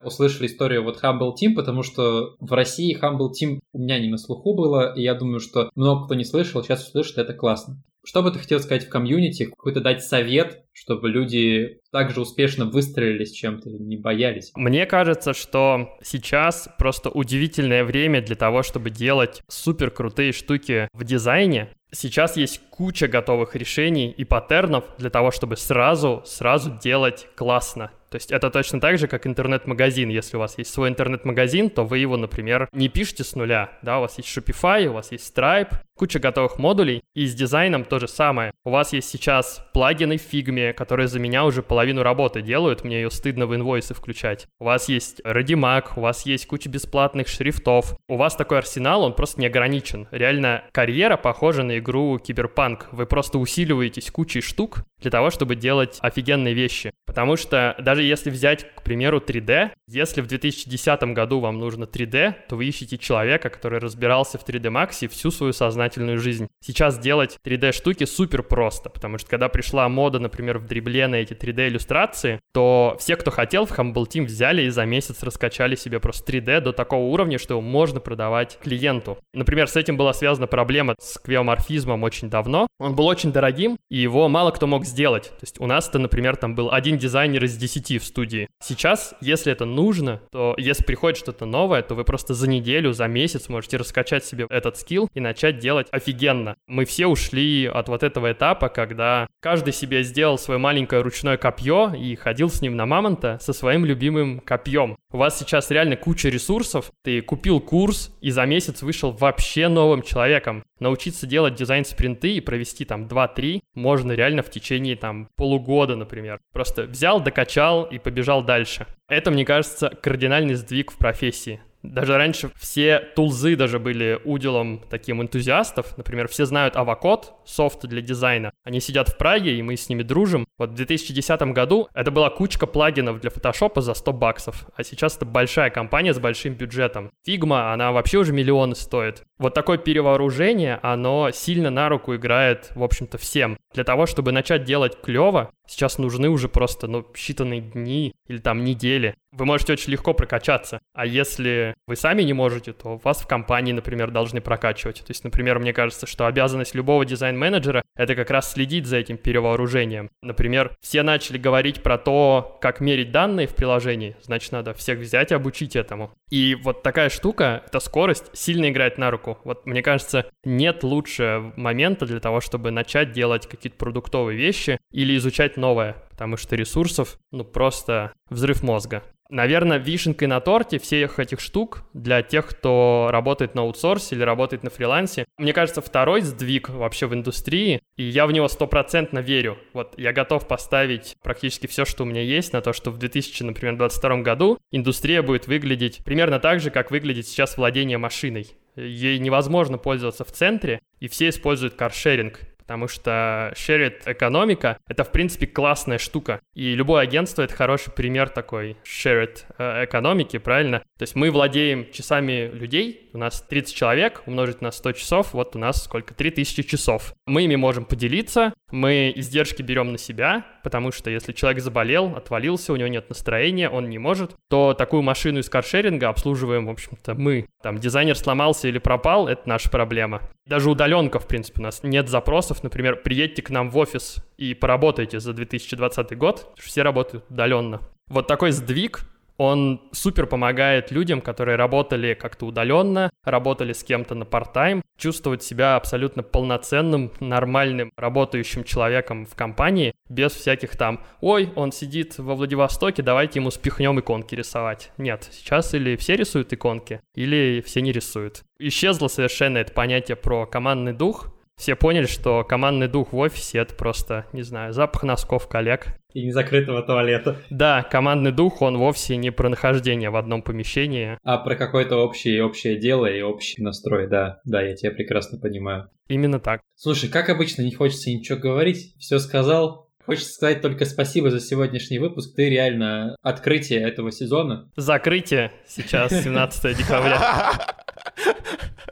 услышали 0.04 0.48
историю 0.48 0.84
вот 0.84 1.02
Humble 1.04 1.32
Team, 1.32 1.56
потому 1.56 1.84
что 1.84 2.36
в 2.40 2.54
России 2.54 2.98
Humble 3.00 3.30
Team 3.30 3.60
у 3.74 3.80
меня 3.80 4.00
не 4.00 4.10
на 4.10 4.18
слуху 4.18 4.54
было, 4.56 4.94
и 4.96 5.02
я 5.02 5.16
думаю, 5.16 5.40
что 5.40 5.70
много 5.76 6.06
кто 6.06 6.16
не 6.16 6.26
слышал, 6.26 6.64
сейчас 6.64 6.88
услышит, 6.88 7.18
это 7.18 7.34
классно. 7.34 7.82
Что 8.06 8.22
бы 8.22 8.32
ты 8.32 8.40
хотел 8.40 8.60
сказать 8.60 8.86
в 8.86 8.90
комьюнити, 8.90 9.46
какой-то 9.46 9.80
дать 9.80 10.04
совет, 10.04 10.66
чтобы 10.74 11.10
люди 11.10 11.80
также 11.90 12.20
успешно 12.20 12.66
выстрелили 12.66 13.24
с 13.24 13.32
чем-то, 13.32 13.70
не 13.70 13.96
боялись? 13.96 14.52
Мне 14.56 14.86
кажется, 14.86 15.34
что 15.34 15.90
сейчас 16.04 16.68
просто 16.78 17.10
удивительное 17.10 17.86
время 17.86 18.22
для 18.22 18.36
того, 18.36 18.62
чтобы 18.62 18.90
делать 18.90 19.42
супер 19.48 19.90
крутые 19.90 20.34
штуки 20.34 20.90
в 20.92 21.06
дизайне. 21.06 21.70
Сейчас 21.94 22.36
есть 22.36 22.60
куча 22.72 23.08
готовых 23.08 23.56
решений 23.56 24.10
и 24.10 24.26
паттернов 24.26 24.84
для 24.98 25.10
того, 25.10 25.32
чтобы 25.32 25.56
сразу, 25.56 26.24
сразу 26.26 26.78
делать 26.84 27.28
классно. 27.36 27.92
То 28.14 28.18
есть 28.18 28.32
это 28.32 28.52
точно 28.52 28.80
так 28.80 29.00
же, 29.00 29.08
как 29.08 29.26
интернет-магазин. 29.26 30.08
Если 30.10 30.38
у 30.38 30.40
вас 30.40 30.56
есть 30.60 30.72
свой 30.72 30.90
интернет-магазин, 30.90 31.72
то 31.72 31.84
вы 31.84 31.98
его, 31.98 32.16
например, 32.16 32.70
не 32.72 32.88
пишете 32.88 33.24
с 33.24 33.34
нуля. 33.34 33.72
Да, 33.82 33.98
у 33.98 34.02
вас 34.02 34.20
есть 34.20 34.30
Shopify, 34.30 34.86
у 34.86 34.94
вас 34.94 35.12
есть 35.12 35.36
Stripe, 35.36 35.80
куча 35.96 36.20
готовых 36.20 36.60
модулей. 36.60 37.02
И 37.16 37.26
с 37.26 37.34
дизайном 37.34 37.86
то 37.86 37.98
же 37.98 38.08
самое. 38.08 38.52
У 38.66 38.70
вас 38.70 38.94
есть 38.94 39.10
сейчас 39.10 39.66
плагины 39.74 40.18
в 40.18 40.22
фигме, 40.22 40.74
которые 40.74 41.08
за 41.08 41.18
меня 41.18 41.44
уже 41.44 41.64
половину 41.64 42.04
работы 42.04 42.44
делают. 42.44 42.84
Мне 42.84 43.02
ее 43.02 43.10
стыдно 43.10 43.48
в 43.48 43.56
инвойсы 43.56 43.96
включать. 43.96 44.46
У 44.60 44.66
вас 44.66 44.90
есть 44.90 45.20
Readymag, 45.22 45.94
у 45.96 46.02
вас 46.02 46.24
есть 46.28 46.46
куча 46.46 46.70
бесплатных 46.70 47.28
шрифтов. 47.28 47.98
У 48.08 48.18
вас 48.18 48.36
такой 48.36 48.60
арсенал, 48.60 49.02
он 49.02 49.14
просто 49.14 49.42
не 49.42 49.48
ограничен. 49.48 50.08
Реально, 50.12 50.66
карьера 50.72 51.18
похожа 51.18 51.64
на 51.64 51.80
игру 51.80 52.20
Киберпанк. 52.20 52.90
Вы 52.92 53.08
просто 53.08 53.40
усиливаетесь 53.40 54.12
кучей 54.12 54.42
штук 54.42 54.84
для 55.00 55.10
того, 55.10 55.32
чтобы 55.32 55.56
делать 55.56 55.98
офигенные 56.02 56.54
вещи. 56.54 56.92
Потому 57.06 57.38
что 57.38 57.76
даже 57.80 58.03
если 58.04 58.30
взять, 58.30 58.66
к 58.76 58.84
примеру, 58.84 59.20
3D, 59.20 59.72
если 59.88 60.22
в 60.22 60.28
2010 60.28 61.04
году 61.14 61.40
вам 61.40 61.60
нужно 61.60 61.84
3D, 61.84 62.34
то 62.48 62.56
вы 62.56 62.66
ищете 62.66 62.98
человека, 62.98 63.50
который 63.50 63.80
разбирался 63.80 64.38
в 64.38 64.48
3D 64.48 64.72
Max 64.72 65.08
всю 65.08 65.32
свою 65.32 65.54
сознательную 65.54 66.20
жизнь. 66.20 66.48
Сейчас 66.62 66.98
делать 66.98 67.38
3D-штуки 67.46 68.06
супер 68.06 68.44
просто, 68.44 68.90
потому 68.90 69.18
что 69.18 69.30
когда 69.30 69.50
пришла 69.50 69.88
мода, 69.90 70.20
например, 70.20 70.60
в 70.60 70.66
дрибле 70.66 71.08
на 71.08 71.16
эти 71.16 71.34
3D-иллюстрации, 71.34 72.40
то 72.54 72.96
все, 73.00 73.16
кто 73.16 73.32
хотел 73.32 73.66
в 73.66 73.78
Humble 73.78 74.06
Team, 74.08 74.26
взяли 74.26 74.64
и 74.64 74.70
за 74.70 74.86
месяц 74.86 75.22
раскачали 75.24 75.76
себе 75.76 76.00
просто 76.00 76.32
3D 76.32 76.62
до 76.62 76.72
такого 76.72 77.06
уровня, 77.06 77.38
что 77.38 77.56
его 77.56 77.62
можно 77.62 78.00
продавать 78.00 78.58
клиенту. 78.62 79.18
Например, 79.34 79.68
с 79.68 79.76
этим 79.76 79.98
была 79.98 80.14
связана 80.14 80.48
проблема 80.48 80.96
с 81.00 81.20
квиоморфизмом 81.20 82.04
очень 82.04 82.30
давно. 82.30 82.68
Он 82.80 82.96
был 82.96 83.08
очень 83.08 83.32
дорогим, 83.32 83.78
и 83.90 83.98
его 83.98 84.30
мало 84.30 84.52
кто 84.52 84.68
мог 84.68 84.86
сделать. 84.86 85.30
То 85.30 85.44
есть 85.44 85.60
у 85.60 85.68
нас-то, 85.68 86.00
например, 86.00 86.36
там 86.36 86.56
был 86.56 86.72
один 86.72 86.98
дизайнер 86.98 87.44
из 87.44 87.58
10 87.58 87.93
в 88.00 88.06
студии. 88.06 88.48
Сейчас, 88.62 89.16
если 89.22 89.52
это 89.52 89.66
нужно, 89.66 90.22
то 90.32 90.56
если 90.58 90.84
приходит 90.84 91.18
что-то 91.18 91.46
новое, 91.46 91.82
то 91.82 91.96
вы 91.96 92.04
просто 92.04 92.34
за 92.34 92.50
неделю, 92.50 92.94
за 92.94 93.08
месяц 93.08 93.50
можете 93.50 93.78
раскачать 93.78 94.26
себе 94.26 94.46
этот 94.50 94.78
скилл 94.78 95.10
и 95.14 95.20
начать 95.20 95.60
делать 95.60 95.88
офигенно. 95.92 96.56
Мы 96.68 96.86
все 96.86 97.08
ушли 97.08 97.66
от 97.66 97.90
вот 97.90 98.04
этого 98.04 98.32
этапа, 98.32 98.70
когда 98.70 99.28
каждый 99.40 99.74
себе 99.74 100.04
сделал 100.04 100.38
свое 100.38 100.60
маленькое 100.60 101.02
ручное 101.02 101.38
копье 101.38 101.94
и 101.94 102.16
ходил 102.16 102.50
с 102.50 102.62
ним 102.62 102.76
на 102.76 102.86
мамонта 102.86 103.38
со 103.42 103.54
своим 103.54 103.86
любимым 103.86 104.40
копьем. 104.40 104.98
У 105.12 105.18
вас 105.18 105.38
сейчас 105.38 105.70
реально 105.70 105.96
куча 105.96 106.30
ресурсов, 106.30 106.92
ты 107.04 107.22
купил 107.22 107.60
курс 107.60 108.16
и 108.22 108.32
за 108.32 108.46
месяц 108.46 108.82
вышел 108.82 109.12
вообще 109.12 109.68
новым 109.68 110.02
человеком. 110.02 110.64
Научиться 110.80 111.28
делать 111.28 111.56
дизайн-спринты 111.56 112.34
и 112.34 112.42
провести 112.42 112.84
там 112.84 113.06
2-3 113.06 113.62
можно 113.76 114.12
реально 114.14 114.42
в 114.42 114.50
течение 114.50 114.96
там 114.96 115.30
полугода, 115.36 115.96
например. 115.96 116.40
Просто 116.52 116.84
взял, 116.84 117.22
докачал 117.22 117.83
и 117.84 118.00
побежал 118.00 118.44
дальше. 118.44 118.88
Это, 119.08 119.32
мне 119.32 119.46
кажется, 119.46 119.90
кардинальный 119.90 120.56
сдвиг 120.56 120.92
в 120.92 120.98
профессии. 120.98 121.62
Даже 121.84 122.18
раньше 122.18 122.50
все 122.56 123.00
тулзы 123.16 123.56
даже 123.56 123.78
были 123.78 124.20
уделом 124.24 124.82
таким 124.90 125.22
энтузиастов. 125.22 125.98
Например, 125.98 126.28
все 126.28 126.46
знают 126.46 126.76
Avocode, 126.76 127.26
софт 127.46 127.86
для 127.86 128.02
дизайна. 128.02 128.52
Они 128.64 128.80
сидят 128.80 129.10
в 129.10 129.18
Праге, 129.18 129.56
и 129.58 129.62
мы 129.62 129.76
с 129.76 129.90
ними 129.90 130.02
дружим. 130.02 130.48
Вот 130.58 130.72
в 130.72 130.76
2010 130.76 131.42
году 131.54 131.90
это 131.94 132.10
была 132.10 132.30
кучка 132.30 132.68
плагинов 132.68 133.20
для 133.20 133.30
Photoshop 133.30 133.82
за 133.82 133.94
100 133.94 134.14
баксов, 134.14 134.66
а 134.76 134.84
сейчас 134.84 135.18
это 135.18 135.26
большая 135.26 135.70
компания 135.70 136.14
с 136.14 136.20
большим 136.20 136.54
бюджетом. 136.54 137.12
Figma, 137.28 137.74
она 137.74 137.92
вообще 137.92 138.20
уже 138.20 138.32
миллионы 138.32 138.76
стоит. 138.76 139.24
Вот 139.38 139.54
такое 139.54 139.78
перевооружение, 139.78 140.80
оно 140.84 141.32
сильно 141.32 141.70
на 141.70 141.90
руку 141.90 142.16
играет, 142.16 142.72
в 142.76 142.84
общем-то, 142.84 143.18
всем. 143.18 143.58
Для 143.74 143.84
того, 143.84 144.06
чтобы 144.06 144.32
начать 144.32 144.64
делать 144.64 145.02
клево, 145.02 145.52
сейчас 145.68 145.98
нужны 145.98 146.30
уже 146.30 146.48
просто, 146.48 146.88
ну, 146.88 147.06
считанные 147.14 147.60
дни 147.60 148.14
или 148.28 148.38
там 148.38 148.64
недели. 148.64 149.16
Вы 149.32 149.46
можете 149.46 149.74
очень 149.74 149.92
легко 149.92 150.14
прокачаться. 150.14 150.80
А 150.94 151.06
если 151.06 151.73
вы 151.88 151.96
сами 151.96 152.24
не 152.24 152.34
можете, 152.34 152.74
то 152.74 152.98
вас 152.98 153.20
в 153.22 153.28
компании, 153.28 153.74
например, 153.74 154.12
должны 154.12 154.42
прокачивать. 154.42 155.00
То 155.00 155.10
есть, 155.10 155.24
например, 155.24 155.60
мне 155.60 155.74
кажется, 155.74 156.08
что 156.08 156.26
обязанность 156.26 156.76
любого 156.76 157.06
дизайн-менеджера— 157.06 157.84
это 157.96 158.16
как 158.16 158.30
раз 158.30 158.52
следить 158.52 158.86
за 158.86 158.98
этим 158.98 159.18
перевооружением. 159.18 160.10
Например, 160.22 160.76
все 160.82 161.04
начали 161.04 161.38
говорить 161.38 161.84
про 161.84 161.98
то, 161.98 162.58
как 162.62 162.80
мерить 162.80 163.12
данные 163.12 163.48
в 163.48 163.56
приложении, 163.56 164.16
значит, 164.22 164.52
надо 164.52 164.74
всех 164.74 165.00
взять 165.00 165.32
и 165.32 165.36
обучить 165.36 165.76
этому. 165.76 166.12
И 166.30 166.56
вот 166.56 166.84
такая 166.84 167.10
штука, 167.10 167.64
эта 167.66 167.80
скорость, 167.80 168.26
сильно 168.34 168.70
играет 168.70 168.98
на 168.98 169.12
руку. 169.12 169.38
Вот 169.44 169.66
мне 169.66 169.82
кажется, 169.82 170.26
нет 170.44 170.84
лучше 170.84 171.54
момента 171.56 172.06
для 172.06 172.20
того, 172.20 172.42
чтобы 172.42 172.72
начать 172.72 173.12
делать 173.12 173.48
какие-то 173.48 173.78
продуктовые 173.78 174.38
вещи 174.38 174.78
или 174.92 175.16
изучать 175.18 175.58
новое, 175.58 175.98
потому 176.10 176.38
что 176.38 176.56
ресурсов, 176.56 177.18
ну, 177.32 177.44
просто 177.44 178.14
взрыв 178.30 178.64
мозга. 178.64 179.04
Наверное, 179.34 179.80
вишенкой 179.80 180.28
на 180.28 180.40
торте 180.42 180.78
всех 180.78 181.18
этих 181.18 181.40
штук 181.40 181.86
для 181.96 182.22
тех, 182.22 182.46
кто 182.46 183.10
работает 183.12 183.56
на 183.56 183.64
аутсорсе 183.64 184.14
или 184.14 184.22
работает 184.22 184.62
на 184.62 184.70
фрилансе. 184.70 185.26
Мне 185.40 185.54
кажется, 185.54 185.82
второй 185.82 186.22
сдвиг 186.22 186.70
вообще 186.70 187.08
в 187.08 187.16
индустрии, 187.16 187.82
и 187.98 188.04
я 188.04 188.28
в 188.28 188.32
него 188.32 188.48
стопроцентно 188.48 189.18
верю. 189.18 189.58
Вот 189.74 189.96
я 189.98 190.14
готов 190.14 190.48
поставить 190.48 191.16
практически 191.24 191.66
все, 191.66 191.84
что 191.84 192.04
у 192.04 192.06
меня 192.06 192.22
есть, 192.22 192.54
на 192.54 192.62
то, 192.62 192.74
что 192.74 192.92
в 192.92 193.00
2022 193.00 194.18
году 194.18 194.60
индустрия 194.70 195.24
будет 195.24 195.48
выглядеть 195.48 196.04
примерно 196.06 196.40
так 196.40 196.60
же, 196.60 196.70
как 196.70 196.92
выглядит 196.92 197.26
сейчас 197.26 197.58
владение 197.58 197.98
машиной. 197.98 198.52
Ей 198.76 199.18
невозможно 199.18 199.80
пользоваться 199.80 200.26
в 200.26 200.32
центре, 200.32 200.80
и 201.00 201.08
все 201.08 201.30
используют 201.30 201.74
каршеринг 201.74 202.40
потому 202.74 202.88
что 202.88 203.54
shared 203.56 204.02
экономика— 204.08 204.80
это, 204.88 205.04
в 205.04 205.12
принципе, 205.12 205.46
классная 205.46 206.00
штука. 206.00 206.42
И 206.56 206.74
любое 206.74 207.04
агентство— 207.04 207.42
это 207.44 207.54
хороший 207.54 207.94
пример 207.94 208.30
такой 208.30 208.78
shared 208.84 209.42
э, 209.60 209.86
экономики, 209.86 210.40
правильно? 210.40 210.80
То 210.98 211.04
есть 211.04 211.16
мы 211.16 211.30
владеем 211.30 211.92
часами 211.92 212.50
людей, 212.52 213.12
у 213.14 213.20
нас 213.20 213.44
30 213.44 213.76
человек, 213.76 214.24
умножить 214.26 214.62
на 214.62 214.72
100 214.72 214.94
часов, 214.94 215.34
вот 215.34 215.56
у 215.56 215.60
нас 215.60 215.84
сколько? 215.84 216.16
3000 216.16 216.64
часов. 216.64 217.14
Мы 217.28 217.44
ими 217.44 217.56
можем 217.56 217.86
поделиться, 217.86 218.54
мы 218.72 219.14
издержки 219.16 219.62
берем 219.62 219.92
на 219.92 220.00
себя, 220.00 220.44
потому 220.64 220.92
что 220.92 221.12
если 221.12 221.32
человек 221.32 221.62
заболел, 221.62 222.16
отвалился, 222.16 222.74
у 222.74 222.76
него 222.76 222.88
нет 222.88 223.08
настроения, 223.08 223.70
он 223.70 223.88
не 223.88 224.00
может, 224.00 224.36
то 224.50 224.74
такую 224.74 225.04
машину 225.04 225.42
из 225.42 225.50
каршеринга 225.50 226.10
обслуживаем, 226.10 226.66
в 226.66 226.72
общем-то, 226.72 227.14
мы. 227.14 227.46
Там 227.62 227.78
дизайнер 227.78 228.18
сломался 228.18 228.68
или 228.68 228.80
пропал, 228.80 229.28
это 229.28 229.48
наша 229.48 229.70
проблема. 229.70 230.22
Даже 230.48 230.72
удаленка, 230.72 231.20
в 231.20 231.28
принципе, 231.28 231.62
у 231.62 231.64
нас 231.64 231.84
нет 231.84 232.10
запросов, 232.10 232.63
например, 232.64 232.98
приедьте 232.98 233.42
к 233.42 233.50
нам 233.50 233.70
в 233.70 233.78
офис 233.78 234.18
и 234.38 234.54
поработайте 234.54 235.20
за 235.20 235.34
2020 235.34 236.18
год, 236.18 236.54
все 236.58 236.82
работают 236.82 237.26
удаленно. 237.30 237.82
Вот 238.08 238.28
такой 238.28 238.52
сдвиг 238.52 239.06
он 239.38 239.82
супер 239.92 240.28
помогает 240.28 240.92
людям, 240.92 241.22
которые 241.22 241.58
работали 241.58 242.14
как-то 242.14 242.46
удаленно, 242.46 243.10
работали 243.24 243.74
с 243.74 243.84
кем-то 243.84 244.16
на 244.16 244.24
part-time, 244.24 244.82
чувствовать 244.98 245.44
себя 245.44 245.76
абсолютно 245.76 246.24
полноценным, 246.24 247.12
нормальным, 247.20 247.92
работающим 247.98 248.64
человеком 248.64 249.26
в 249.26 249.36
компании, 249.36 249.94
без 250.08 250.34
всяких 250.34 250.78
там 250.78 251.04
«Ой, 251.20 251.52
он 251.56 251.72
сидит 251.72 252.18
во 252.20 252.36
Владивостоке, 252.36 253.02
давайте 253.02 253.40
ему 253.40 253.50
спихнем 253.50 254.00
иконки 254.00 254.36
рисовать». 254.36 254.92
Нет, 254.98 255.28
сейчас 255.32 255.74
или 255.74 255.96
все 255.96 256.16
рисуют 256.16 256.54
иконки, 256.54 257.02
или 257.16 257.64
все 257.66 257.82
не 257.82 257.92
рисуют. 257.92 258.44
Исчезло 258.60 259.08
совершенно 259.08 259.58
это 259.58 259.74
понятие 259.74 260.16
про 260.16 260.46
командный 260.46 260.94
дух, 260.94 261.33
все 261.56 261.76
поняли, 261.76 262.06
что 262.06 262.44
командный 262.44 262.88
дух 262.88 263.14
в 263.14 263.18
офисе— 263.18 263.58
это 263.60 263.76
просто, 263.76 264.26
не 264.34 264.42
знаю, 264.42 264.74
запах 264.74 265.04
носков 265.04 265.48
коллег. 265.48 265.88
И 266.14 266.26
незакрытого 266.26 266.84
туалета. 266.84 267.38
Да, 267.50 267.84
командный 267.84 268.32
дух, 268.32 268.62
он 268.62 268.78
вовсе 268.78 269.16
не 269.16 269.32
про 269.32 269.50
нахождение 269.50 270.10
в 270.10 270.16
одном 270.16 270.44
помещении. 270.44 271.18
А 271.24 271.38
про 271.38 271.56
какое-то 271.56 271.98
общее, 271.98 272.44
общее 272.44 272.78
дело 272.78 273.08
и 273.08 273.22
общий 273.22 273.62
настрой, 273.62 274.08
да. 274.08 274.40
Да, 274.46 274.62
я 274.62 274.76
тебя 274.76 274.92
прекрасно 274.92 275.40
понимаю. 275.40 275.90
Именно 276.08 276.40
так. 276.40 276.62
Слушай, 276.76 277.10
как 277.10 277.30
обычно, 277.30 277.64
не 277.64 277.72
хочется 277.72 278.12
ничего 278.12 278.38
говорить. 278.38 278.96
Все 279.00 279.20
сказал, 279.20 279.84
Хочется 280.06 280.34
сказать 280.34 280.62
только 280.62 280.84
спасибо 280.84 281.32
за 281.32 281.40
сегодняшний 281.40 281.98
выпуск. 281.98 282.36
Ты 282.36 282.50
реально 282.50 283.16
открытие 283.22 283.80
этого 283.80 284.12
сезона. 284.12 284.70
Закрытие 284.76 285.54
сейчас, 285.66 286.12
17 286.24 286.78
декабря. 286.78 287.54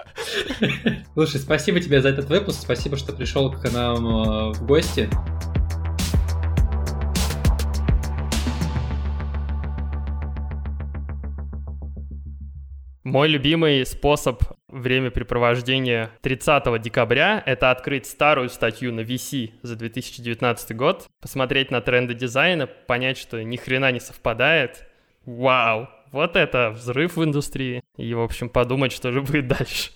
Слушай, 1.13 1.39
спасибо 1.39 1.79
тебе 1.79 2.01
за 2.01 2.09
этот 2.09 2.29
выпуск, 2.29 2.61
спасибо, 2.61 2.97
что 2.97 3.13
пришел 3.13 3.51
к 3.51 3.71
нам 3.71 4.05
э, 4.05 4.53
в 4.53 4.65
гости. 4.65 5.09
Мой 13.03 13.27
любимый 13.27 13.85
способ 13.85 14.41
времяпрепровождения 14.69 16.11
30 16.21 16.81
декабря— 16.81 17.43
это 17.45 17.71
открыть 17.71 18.05
старую 18.05 18.49
статью 18.49 18.93
на 18.93 19.01
VC 19.01 19.51
за 19.63 19.75
2019 19.75 20.75
год, 20.77 21.07
посмотреть 21.19 21.71
на 21.71 21.81
тренды 21.81 22.13
дизайна, 22.13 22.67
понять, 22.67 23.17
что 23.17 23.43
ни 23.43 23.57
хрена 23.57 23.91
не 23.91 23.99
совпадает. 23.99 24.87
Вау! 25.25 25.89
Вот 26.11 26.35
это 26.35 26.71
взрыв 26.71 27.17
в 27.17 27.23
индустрии. 27.23 27.81
И, 27.97 28.13
в 28.13 28.21
общем, 28.21 28.49
подумать, 28.49 28.91
что 28.91 29.11
же 29.11 29.21
будет 29.21 29.47
дальше. 29.47 29.91